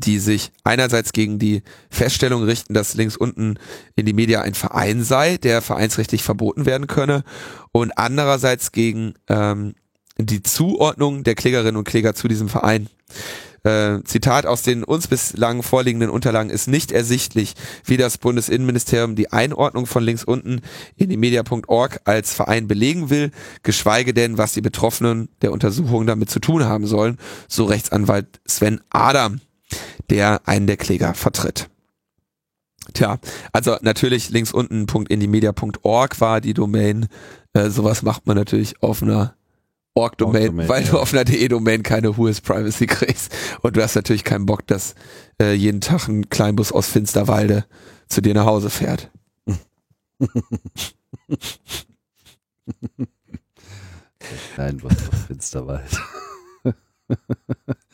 [0.00, 3.58] die sich einerseits gegen die Feststellung richten, dass links unten
[3.94, 7.24] in die Media ein Verein sei, der vereinsrechtlich verboten werden könne,
[7.72, 9.74] und andererseits gegen ähm,
[10.18, 12.88] die Zuordnung der Klägerinnen und Kläger zu diesem Verein.
[13.66, 17.54] Äh, Zitat aus den uns bislang vorliegenden Unterlagen ist nicht ersichtlich,
[17.84, 20.60] wie das Bundesinnenministerium die Einordnung von links unten
[20.94, 23.32] in die media.org als Verein belegen will,
[23.64, 27.18] geschweige denn, was die Betroffenen der Untersuchung damit zu tun haben sollen,
[27.48, 29.40] so Rechtsanwalt Sven Adam
[30.10, 31.68] der einen der Kläger vertritt.
[32.94, 33.18] Tja,
[33.52, 37.08] also natürlich links unten .indiemedia.org war die Domain.
[37.52, 39.34] Äh, sowas macht man natürlich auf einer
[39.94, 40.90] Org-Domain, weil ja.
[40.90, 43.34] du auf einer DE-Domain keine Who is Privacy kriegst.
[43.62, 44.94] Und du hast natürlich keinen Bock, dass
[45.40, 47.64] äh, jeden Tag ein Kleinbus aus Finsterwalde
[48.06, 49.10] zu dir nach Hause fährt.
[54.54, 55.88] Kleinbus aus Finsterwalde.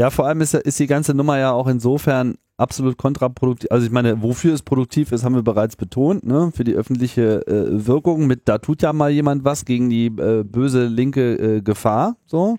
[0.00, 3.70] Ja, vor allem ist, ist die ganze Nummer ja auch insofern absolut kontraproduktiv.
[3.70, 6.50] Also ich meine, wofür es produktiv ist, haben wir bereits betont, ne?
[6.54, 10.42] Für die öffentliche äh, Wirkung mit, da tut ja mal jemand was gegen die äh,
[10.42, 12.56] böse linke äh, Gefahr, so.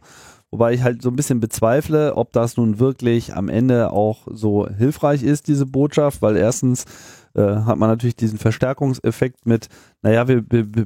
[0.52, 4.68] Wobei ich halt so ein bisschen bezweifle, ob das nun wirklich am Ende auch so
[4.68, 6.86] hilfreich ist, diese Botschaft, weil erstens
[7.34, 9.68] äh, hat man natürlich diesen Verstärkungseffekt mit,
[10.04, 10.86] naja, wir, wir, wir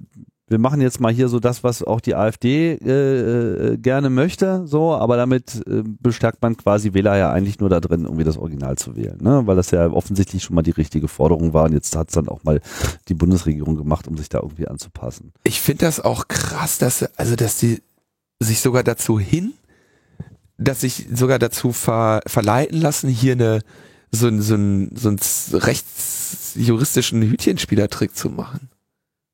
[0.49, 4.93] machen jetzt mal hier so das, was auch die AfD äh, äh, gerne möchte, so,
[4.93, 8.77] aber damit äh, bestärkt man quasi Wähler ja eigentlich nur da drin, irgendwie das Original
[8.77, 9.41] zu wählen, ne?
[9.45, 12.29] weil das ja offensichtlich schon mal die richtige Forderung war und jetzt hat es dann
[12.29, 12.61] auch mal
[13.07, 15.33] die Bundesregierung gemacht, um sich da irgendwie anzupassen.
[15.43, 17.81] Ich finde das auch krass, dass also dass die
[18.39, 19.53] sich sogar dazu hin,
[20.57, 23.61] dass sich sogar dazu ver, verleiten lassen, hier eine
[24.11, 28.69] so, ein so, ein so rechtsjuristischen Hütchenspielertrick zu machen.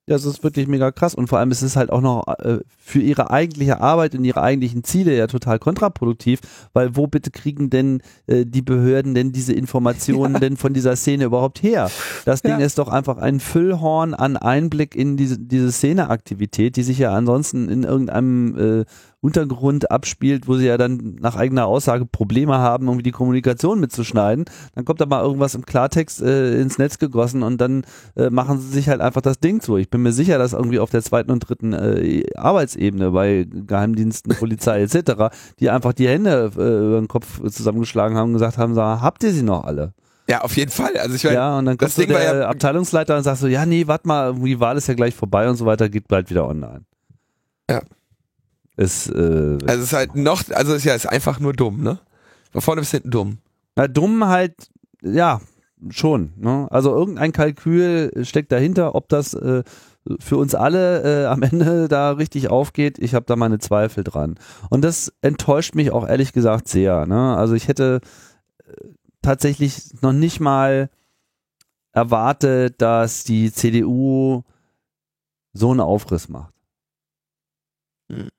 [0.08, 2.60] Ja, das ist wirklich mega krass und vor allem ist es halt auch noch äh,
[2.80, 6.40] für ihre eigentliche Arbeit und ihre eigentlichen Ziele ja total kontraproduktiv,
[6.74, 10.40] weil wo bitte kriegen denn äh, die Behörden denn diese Informationen ja.
[10.40, 11.92] denn von dieser Szene überhaupt her?
[12.26, 12.66] Das Ding ja.
[12.66, 17.70] ist doch einfach ein Füllhorn an Einblick in diese, diese Szeneaktivität, die sich ja ansonsten
[17.70, 18.86] in irgendeinem äh,
[19.22, 24.46] Untergrund abspielt, wo sie ja dann nach eigener Aussage Probleme haben, irgendwie die Kommunikation mitzuschneiden.
[24.74, 27.86] Dann kommt da mal irgendwas im Klartext äh, ins Netz gegossen und dann
[28.16, 29.78] äh, machen sie sich halt einfach das Ding zu.
[29.78, 34.36] Ich bin mir sicher, dass irgendwie auf der zweiten und dritten äh, Arbeitsebene bei Geheimdiensten,
[34.36, 38.74] Polizei etc., die einfach die Hände äh, über den Kopf zusammengeschlagen haben und gesagt haben,
[38.74, 39.94] so, habt ihr sie noch alle?
[40.28, 40.96] Ja, auf jeden Fall.
[40.98, 43.66] Also ich meine, ja, und dann kommt so der ja Abteilungsleiter und sagt so, ja,
[43.66, 46.48] nee, warte mal, die Wahl ist ja gleich vorbei und so weiter, geht bald wieder
[46.48, 46.86] online.
[47.70, 47.82] Ja.
[48.78, 51.84] Ist, äh, also es ist halt noch, also es ist ja ist einfach nur dumm,
[51.84, 52.00] ne?
[52.52, 53.38] Von vorne bis hinten dumm.
[53.76, 54.56] Na, dumm halt,
[55.02, 55.42] ja,
[55.90, 56.34] schon.
[56.38, 56.68] Ne?
[56.70, 59.64] Also irgendein Kalkül steckt dahinter, ob das äh,
[60.20, 63.00] für uns alle äh, am Ende da richtig aufgeht.
[63.00, 64.36] Ich habe da meine Zweifel dran.
[64.70, 67.06] Und das enttäuscht mich auch ehrlich gesagt sehr.
[67.06, 67.36] Ne?
[67.36, 68.02] Also ich hätte
[68.66, 68.88] äh,
[69.22, 70.90] tatsächlich noch nicht mal
[71.92, 74.44] erwartet, dass die CDU
[75.54, 76.51] so einen Aufriss macht.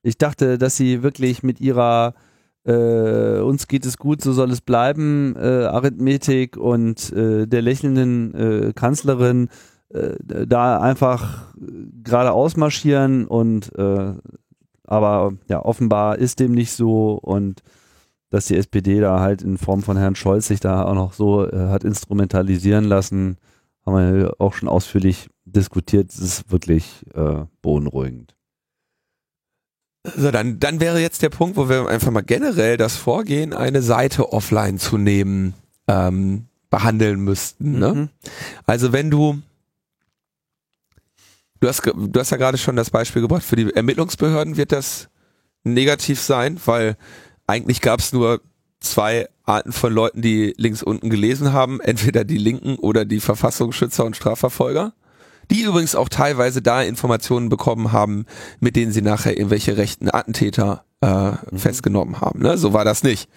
[0.03, 2.15] Ich dachte, dass sie wirklich mit ihrer
[2.65, 8.35] äh, uns geht es gut, so soll es bleiben, äh, Arithmetik und äh, der lächelnden
[8.35, 9.49] äh, Kanzlerin
[9.89, 11.53] äh, da einfach
[12.05, 14.15] gerade ausmarschieren und äh,
[14.85, 17.63] aber ja, offenbar ist dem nicht so und
[18.31, 21.47] dass die SPD da halt in Form von Herrn Scholz sich da auch noch so
[21.47, 23.37] äh, hat instrumentalisieren lassen,
[23.85, 26.09] haben wir auch schon ausführlich diskutiert.
[26.09, 28.35] Das ist wirklich äh, beunruhigend.
[30.05, 33.83] So, dann, dann wäre jetzt der Punkt, wo wir einfach mal generell das Vorgehen, eine
[33.83, 35.55] Seite offline zu nehmen,
[35.87, 37.79] ähm, behandeln müssten.
[37.79, 37.95] Ne?
[37.95, 38.09] Mhm.
[38.67, 39.41] Also wenn du,
[41.61, 45.09] du hast, du hast ja gerade schon das Beispiel gebracht, für die Ermittlungsbehörden wird das
[45.63, 46.97] negativ sein, weil
[47.47, 48.41] eigentlich gab es nur
[48.81, 54.05] zwei Arten von Leuten, die links unten gelesen haben, entweder die Linken oder die Verfassungsschützer
[54.05, 54.95] und Strafverfolger
[55.53, 58.25] die übrigens auch teilweise da Informationen bekommen haben,
[58.61, 61.59] mit denen sie nachher irgendwelche rechten Attentäter äh, mhm.
[61.59, 62.41] festgenommen haben.
[62.41, 62.57] Ne?
[62.57, 63.29] So war das nicht.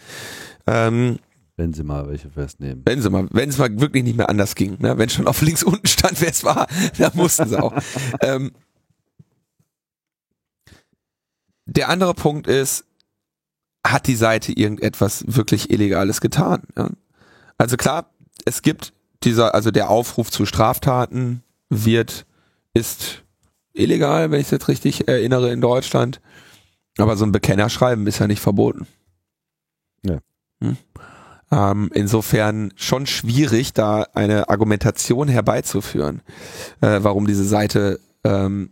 [0.66, 1.20] Ähm,
[1.58, 2.82] wenn sie mal welche festnehmen.
[2.86, 4.98] Wenn sie mal, wenn es mal wirklich nicht mehr anders ging, ne?
[4.98, 6.68] wenn schon auf links unten stand, wer es war,
[6.98, 7.74] da mussten sie auch.
[8.22, 8.52] ähm,
[11.66, 12.86] der andere Punkt ist,
[13.86, 16.64] hat die Seite irgendetwas wirklich Illegales getan?
[16.78, 16.90] Ja?
[17.58, 18.10] Also klar,
[18.46, 18.94] es gibt
[19.24, 22.26] dieser, also der Aufruf zu Straftaten, wird,
[22.74, 23.24] ist
[23.74, 26.22] illegal, wenn ich es jetzt richtig erinnere, in Deutschland.
[26.98, 28.88] Aber so ein Bekennerschreiben ist ja nicht verboten.
[30.04, 30.20] Ja.
[30.62, 30.78] Hm?
[31.52, 36.22] Ähm, insofern schon schwierig, da eine Argumentation herbeizuführen,
[36.82, 38.72] äh, warum diese Seite ähm,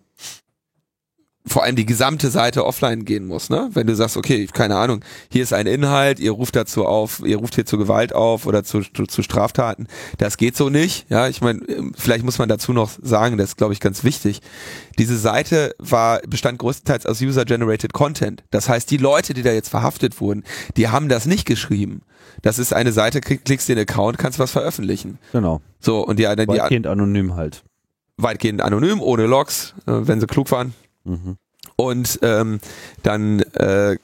[1.45, 3.70] vor allem die gesamte Seite offline gehen muss, ne?
[3.74, 7.38] Wenn du sagst, okay, keine Ahnung, hier ist ein Inhalt, ihr ruft dazu auf, ihr
[7.38, 9.88] ruft hier zu Gewalt auf oder zu, zu, zu Straftaten,
[10.18, 11.10] das geht so nicht.
[11.10, 11.61] Ja, ich meine,
[11.98, 14.40] vielleicht muss man dazu noch sagen, das ist, glaube ich, ganz wichtig.
[14.98, 18.44] Diese Seite war, bestand größtenteils aus User-Generated Content.
[18.52, 20.44] Das heißt, die Leute, die da jetzt verhaftet wurden,
[20.78, 22.03] die haben das nicht geschrieben.
[22.41, 25.20] Das ist eine Seite, klickst den Account, kannst was veröffentlichen.
[25.34, 25.61] Genau.
[25.80, 27.64] So, und die, die Weitgehend anonym halt.
[28.18, 30.74] Weitgehend anonym, ohne Logs, äh, wenn sie klug waren.
[31.03, 31.38] Mhm.
[31.75, 32.59] Und ähm,
[33.01, 33.97] dann äh,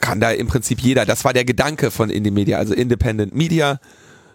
[0.00, 3.80] kann da im Prinzip jeder, das war der Gedanke von Indie Media, also Independent Media,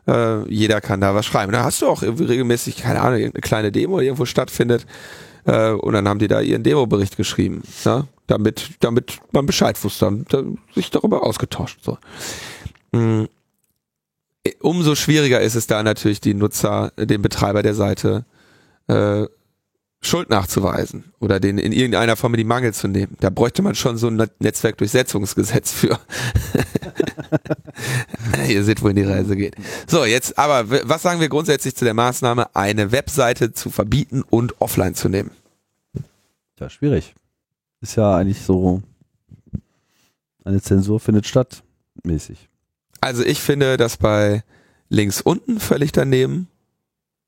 [0.08, 1.52] äh, jeder kann da was schreiben.
[1.52, 4.86] Da hast du auch regelmäßig, keine Ahnung, irgendeine kleine Demo, die irgendwo stattfindet.
[5.46, 8.06] Äh, und dann haben die da ihren Demo-Bericht geschrieben, ja?
[8.28, 11.80] damit, damit man Bescheid wusste, da, sich darüber ausgetauscht.
[11.82, 11.98] So.
[12.92, 13.28] Mhm.
[14.62, 18.26] Umso schwieriger ist es da natürlich, die Nutzer, den Betreiber der Seite
[18.88, 19.26] äh,
[20.02, 23.18] Schuld nachzuweisen oder den in irgendeiner Form in die Mangel zu nehmen.
[23.20, 26.00] Da bräuchte man schon so ein Netzwerkdurchsetzungsgesetz für.
[28.48, 29.56] Ihr seht, wohin die Reise geht.
[29.88, 34.62] So, jetzt aber, was sagen wir grundsätzlich zu der Maßnahme, eine Webseite zu verbieten und
[34.62, 35.32] offline zu nehmen?
[36.60, 37.16] Ja, schwierig.
[37.82, 38.82] Ist ja eigentlich so
[40.44, 41.64] Eine Zensur findet statt,
[42.04, 42.48] mäßig.
[43.02, 44.44] Also ich finde das bei
[44.90, 46.48] links unten völlig daneben.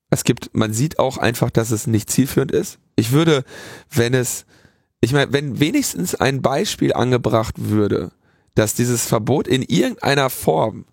[0.10, 2.80] Es gibt, man sieht auch einfach, dass es nicht zielführend ist.
[2.96, 3.44] Ich würde,
[3.92, 4.46] wenn es,
[5.02, 8.12] ich meine, wenn wenigstens ein Beispiel angebracht würde,
[8.56, 10.86] dass dieses Verbot in irgendeiner Form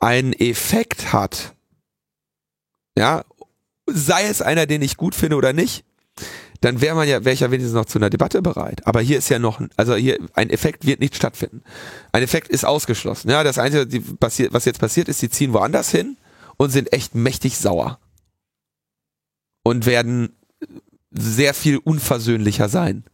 [0.00, 1.54] einen Effekt hat,
[2.98, 3.24] ja,
[3.86, 5.84] sei es einer, den ich gut finde oder nicht,
[6.60, 8.86] dann wäre man ja, wäre ich ja wenigstens noch zu einer Debatte bereit.
[8.86, 11.62] Aber hier ist ja noch, also hier, ein Effekt wird nicht stattfinden.
[12.12, 13.30] Ein Effekt ist ausgeschlossen.
[13.30, 16.16] Ja, das Einzige, die was jetzt passiert ist, die ziehen woanders hin
[16.56, 18.00] und sind echt mächtig sauer.
[19.66, 20.36] Und werden
[21.10, 23.04] sehr viel unversöhnlicher sein,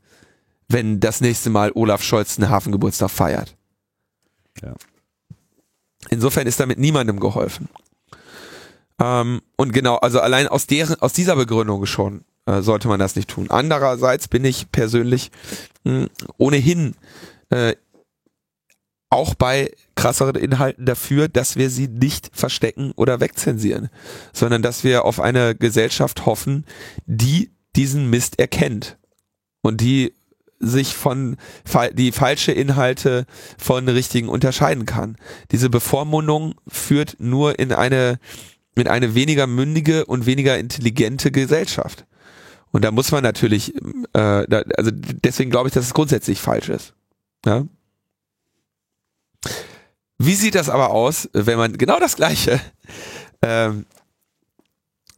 [0.68, 3.56] wenn das nächste Mal Olaf Scholz einen Hafengeburtstag feiert.
[4.60, 4.74] Ja.
[6.10, 7.68] Insofern ist damit niemandem geholfen.
[9.00, 13.16] Ähm, und genau, also allein aus deren, aus dieser Begründung schon äh, sollte man das
[13.16, 13.46] nicht tun.
[13.48, 15.30] Andererseits bin ich persönlich
[15.84, 16.94] mh, hm, ohnehin
[17.48, 17.76] äh,
[19.12, 23.90] auch bei krasseren Inhalten dafür, dass wir sie nicht verstecken oder wegzensieren,
[24.32, 26.64] sondern dass wir auf eine Gesellschaft hoffen,
[27.06, 28.96] die diesen Mist erkennt
[29.60, 30.14] und die
[30.58, 31.36] sich von
[31.92, 33.26] die falsche Inhalte
[33.58, 35.16] von richtigen unterscheiden kann.
[35.50, 38.18] Diese Bevormundung führt nur in eine
[38.74, 42.06] in eine weniger mündige und weniger intelligente Gesellschaft.
[42.70, 46.70] Und da muss man natürlich, äh, da, also deswegen glaube ich, dass es grundsätzlich falsch
[46.70, 46.94] ist.
[47.44, 47.66] Ja?
[50.18, 52.60] Wie sieht das aber aus, wenn man genau das Gleiche
[53.42, 53.86] ähm,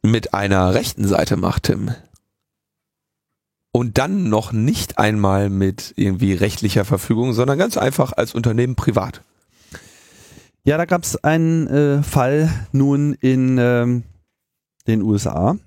[0.02, 1.94] mit einer rechten Seite macht, Tim?
[3.72, 9.22] Und dann noch nicht einmal mit irgendwie rechtlicher Verfügung, sondern ganz einfach als Unternehmen privat.
[10.64, 14.05] Ja, da gab es einen äh, Fall nun in ähm,
[14.86, 15.59] den USA.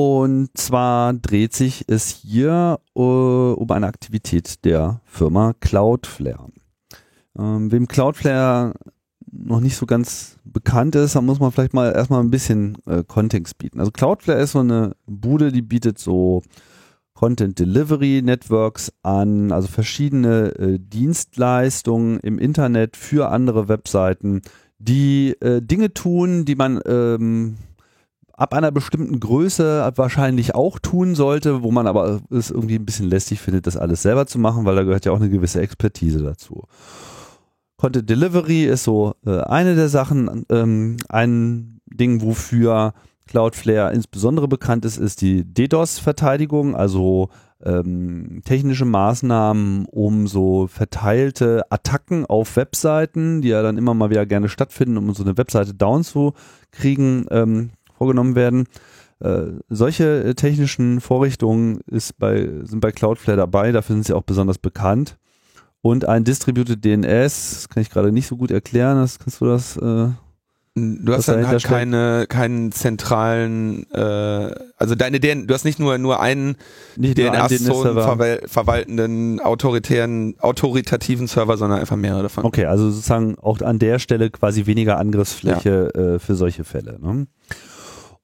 [0.00, 6.52] Und zwar dreht sich es hier äh, um eine Aktivität der Firma Cloudflare.
[7.36, 8.74] Ähm, wem Cloudflare
[9.32, 13.02] noch nicht so ganz bekannt ist, dann muss man vielleicht mal erstmal ein bisschen äh,
[13.02, 13.80] Kontext bieten.
[13.80, 16.42] Also Cloudflare ist so eine Bude, die bietet so
[17.12, 24.42] Content Delivery Networks an, also verschiedene äh, Dienstleistungen im Internet für andere Webseiten,
[24.78, 27.56] die äh, Dinge tun, die man ähm,
[28.38, 33.08] ab einer bestimmten Größe wahrscheinlich auch tun sollte, wo man aber es irgendwie ein bisschen
[33.08, 36.22] lästig findet, das alles selber zu machen, weil da gehört ja auch eine gewisse Expertise
[36.22, 36.62] dazu.
[37.76, 40.44] Content Delivery ist so äh, eine der Sachen.
[40.50, 42.94] Ähm, ein Ding, wofür
[43.26, 47.30] Cloudflare insbesondere bekannt ist, ist die DDoS-Verteidigung, also
[47.62, 54.26] ähm, technische Maßnahmen, um so verteilte Attacken auf Webseiten, die ja dann immer mal wieder
[54.26, 56.34] gerne stattfinden, um so eine Webseite down zu
[56.70, 58.66] kriegen, ähm, vorgenommen werden.
[59.20, 64.22] Äh, solche äh, technischen Vorrichtungen ist bei, sind bei Cloudflare dabei, dafür sind sie auch
[64.22, 65.18] besonders bekannt.
[65.80, 69.46] Und ein Distributed DNS, das kann ich gerade nicht so gut erklären, das kannst du
[69.46, 70.08] das äh,
[70.78, 75.98] Du hast dann halt keine, keinen zentralen, äh, also deine DN, du hast nicht nur
[75.98, 76.56] nur einen
[76.96, 82.44] DNS-Zonen verwal verwaltenden autoritären, autoritativen Server, sondern einfach mehrere davon.
[82.44, 86.00] Okay, also sozusagen auch an der Stelle quasi weniger Angriffsfläche ja.
[86.00, 86.98] äh, für solche Fälle.
[87.00, 87.26] Ne?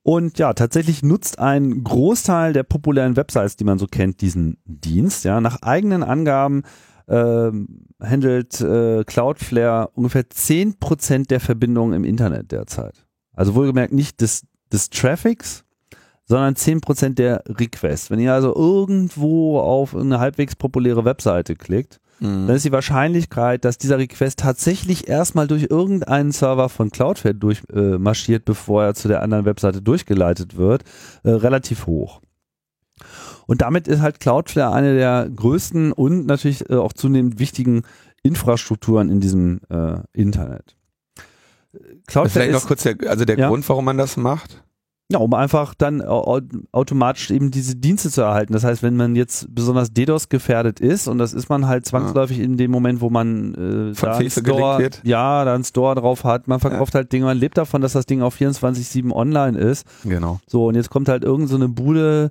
[0.04, 5.24] Und ja, tatsächlich nutzt ein Großteil der populären Websites, die man so kennt, diesen Dienst.
[5.24, 6.62] Ja, nach eigenen Angaben
[7.06, 7.50] äh,
[8.02, 13.06] handelt äh, Cloudflare ungefähr 10% der Verbindungen im Internet derzeit.
[13.32, 15.64] Also wohlgemerkt nicht des, des Traffics,
[16.26, 18.10] sondern 10% der Requests.
[18.10, 22.46] Wenn ihr also irgendwo auf eine halbwegs populäre Webseite klickt, mhm.
[22.46, 28.42] dann ist die Wahrscheinlichkeit, dass dieser Request tatsächlich erstmal durch irgendeinen Server von Cloudflare durchmarschiert,
[28.42, 30.84] äh, bevor er zu der anderen Webseite durchgeleitet wird,
[31.22, 32.20] äh, relativ hoch.
[33.46, 37.82] Und damit ist halt Cloudflare eine der größten und natürlich äh, auch zunehmend wichtigen
[38.22, 40.76] Infrastrukturen in diesem äh, Internet.
[42.06, 43.48] Cloudflare Vielleicht noch kurz der, also der ja?
[43.48, 44.63] Grund, warum man das macht?
[45.12, 48.54] Ja, um einfach dann automatisch eben diese Dienste zu erhalten.
[48.54, 52.38] Das heißt, wenn man jetzt besonders DDoS gefährdet ist, und das ist man halt zwangsläufig
[52.38, 52.44] ja.
[52.44, 56.48] in dem Moment, wo man äh, da einen Store, ja, da einen Store drauf hat,
[56.48, 57.00] man verkauft ja.
[57.00, 59.86] halt Dinge, man lebt davon, dass das Ding auf 24-7 online ist.
[60.04, 60.40] Genau.
[60.46, 62.30] So, und jetzt kommt halt irgend so eine Bude,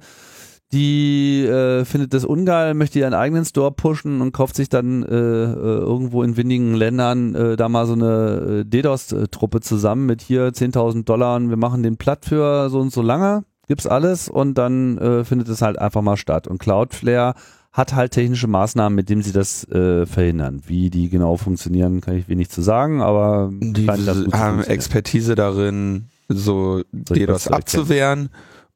[0.74, 5.16] die äh, findet das ungeil, möchte ihren eigenen Store pushen und kauft sich dann äh,
[5.16, 10.50] äh, irgendwo in wenigen Ländern äh, da mal so eine äh, DDoS-Truppe zusammen mit hier
[10.50, 14.58] 10.000 Dollar und wir machen den platt für so und so lange, gibt's alles und
[14.58, 16.48] dann äh, findet es halt einfach mal statt.
[16.48, 17.36] Und Cloudflare
[17.72, 20.64] hat halt technische Maßnahmen, mit denen sie das äh, verhindern.
[20.66, 26.82] Wie die genau funktionieren, kann ich wenig zu sagen, aber die haben Expertise darin, so
[26.92, 28.30] DDoS abzuwehren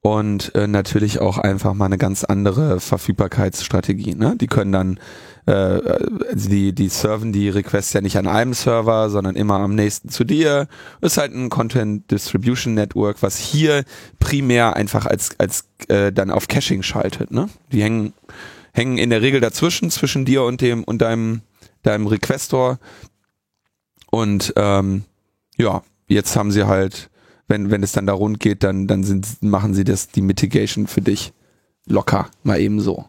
[0.08, 4.16] und äh, natürlich auch einfach mal eine ganz andere Verfügbarkeitsstrategie.
[4.16, 4.38] Ne?
[4.40, 5.00] Die können dann
[5.48, 5.82] äh,
[6.34, 10.24] die die serven die Requests ja nicht an einem Server, sondern immer am nächsten zu
[10.24, 10.68] dir.
[11.02, 13.84] Ist halt ein Content Distribution Network, was hier
[14.20, 17.32] primär einfach als als äh, dann auf Caching schaltet.
[17.32, 17.50] Ne?
[17.74, 18.14] Die hängen
[18.72, 21.42] hängen in der Regel dazwischen zwischen dir und dem und deinem
[21.84, 22.80] deinem Requestor
[24.10, 25.04] und ähm,
[25.58, 27.10] ja jetzt haben sie halt
[27.48, 30.88] wenn, wenn es dann da rund geht, dann, dann sind, machen sie das, die Mitigation
[30.88, 31.34] für dich
[31.86, 33.06] locker, mal eben so.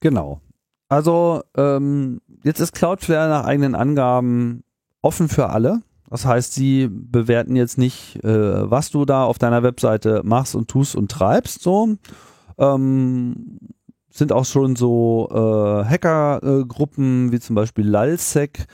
[0.00, 0.40] Genau.
[0.88, 4.64] Also, ähm, jetzt ist Cloudflare nach eigenen Angaben
[5.02, 5.82] offen für alle.
[6.08, 10.68] Das heißt, sie bewerten jetzt nicht, äh, was du da auf deiner Webseite machst und
[10.68, 11.96] tust und treibst, so.
[12.58, 13.58] Ähm,
[14.10, 18.66] sind auch schon so äh, Hackergruppen äh, wie zum Beispiel LulzSec,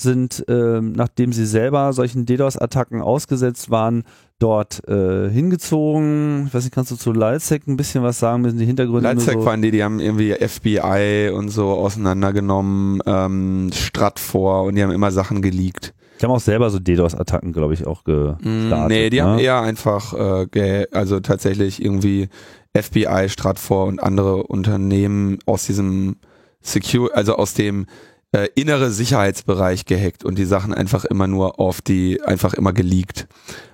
[0.00, 4.04] sind, äh, nachdem sie selber solchen DDoS-Attacken ausgesetzt waren,
[4.38, 6.46] dort äh, hingezogen.
[6.46, 8.42] Ich weiß nicht, kannst du zu Lalsec ein bisschen was sagen?
[8.42, 13.70] Müssen die Hintergründe Lalsec so waren die, die haben irgendwie FBI und so auseinandergenommen, ähm,
[13.72, 15.94] Stratfor und die haben immer Sachen geleakt.
[16.20, 18.44] Die haben auch selber so DDoS-Attacken, glaube ich, auch gestartet.
[18.44, 19.22] Mm, nee, die ne?
[19.24, 22.28] haben eher einfach, äh, also tatsächlich irgendwie
[22.76, 26.16] FBI, Stratfor und andere Unternehmen aus diesem
[26.60, 27.86] Secure, also aus dem
[28.32, 33.26] äh, innere Sicherheitsbereich gehackt und die Sachen einfach immer nur auf die, einfach immer geleakt.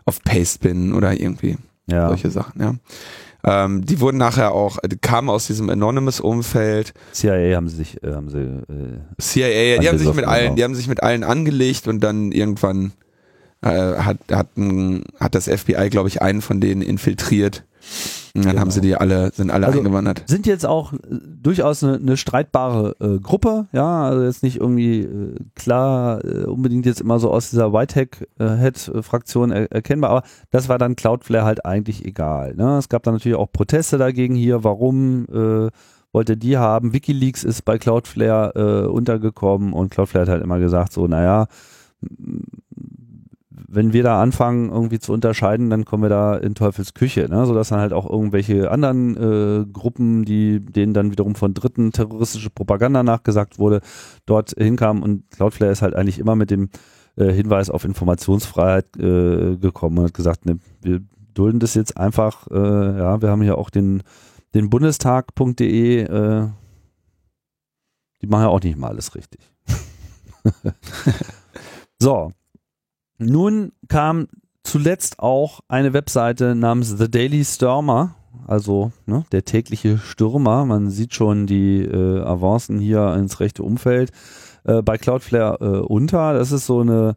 [0.05, 1.57] Auf Pastebin oder irgendwie.
[1.87, 2.09] Ja.
[2.09, 2.75] Solche Sachen, ja.
[3.47, 6.95] Ähm, die wurden nachher auch, die kamen aus diesem Anonymous-Umfeld.
[7.13, 10.65] CIA haben sie sich, äh, haben sie, äh, CIA, die haben sich mit allen, die
[10.65, 12.93] haben sich mit allen angelegt und dann irgendwann
[13.61, 17.65] äh, hat, hat, ein, hat das FBI, glaube ich, einen von denen infiltriert
[18.37, 18.63] und dann genau.
[18.63, 20.25] haben sie die alle, sind alle also eingewandert.
[20.27, 20.97] Sind jetzt auch äh,
[21.41, 26.85] durchaus eine, eine streitbare äh, Gruppe, ja, also jetzt nicht irgendwie äh, klar äh, unbedingt
[26.85, 32.05] jetzt immer so aus dieser Whitehack-Head-Fraktion er erkennbar, aber das war dann Cloudflare halt eigentlich
[32.05, 32.57] egal.
[32.57, 32.77] Ne?
[32.77, 35.71] Es gab dann natürlich auch Proteste dagegen hier, warum äh,
[36.13, 36.93] wollte die haben.
[36.93, 41.47] Wikileaks ist bei Cloudflare äh, untergekommen und Cloudflare hat halt immer gesagt, so, naja,
[43.75, 47.47] wenn wir da anfangen, irgendwie zu unterscheiden, dann kommen wir da in Teufels Küche, ne?
[47.47, 52.51] sodass dann halt auch irgendwelche anderen äh, Gruppen, die denen dann wiederum von Dritten terroristische
[52.51, 53.81] Propaganda nachgesagt wurde,
[54.27, 56.71] dort hinkamen und Cloudflare ist halt eigentlich immer mit dem
[57.17, 61.01] äh, Hinweis auf Informationsfreiheit äh, gekommen und hat gesagt, ne, wir
[61.35, 64.03] dulden das jetzt einfach, äh, ja, wir haben hier auch den,
[64.55, 66.49] den Bundestag.de, äh,
[68.23, 69.41] die machen ja auch nicht mal alles richtig.
[71.99, 72.33] so,
[73.19, 74.29] nun kam
[74.63, 78.15] zuletzt auch eine Webseite namens The Daily Stürmer,
[78.47, 80.65] also ne, der tägliche Stürmer.
[80.65, 84.11] Man sieht schon die äh, Avancen hier ins rechte Umfeld
[84.65, 86.35] äh, bei Cloudflare äh, unter.
[86.35, 87.17] Das ist so eine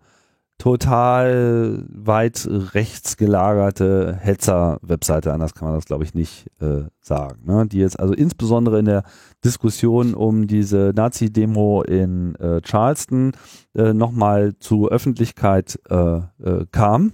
[0.58, 7.44] total weit rechts gelagerte Hetzer-Webseite, anders kann man das glaube ich nicht äh, sagen.
[7.46, 7.68] Ne?
[7.68, 9.04] Die jetzt also insbesondere in der
[9.46, 13.34] Diskussion um diese Nazi-Demo in äh, Charleston
[13.76, 17.14] äh, nochmal zu Öffentlichkeit äh, äh, kam.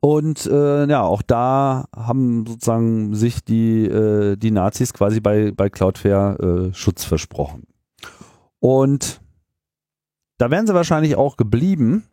[0.00, 6.70] Und äh, ja, auch da haben sozusagen sich die, die Nazis quasi bei, bei Cloudflare
[6.72, 7.64] Schutz versprochen.
[8.60, 9.20] Und
[10.38, 12.04] da wären sie wahrscheinlich auch geblieben,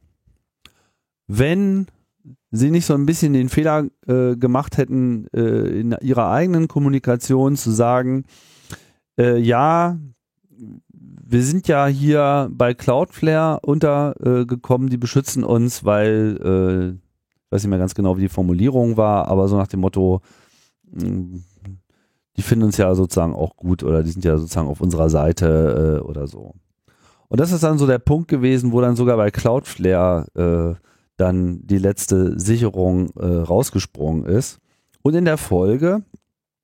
[1.28, 1.88] wenn
[2.52, 7.56] sie nicht so ein bisschen den Fehler äh, gemacht hätten, äh, in ihrer eigenen Kommunikation
[7.56, 8.26] zu sagen,
[9.18, 9.98] äh, ja,
[11.28, 17.70] wir sind ja hier bei Cloudflare untergekommen, die beschützen uns, weil, äh, ich weiß nicht
[17.70, 20.22] mehr ganz genau, wie die Formulierung war, aber so nach dem Motto,
[20.92, 21.38] mm,
[22.38, 26.02] die finden uns ja sozusagen auch gut oder die sind ja sozusagen auf unserer Seite
[26.02, 26.54] äh, oder so.
[27.28, 30.86] Und das ist dann so der Punkt gewesen, wo dann sogar bei Cloudflare äh,
[31.18, 34.60] dann die letzte Sicherung äh, rausgesprungen ist.
[35.02, 36.04] Und in der Folge,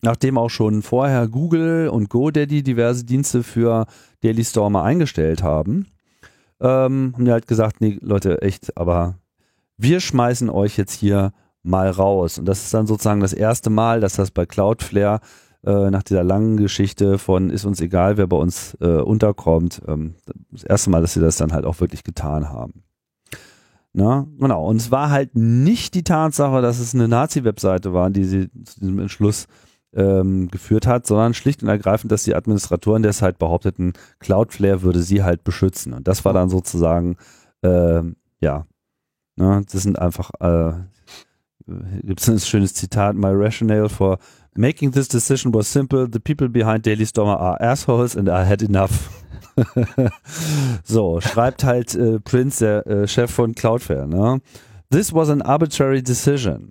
[0.02, 3.86] nachdem auch schon vorher Google und GoDaddy diverse Dienste für
[4.22, 5.88] Daily Stormer eingestellt haben,
[6.60, 9.16] ähm, haben die halt gesagt, nee, Leute, echt, aber
[9.78, 11.34] wir schmeißen euch jetzt hier
[11.64, 12.38] mal raus.
[12.40, 15.22] Und das ist dann sozusagen das erste Mal, dass das bei Cloudflare
[15.64, 20.16] äh, nach dieser langen Geschichte von ist uns egal, wer bei uns äh, unterkommt, ähm,
[20.52, 22.84] das erste Mal, dass sie das dann halt auch wirklich getan haben.
[23.94, 24.66] Na, genau.
[24.68, 28.80] Und es war halt nicht die Tatsache, dass es eine Nazi-Webseite war, die sie zu
[28.80, 29.48] diesem Entschluss
[29.94, 35.24] ähm, geführt hat, sondern schlicht und ergreifend, dass die Administratoren deshalb behaupteten, Cloudflare würde sie
[35.24, 35.94] halt beschützen.
[35.94, 37.18] Und das war dann sozusagen,
[37.62, 38.02] äh,
[38.40, 38.66] ja,
[39.36, 40.74] ne, das sind einfach, äh,
[42.02, 44.20] gibt es ein schönes Zitat, my rationale for
[44.56, 46.08] Making this decision was simple.
[46.08, 49.10] The people behind Daily Stormer are assholes and I had enough.
[50.84, 54.08] so, schreibt halt äh, Prince, der äh, Chef von Cloudflare.
[54.08, 54.42] Ne?
[54.90, 56.70] This was an arbitrary decision.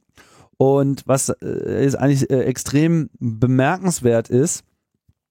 [0.59, 4.63] Und was äh, ist eigentlich äh, extrem bemerkenswert ist,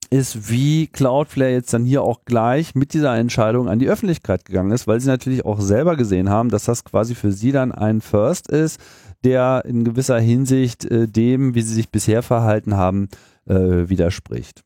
[0.10, 4.72] ist, wie Cloudflare jetzt dann hier auch gleich mit dieser Entscheidung an die Öffentlichkeit gegangen
[4.72, 8.02] ist, weil sie natürlich auch selber gesehen haben, dass das quasi für sie dann ein
[8.02, 8.80] First ist,
[9.24, 13.10] der in gewisser Hinsicht äh, dem, wie sie sich bisher verhalten haben,
[13.46, 14.64] äh, widerspricht.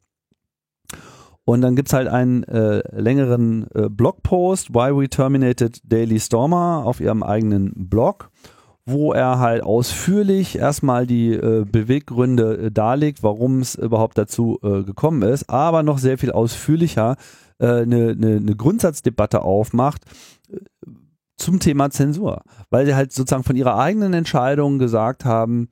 [1.46, 7.02] Und dann gibt's halt einen äh, längeren äh, Blogpost, Why We Terminated Daily Stormer, auf
[7.02, 8.30] ihrem eigenen Blog,
[8.86, 15.22] wo er halt ausführlich erstmal die äh, Beweggründe äh, darlegt, warum es überhaupt dazu gekommen
[15.24, 17.18] ist, aber noch sehr viel ausführlicher
[17.60, 20.04] eine äh, ne, ne, ne Grundsatzdebatte aufmacht
[21.44, 25.70] zum Thema Zensur, weil sie halt sozusagen von ihrer eigenen Entscheidung gesagt haben,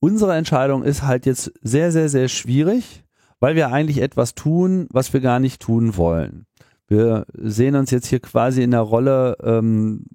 [0.00, 3.04] unsere Entscheidung ist halt jetzt sehr, sehr, sehr schwierig
[3.44, 6.46] weil wir eigentlich etwas tun, was wir gar nicht tun wollen.
[6.86, 10.06] Wir sehen uns jetzt hier quasi in der Rolle, ähm,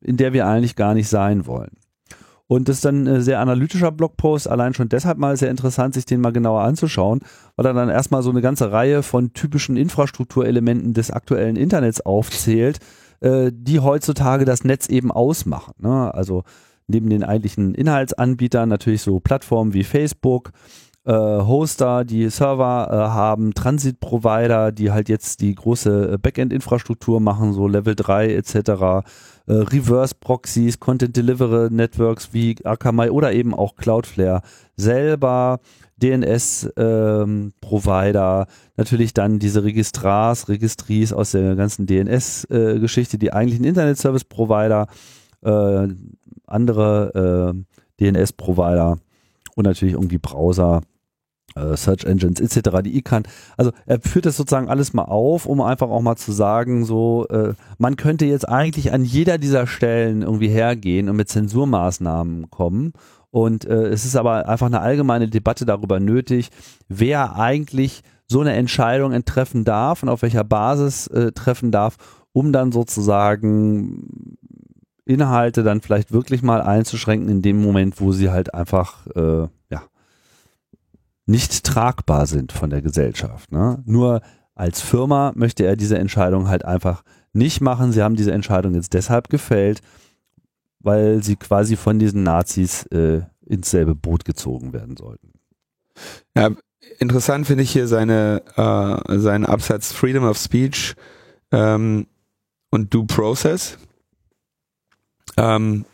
[0.00, 1.70] in der wir eigentlich gar nicht sein wollen.
[2.48, 6.06] Und das ist dann ein sehr analytischer Blogpost, allein schon deshalb mal sehr interessant, sich
[6.06, 7.20] den mal genauer anzuschauen,
[7.54, 12.80] weil er dann erstmal so eine ganze Reihe von typischen Infrastrukturelementen des aktuellen Internets aufzählt,
[13.22, 15.74] äh, die heutzutage das Netz eben ausmachen.
[15.78, 16.12] Ne?
[16.12, 16.42] Also
[16.88, 20.52] neben den eigentlichen Inhaltsanbietern natürlich so Plattformen wie Facebook,
[21.04, 27.52] äh, Hoster, die Server äh, haben, Transit-Provider, die halt jetzt die große äh, Backend-Infrastruktur machen,
[27.52, 29.02] so Level 3 etc., äh,
[29.46, 34.42] Reverse-Proxies, Content-Delivery-Networks wie Akamai oder eben auch Cloudflare
[34.76, 35.60] selber,
[36.02, 44.86] DNS-Provider, ähm, natürlich dann diese Registrars, Registries aus der ganzen DNS-Geschichte, äh, die eigentlichen Internet-Service-Provider,
[45.42, 45.88] äh,
[46.46, 47.64] andere äh,
[48.00, 48.98] DNS-Provider
[49.54, 50.82] und natürlich irgendwie Browser,
[51.54, 53.24] äh, Search Engines etc., die ich kann.
[53.56, 57.26] Also er führt das sozusagen alles mal auf, um einfach auch mal zu sagen, so
[57.28, 62.92] äh, man könnte jetzt eigentlich an jeder dieser Stellen irgendwie hergehen und mit Zensurmaßnahmen kommen.
[63.32, 66.50] Und äh, es ist aber einfach eine allgemeine Debatte darüber nötig,
[66.88, 71.96] wer eigentlich so eine Entscheidung treffen darf und auf welcher Basis äh, treffen darf,
[72.32, 74.36] um dann sozusagen
[75.06, 79.82] Inhalte dann vielleicht wirklich mal einzuschränken in dem Moment, wo sie halt einfach äh, ja
[81.24, 83.50] nicht tragbar sind von der Gesellschaft.
[83.50, 83.82] Ne?
[83.86, 84.20] Nur
[84.54, 87.02] als Firma möchte er diese Entscheidung halt einfach
[87.32, 87.92] nicht machen.
[87.92, 89.80] Sie haben diese Entscheidung jetzt deshalb gefällt,
[90.82, 95.32] weil sie quasi von diesen Nazis äh, ins selbe Boot gezogen werden sollten.
[96.36, 96.50] Ja,
[96.98, 100.94] interessant finde ich hier seine äh, seinen Absatz Freedom of Speech
[101.50, 102.06] ähm,
[102.70, 103.78] und Due Process.
[105.36, 105.84] Ähm,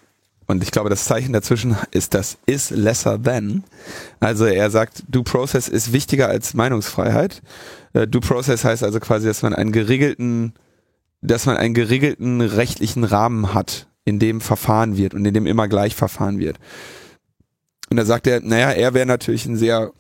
[0.47, 3.65] und ich glaube, das Zeichen dazwischen ist das is lesser than.
[4.19, 7.43] Also er sagt, Due Process ist wichtiger als Meinungsfreiheit.
[7.93, 10.55] Äh, Due Process heißt also quasi, dass man einen geregelten,
[11.21, 15.69] dass man einen geregelten rechtlichen Rahmen hat, in dem verfahren wird und in dem immer
[15.69, 16.59] gleich verfahren wird.
[17.91, 19.93] Und da sagt er, naja, er wäre natürlich ein sehr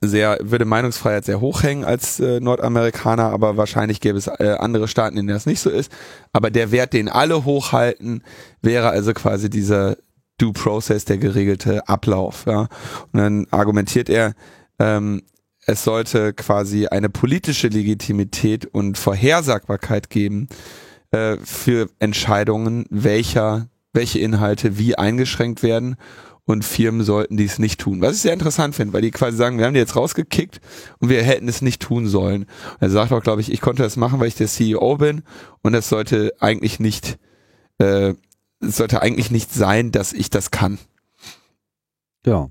[0.00, 4.88] sehr, würde Meinungsfreiheit sehr hoch hängen als äh, Nordamerikaner, aber wahrscheinlich gäbe es äh, andere
[4.88, 5.90] Staaten, in denen das nicht so ist.
[6.32, 8.22] Aber der Wert, den alle hochhalten,
[8.62, 9.96] wäre also quasi dieser
[10.38, 12.44] Due Process, der geregelte Ablauf.
[12.46, 12.68] Ja?
[13.12, 14.34] Und dann argumentiert er,
[14.78, 15.22] ähm,
[15.66, 20.48] es sollte quasi eine politische Legitimität und Vorhersagbarkeit geben
[21.14, 25.96] äh, für Entscheidungen, welcher, welche Inhalte wie eingeschränkt werden
[26.44, 28.00] und Firmen sollten dies nicht tun.
[28.00, 30.60] Was ich sehr interessant finde, weil die quasi sagen, wir haben die jetzt rausgekickt
[30.98, 32.42] und wir hätten es nicht tun sollen.
[32.42, 35.22] Und er sagt auch, glaube ich, ich konnte das machen, weil ich der CEO bin
[35.62, 37.18] und es sollte eigentlich nicht,
[37.78, 38.14] äh,
[38.60, 40.78] sollte eigentlich nicht sein, dass ich das kann.
[42.26, 42.48] Ja.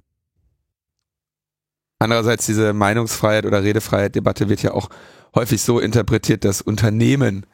[2.00, 4.90] Andererseits diese Meinungsfreiheit oder Redefreiheit-Debatte wird ja auch
[5.36, 7.46] häufig so interpretiert, dass Unternehmen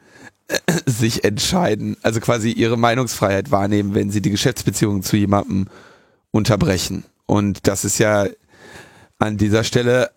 [0.86, 5.68] sich entscheiden, also quasi ihre Meinungsfreiheit wahrnehmen, wenn sie die Geschäftsbeziehungen zu jemandem
[6.30, 7.04] unterbrechen.
[7.26, 8.26] Und das ist ja
[9.18, 10.10] an dieser Stelle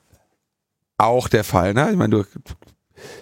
[0.98, 1.74] auch der Fall.
[1.74, 1.90] Ne?
[1.92, 2.24] Ich meine, du,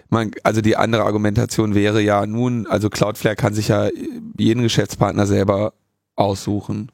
[0.10, 3.90] man, also die andere Argumentation wäre ja nun, also Cloudflare kann sich ja
[4.38, 5.74] jeden Geschäftspartner selber
[6.16, 6.92] aussuchen.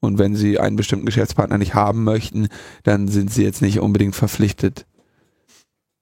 [0.00, 2.48] Und wenn sie einen bestimmten Geschäftspartner nicht haben möchten,
[2.82, 4.86] dann sind sie jetzt nicht unbedingt verpflichtet,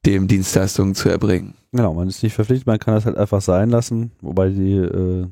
[0.06, 1.54] dem Dienstleistungen zu erbringen.
[1.72, 5.26] Genau, man ist nicht verpflichtet, man kann das halt einfach sein lassen, wobei die äh,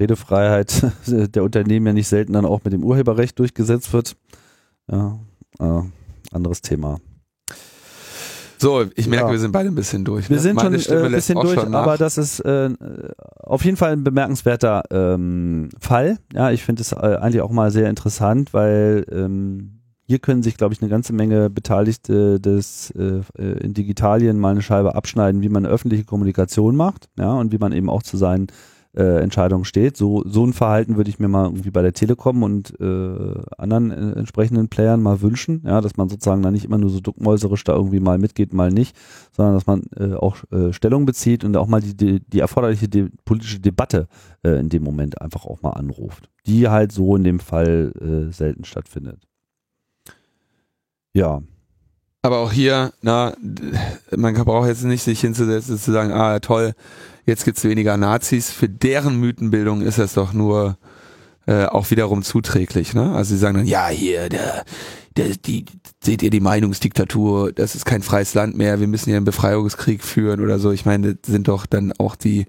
[0.00, 4.16] Redefreiheit der Unternehmen ja nicht selten dann auch mit dem Urheberrecht durchgesetzt wird.
[4.90, 5.18] Ja,
[5.58, 5.82] äh,
[6.32, 6.98] anderes Thema.
[8.60, 9.32] So, ich merke, ja.
[9.32, 10.28] wir sind beide ein bisschen durch.
[10.28, 10.42] Wir ne?
[10.42, 12.70] sind Meine schon äh, ein bisschen durch, aber das ist äh,
[13.36, 16.18] auf jeden Fall ein bemerkenswerter ähm, Fall.
[16.32, 19.77] Ja, ich finde es äh, eigentlich auch mal sehr interessant, weil ähm,
[20.08, 24.52] hier können sich, glaube ich, eine ganze Menge Beteiligte des äh, äh, in Digitalien mal
[24.52, 28.16] eine Scheibe abschneiden, wie man öffentliche Kommunikation macht, ja, und wie man eben auch zu
[28.16, 28.46] seinen
[28.96, 29.98] äh, Entscheidung steht.
[29.98, 33.90] So, so ein Verhalten würde ich mir mal irgendwie bei der Telekom und äh, anderen
[33.90, 37.64] äh, entsprechenden Playern mal wünschen, ja, dass man sozusagen da nicht immer nur so duckmäuserisch
[37.64, 38.96] da irgendwie mal mitgeht, mal nicht,
[39.32, 42.88] sondern dass man äh, auch äh, Stellung bezieht und auch mal die, die, die erforderliche
[42.88, 44.08] de politische Debatte
[44.42, 48.32] äh, in dem Moment einfach auch mal anruft, die halt so in dem Fall äh,
[48.32, 49.27] selten stattfindet.
[51.18, 51.42] Ja,
[52.22, 53.34] aber auch hier, na,
[54.16, 56.74] man braucht jetzt nicht sich hinzusetzen und zu sagen, ah toll,
[57.26, 58.52] jetzt gibt's weniger Nazis.
[58.52, 60.78] Für deren Mythenbildung ist das doch nur
[61.48, 62.94] äh, auch wiederum zuträglich.
[62.94, 63.16] Ne?
[63.16, 64.64] Also sie sagen dann, ja, hier, der,
[65.16, 65.64] der, die,
[66.00, 70.04] seht ihr die Meinungsdiktatur, das ist kein freies Land mehr, wir müssen hier einen Befreiungskrieg
[70.04, 70.70] führen oder so.
[70.70, 72.46] Ich meine, das sind doch dann auch die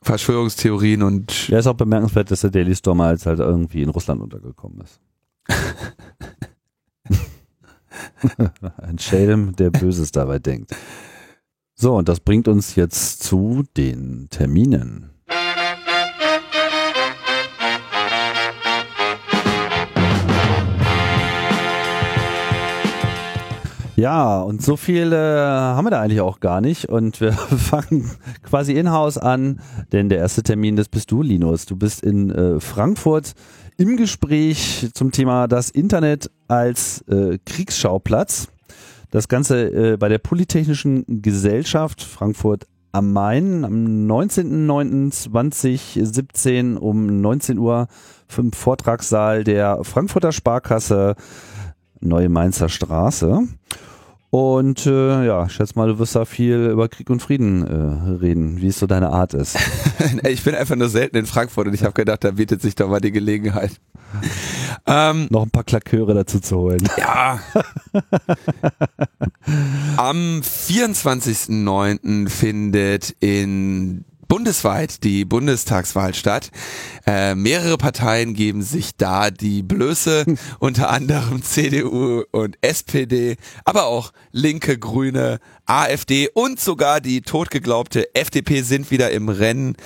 [0.00, 1.48] Verschwörungstheorien und.
[1.48, 4.98] Ja, ist auch bemerkenswert, dass der Daily Storm als halt irgendwie in Russland untergekommen ist.
[8.76, 10.74] Ein Schelm, der Böses dabei denkt.
[11.74, 15.10] So, und das bringt uns jetzt zu den Terminen.
[24.02, 26.86] Ja, und so viel äh, haben wir da eigentlich auch gar nicht.
[26.86, 28.10] Und wir fangen
[28.42, 29.60] quasi in-house an,
[29.92, 31.66] denn der erste Termin, das bist du, Linus.
[31.66, 33.34] Du bist in äh, Frankfurt
[33.76, 38.48] im Gespräch zum Thema das Internet als äh, Kriegsschauplatz.
[39.10, 47.88] Das Ganze äh, bei der Polytechnischen Gesellschaft Frankfurt am Main am 19.09.2017 um 19 Uhr
[48.36, 51.14] im Vortragssaal der Frankfurter Sparkasse
[52.00, 53.48] Neue Mainzer Straße.
[54.34, 58.12] Und äh, ja, ich schätze mal, du wirst da viel über Krieg und Frieden äh,
[58.12, 59.58] reden, wie es so deine Art ist.
[60.26, 62.88] ich bin einfach nur selten in Frankfurt und ich habe gedacht, da bietet sich doch
[62.88, 63.72] mal die Gelegenheit.
[64.86, 66.88] ähm, Noch ein paar Klaköre dazu zu holen.
[66.96, 67.40] Ja.
[69.98, 72.30] Am 24.09.
[72.30, 76.50] findet in bundesweit die Bundestagswahl statt.
[77.06, 80.24] Äh, mehrere Parteien geben sich da die Blöße,
[80.58, 83.36] unter anderem CDU und SPD,
[83.66, 89.76] aber auch Linke, Grüne, AfD und sogar die totgeglaubte FDP sind wieder im Rennen.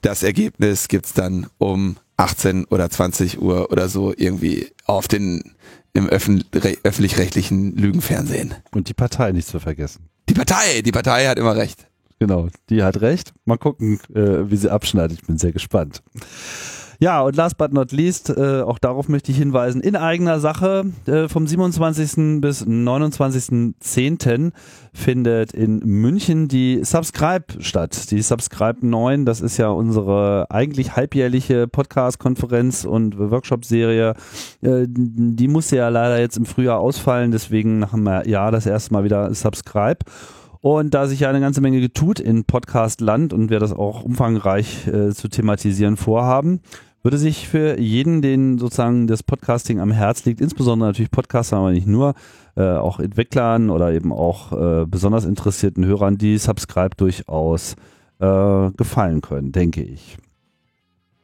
[0.00, 5.54] Das Ergebnis gibt's dann um 18 oder 20 Uhr oder so irgendwie auf den
[5.92, 8.54] im öffentlich-rechtlichen Lügenfernsehen.
[8.72, 10.08] Und die Partei nicht zu vergessen.
[10.28, 11.86] Die Partei, die Partei hat immer recht.
[12.22, 13.32] Genau, die hat recht.
[13.46, 15.18] Mal gucken, äh, wie sie abschneidet.
[15.20, 16.04] Ich bin sehr gespannt.
[17.00, 20.84] Ja, und last but not least, äh, auch darauf möchte ich hinweisen, in eigener Sache
[21.06, 22.40] äh, vom 27.
[22.40, 24.52] bis 29.10.
[24.92, 28.12] findet in München die Subscribe statt.
[28.12, 34.14] Die Subscribe 9, das ist ja unsere eigentlich halbjährliche Podcast-Konferenz und Workshop-Serie.
[34.60, 38.92] Äh, die musste ja leider jetzt im Frühjahr ausfallen, deswegen nach einem Jahr das erste
[38.92, 40.04] Mal wieder Subscribe.
[40.62, 44.86] Und da sich ja eine ganze Menge getut in Podcast-Land und wir das auch umfangreich
[44.86, 46.60] äh, zu thematisieren vorhaben,
[47.02, 51.72] würde sich für jeden, den sozusagen das Podcasting am Herz liegt, insbesondere natürlich Podcaster, aber
[51.72, 52.14] nicht nur,
[52.56, 57.74] äh, auch Entwicklern oder eben auch äh, besonders interessierten Hörern, die Subscribe durchaus
[58.20, 60.16] äh, gefallen können, denke ich.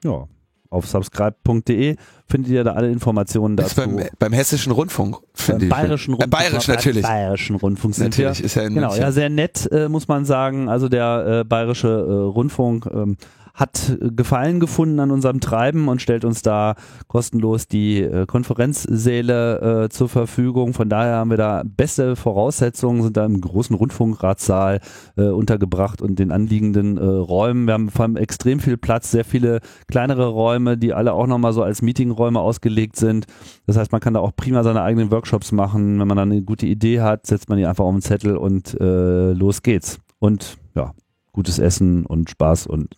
[0.02, 0.27] Ja
[0.70, 1.97] auf subscribe.de
[2.27, 3.77] findet ihr da alle Informationen dazu.
[3.77, 5.70] Beim, beim, Hessischen Rundfunk, finde ich.
[5.70, 6.35] Bayerischen Rundfunk.
[6.35, 7.03] Äh, bayerisch natürlich.
[7.03, 8.45] Bayerischen Rundfunk sind natürlich, wir.
[8.45, 10.69] Ist ja genau, ja, sehr nett, äh, muss man sagen.
[10.69, 13.16] Also der äh, Bayerische äh, Rundfunk ähm,
[13.59, 16.76] hat Gefallen gefunden an unserem Treiben und stellt uns da
[17.09, 20.74] kostenlos die äh, Konferenzsäle äh, zur Verfügung.
[20.74, 24.78] Von daher haben wir da beste Voraussetzungen, sind da im großen Rundfunkratssaal
[25.16, 27.66] äh, untergebracht und den anliegenden äh, Räumen.
[27.66, 29.59] Wir haben vor allem extrem viel Platz, sehr viele
[29.89, 33.26] kleinere Räume, die alle auch nochmal so als Meetingräume ausgelegt sind.
[33.66, 35.98] Das heißt, man kann da auch prima seine eigenen Workshops machen.
[35.98, 38.80] Wenn man dann eine gute Idee hat, setzt man die einfach auf den Zettel und
[38.80, 39.98] äh, los geht's.
[40.20, 40.93] Und ja,
[41.32, 42.94] gutes Essen und Spaß und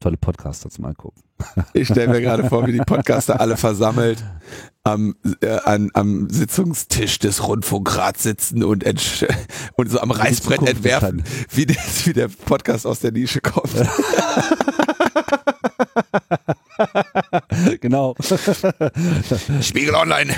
[0.00, 1.22] tolle Podcaster zum Angucken.
[1.74, 4.24] Ich stelle mir gerade vor, wie die Podcaster alle versammelt
[4.84, 8.84] am, äh, an, am Sitzungstisch des Rundfunkrats sitzen und,
[9.76, 13.70] und so am Reißbrett entwerfen, wie, das, wie der Podcast aus der Nische kommt.
[17.80, 18.14] genau.
[19.60, 20.32] Spiegel Online.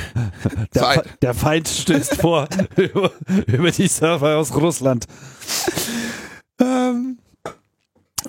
[0.75, 3.13] Der, Fe der Feind stößt vor über,
[3.47, 5.07] über die Server aus Russland.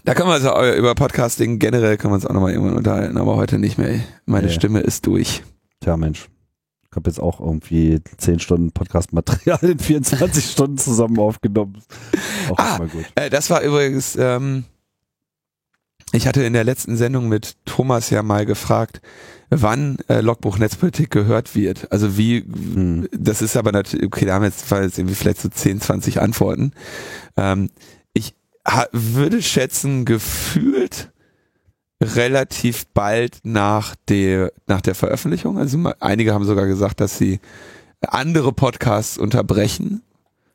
[0.06, 3.36] Da kann man also über Podcasting generell kann man es auch nochmal irgendwann unterhalten, aber
[3.36, 4.00] heute nicht mehr.
[4.26, 4.54] Meine nee.
[4.54, 5.44] Stimme ist durch.
[5.82, 6.30] Tja, Mensch.
[6.90, 11.84] Ich habe jetzt auch irgendwie 10 Stunden Podcast-Material in 24 Stunden zusammen aufgenommen.
[12.50, 13.06] Auch ah, gut.
[13.16, 14.66] Äh, das war übrigens, ähm,
[16.12, 19.02] ich hatte in der letzten Sendung mit Thomas ja mal gefragt,
[19.52, 21.92] wann äh, Logbuch Netzpolitik gehört wird.
[21.92, 23.08] Also wie, hm.
[23.12, 26.22] das ist aber natürlich, okay, da haben wir jetzt, jetzt irgendwie vielleicht so 10, 20
[26.22, 26.72] Antworten.
[27.38, 27.70] Ähm,
[28.92, 31.12] würde schätzen, gefühlt
[32.02, 35.58] relativ bald nach der, nach der Veröffentlichung.
[35.58, 37.40] Also einige haben sogar gesagt, dass sie
[38.08, 40.02] andere Podcasts unterbrechen.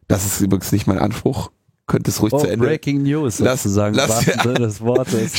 [0.08, 1.50] Das ist übrigens nicht mein Anspruch.
[1.86, 2.66] Könnte es ruhig oh, zu Ende.
[2.66, 3.94] Breaking News lass, sozusagen.
[3.94, 4.36] Lass, ja.
[4.36, 5.38] des Wortes.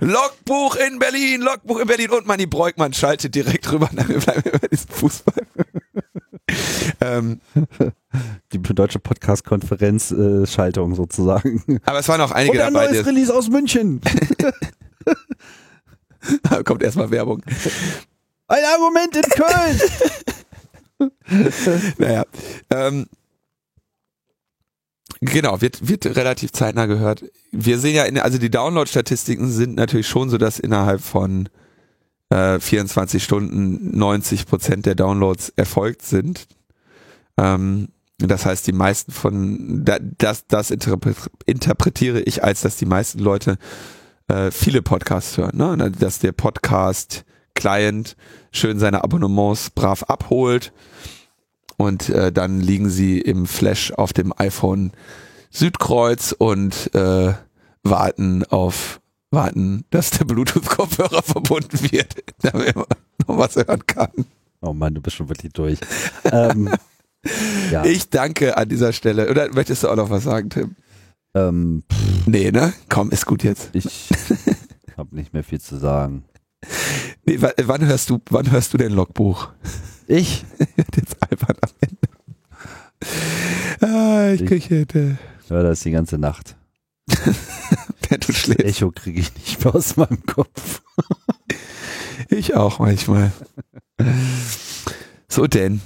[0.00, 3.88] Logbuch in Berlin, Logbuch in Berlin und Manni Breukmann schaltet direkt rüber.
[3.92, 5.46] Nein, wir bleiben über diesen Fußball.
[7.00, 7.40] Ähm,
[8.52, 11.80] die deutsche Podcast-Konferenz-Schaltung äh, sozusagen.
[11.84, 12.86] Aber es waren auch einige Und ein dabei.
[12.86, 14.00] Neues die Release aus München.
[16.42, 17.42] da kommt erstmal Werbung.
[18.48, 19.80] Ein Argument in Köln.
[21.98, 22.24] naja.
[22.70, 23.06] Ähm,
[25.20, 27.24] genau, wird, wird relativ zeitnah gehört.
[27.50, 31.48] Wir sehen ja, in, also die Download-Statistiken sind natürlich schon so, dass innerhalb von
[32.30, 36.46] äh, 24 Stunden 90 Prozent der Downloads erfolgt sind.
[37.36, 37.88] Ähm,
[38.18, 39.84] das heißt, die meisten von,
[40.18, 43.58] das, das interpretiere ich als, dass die meisten Leute
[44.28, 45.90] äh, viele Podcasts hören, ne?
[45.90, 48.16] dass der Podcast-Client
[48.52, 50.72] schön seine Abonnements brav abholt
[51.76, 54.92] und äh, dann liegen sie im Flash auf dem iPhone
[55.50, 57.34] Südkreuz und äh,
[57.82, 59.00] warten auf
[59.34, 62.86] warten, dass der Bluetooth-Kopfhörer verbunden wird, damit man
[63.26, 64.10] noch was hören kann.
[64.60, 65.78] Oh Mann, du bist schon wirklich durch.
[66.30, 66.70] ähm,
[67.70, 67.84] ja.
[67.84, 69.30] Ich danke an dieser Stelle.
[69.30, 70.76] Oder möchtest du auch noch was sagen, Tim?
[71.34, 71.82] Ähm,
[72.26, 72.72] nee, ne?
[72.88, 73.70] Komm, ist gut jetzt.
[73.72, 74.08] Ich
[74.96, 76.24] habe nicht mehr viel zu sagen.
[77.26, 79.48] Nee, wann hörst du, wann hörst du denn Logbuch?
[80.06, 80.44] Ich?
[80.96, 82.04] jetzt albern am Ende.
[83.80, 85.18] Ah, ich, ich kriege
[85.50, 86.56] Ja, das ist die ganze Nacht.
[88.08, 88.64] Wenn du schläfst.
[88.64, 90.82] Echo kriege ich nicht mehr aus meinem Kopf.
[92.28, 93.32] ich auch manchmal.
[95.28, 95.80] So denn.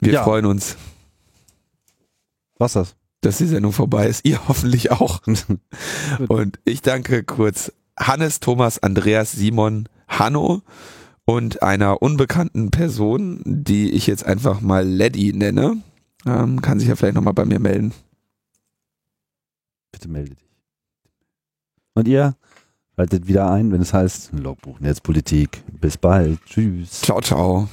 [0.00, 0.24] Wir ja.
[0.24, 0.76] freuen uns.
[2.58, 2.94] Was das?
[3.20, 4.24] Dass die Sendung vorbei ist.
[4.24, 5.22] Ihr hoffentlich auch.
[6.28, 10.62] und ich danke kurz Hannes, Thomas, Andreas, Simon, Hanno
[11.24, 15.78] und einer unbekannten Person, die ich jetzt einfach mal Leddy nenne.
[16.26, 17.92] Ähm, kann sich ja vielleicht nochmal bei mir melden.
[20.04, 20.44] Bitte melde dich.
[21.94, 22.36] Und ihr
[22.94, 25.62] schaltet wieder ein, wenn es heißt Logbuch Netzpolitik.
[25.80, 26.44] Bis bald.
[26.44, 27.00] Tschüss.
[27.00, 27.68] Ciao, ciao.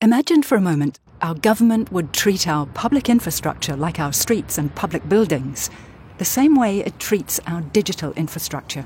[0.00, 4.74] Imagine for a moment our government would treat our public infrastructure like our streets and
[4.74, 5.70] public buildings,
[6.18, 8.84] the same way it treats our digital infrastructure.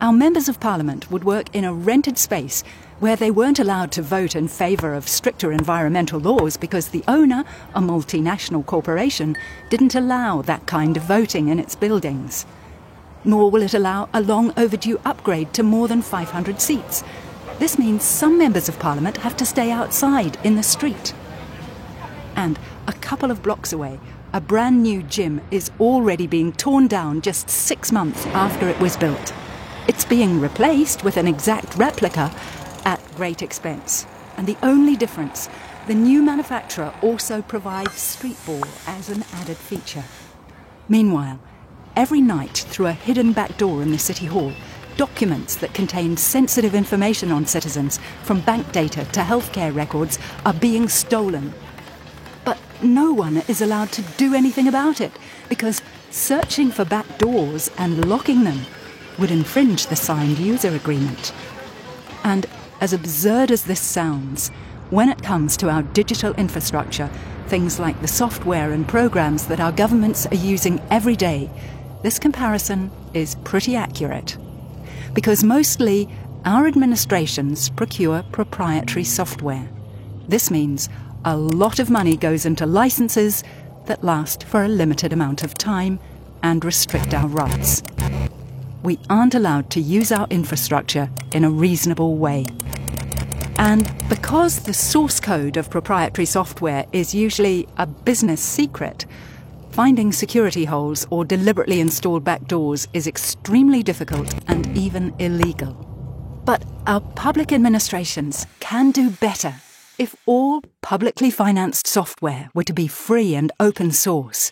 [0.00, 2.64] Our members of parliament would work in a rented space
[3.02, 7.44] where they weren't allowed to vote in favour of stricter environmental laws because the owner,
[7.74, 9.36] a multinational corporation,
[9.68, 12.46] didn't allow that kind of voting in its buildings.
[13.24, 17.04] Nor will it allow a long overdue upgrade to more than 500 seats
[17.62, 21.14] this means some members of parliament have to stay outside in the street.
[22.34, 22.58] And
[22.88, 24.00] a couple of blocks away,
[24.32, 28.96] a brand new gym is already being torn down just six months after it was
[28.96, 29.32] built.
[29.86, 32.34] It's being replaced with an exact replica
[32.84, 34.06] at great expense.
[34.36, 35.48] And the only difference,
[35.86, 40.04] the new manufacturer also provides streetball as an added feature.
[40.88, 41.40] Meanwhile,
[41.96, 44.52] every night through a hidden back door in the City Hall,
[44.96, 50.86] Documents that contain sensitive information on citizens, from bank data to healthcare records, are being
[50.88, 51.54] stolen.
[52.44, 55.12] But no one is allowed to do anything about it
[55.48, 55.80] because
[56.10, 58.60] searching for back doors and locking them
[59.18, 61.32] would infringe the signed user agreement.
[62.22, 62.44] And
[62.82, 64.48] as absurd as this sounds,
[64.90, 67.08] when it comes to our digital infrastructure,
[67.46, 71.48] things like the software and programs that our governments are using every day,
[72.02, 74.36] this comparison is pretty accurate
[75.14, 76.08] because mostly
[76.44, 79.68] our administrations procure proprietary software.
[80.26, 80.88] This means
[81.24, 83.44] a lot of money goes into licenses
[83.86, 86.00] that last for a limited amount of time
[86.42, 87.80] and restrict our rights.
[88.82, 92.46] We aren't allowed to use our infrastructure in a reasonable way.
[93.58, 99.06] And because the source code of proprietary software is usually a business secret,
[99.72, 105.72] Finding security holes or deliberately installed backdoors is extremely difficult and even illegal.
[106.44, 109.54] But our public administrations can do better
[109.96, 114.50] if all publicly financed software were to be free and open source.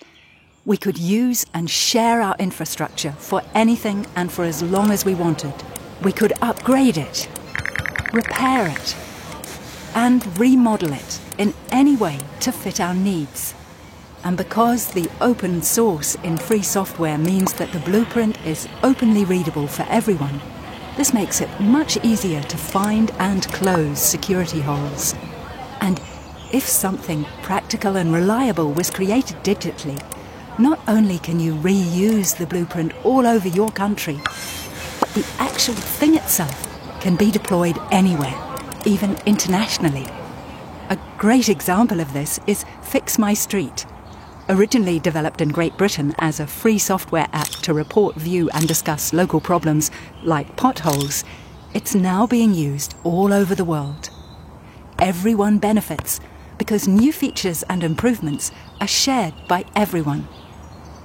[0.67, 5.15] We could use and share our infrastructure for anything and for as long as we
[5.15, 5.55] wanted.
[6.03, 7.29] We could upgrade it,
[8.13, 8.97] repair it,
[9.95, 13.55] and remodel it in any way to fit our needs.
[14.23, 19.67] And because the open source in free software means that the blueprint is openly readable
[19.67, 20.43] for everyone,
[20.99, 25.15] this makes it much easier to find and close security holes.
[25.81, 25.99] And
[26.53, 29.99] if something practical and reliable was created digitally,
[30.61, 34.21] not only can you reuse the blueprint all over your country,
[35.01, 38.35] but the actual thing itself can be deployed anywhere,
[38.85, 40.07] even internationally.
[40.91, 43.87] A great example of this is Fix My Street.
[44.51, 49.13] Originally developed in Great Britain as a free software app to report, view, and discuss
[49.13, 49.91] local problems
[50.23, 51.25] like potholes,
[51.73, 54.11] it's now being used all over the world.
[54.99, 56.21] Everyone benefits
[56.59, 60.29] because new features and improvements are shared by everyone.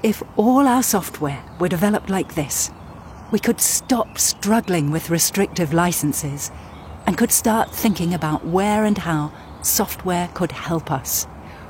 [0.05, 2.69] If all our software were developed like this,
[3.31, 6.51] we could stop struggling with restrictive licenses
[7.07, 9.33] and could start thinking about where and how
[9.63, 11.25] software could help us.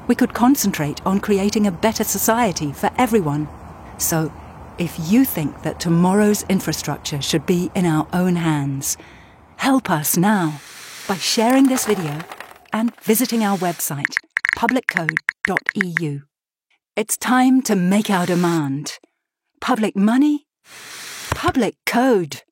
[0.07, 3.47] We could concentrate on creating a better society for everyone.
[3.99, 4.33] So,
[4.77, 8.97] if you think that tomorrow's infrastructure should be in our own hands,
[9.55, 10.59] help us now
[11.07, 12.19] by sharing this video
[12.73, 14.17] and visiting our website,
[14.57, 16.23] publiccode.eu.
[16.97, 18.99] It's time to make our demand.
[19.59, 20.45] Public money,
[21.31, 22.43] public code.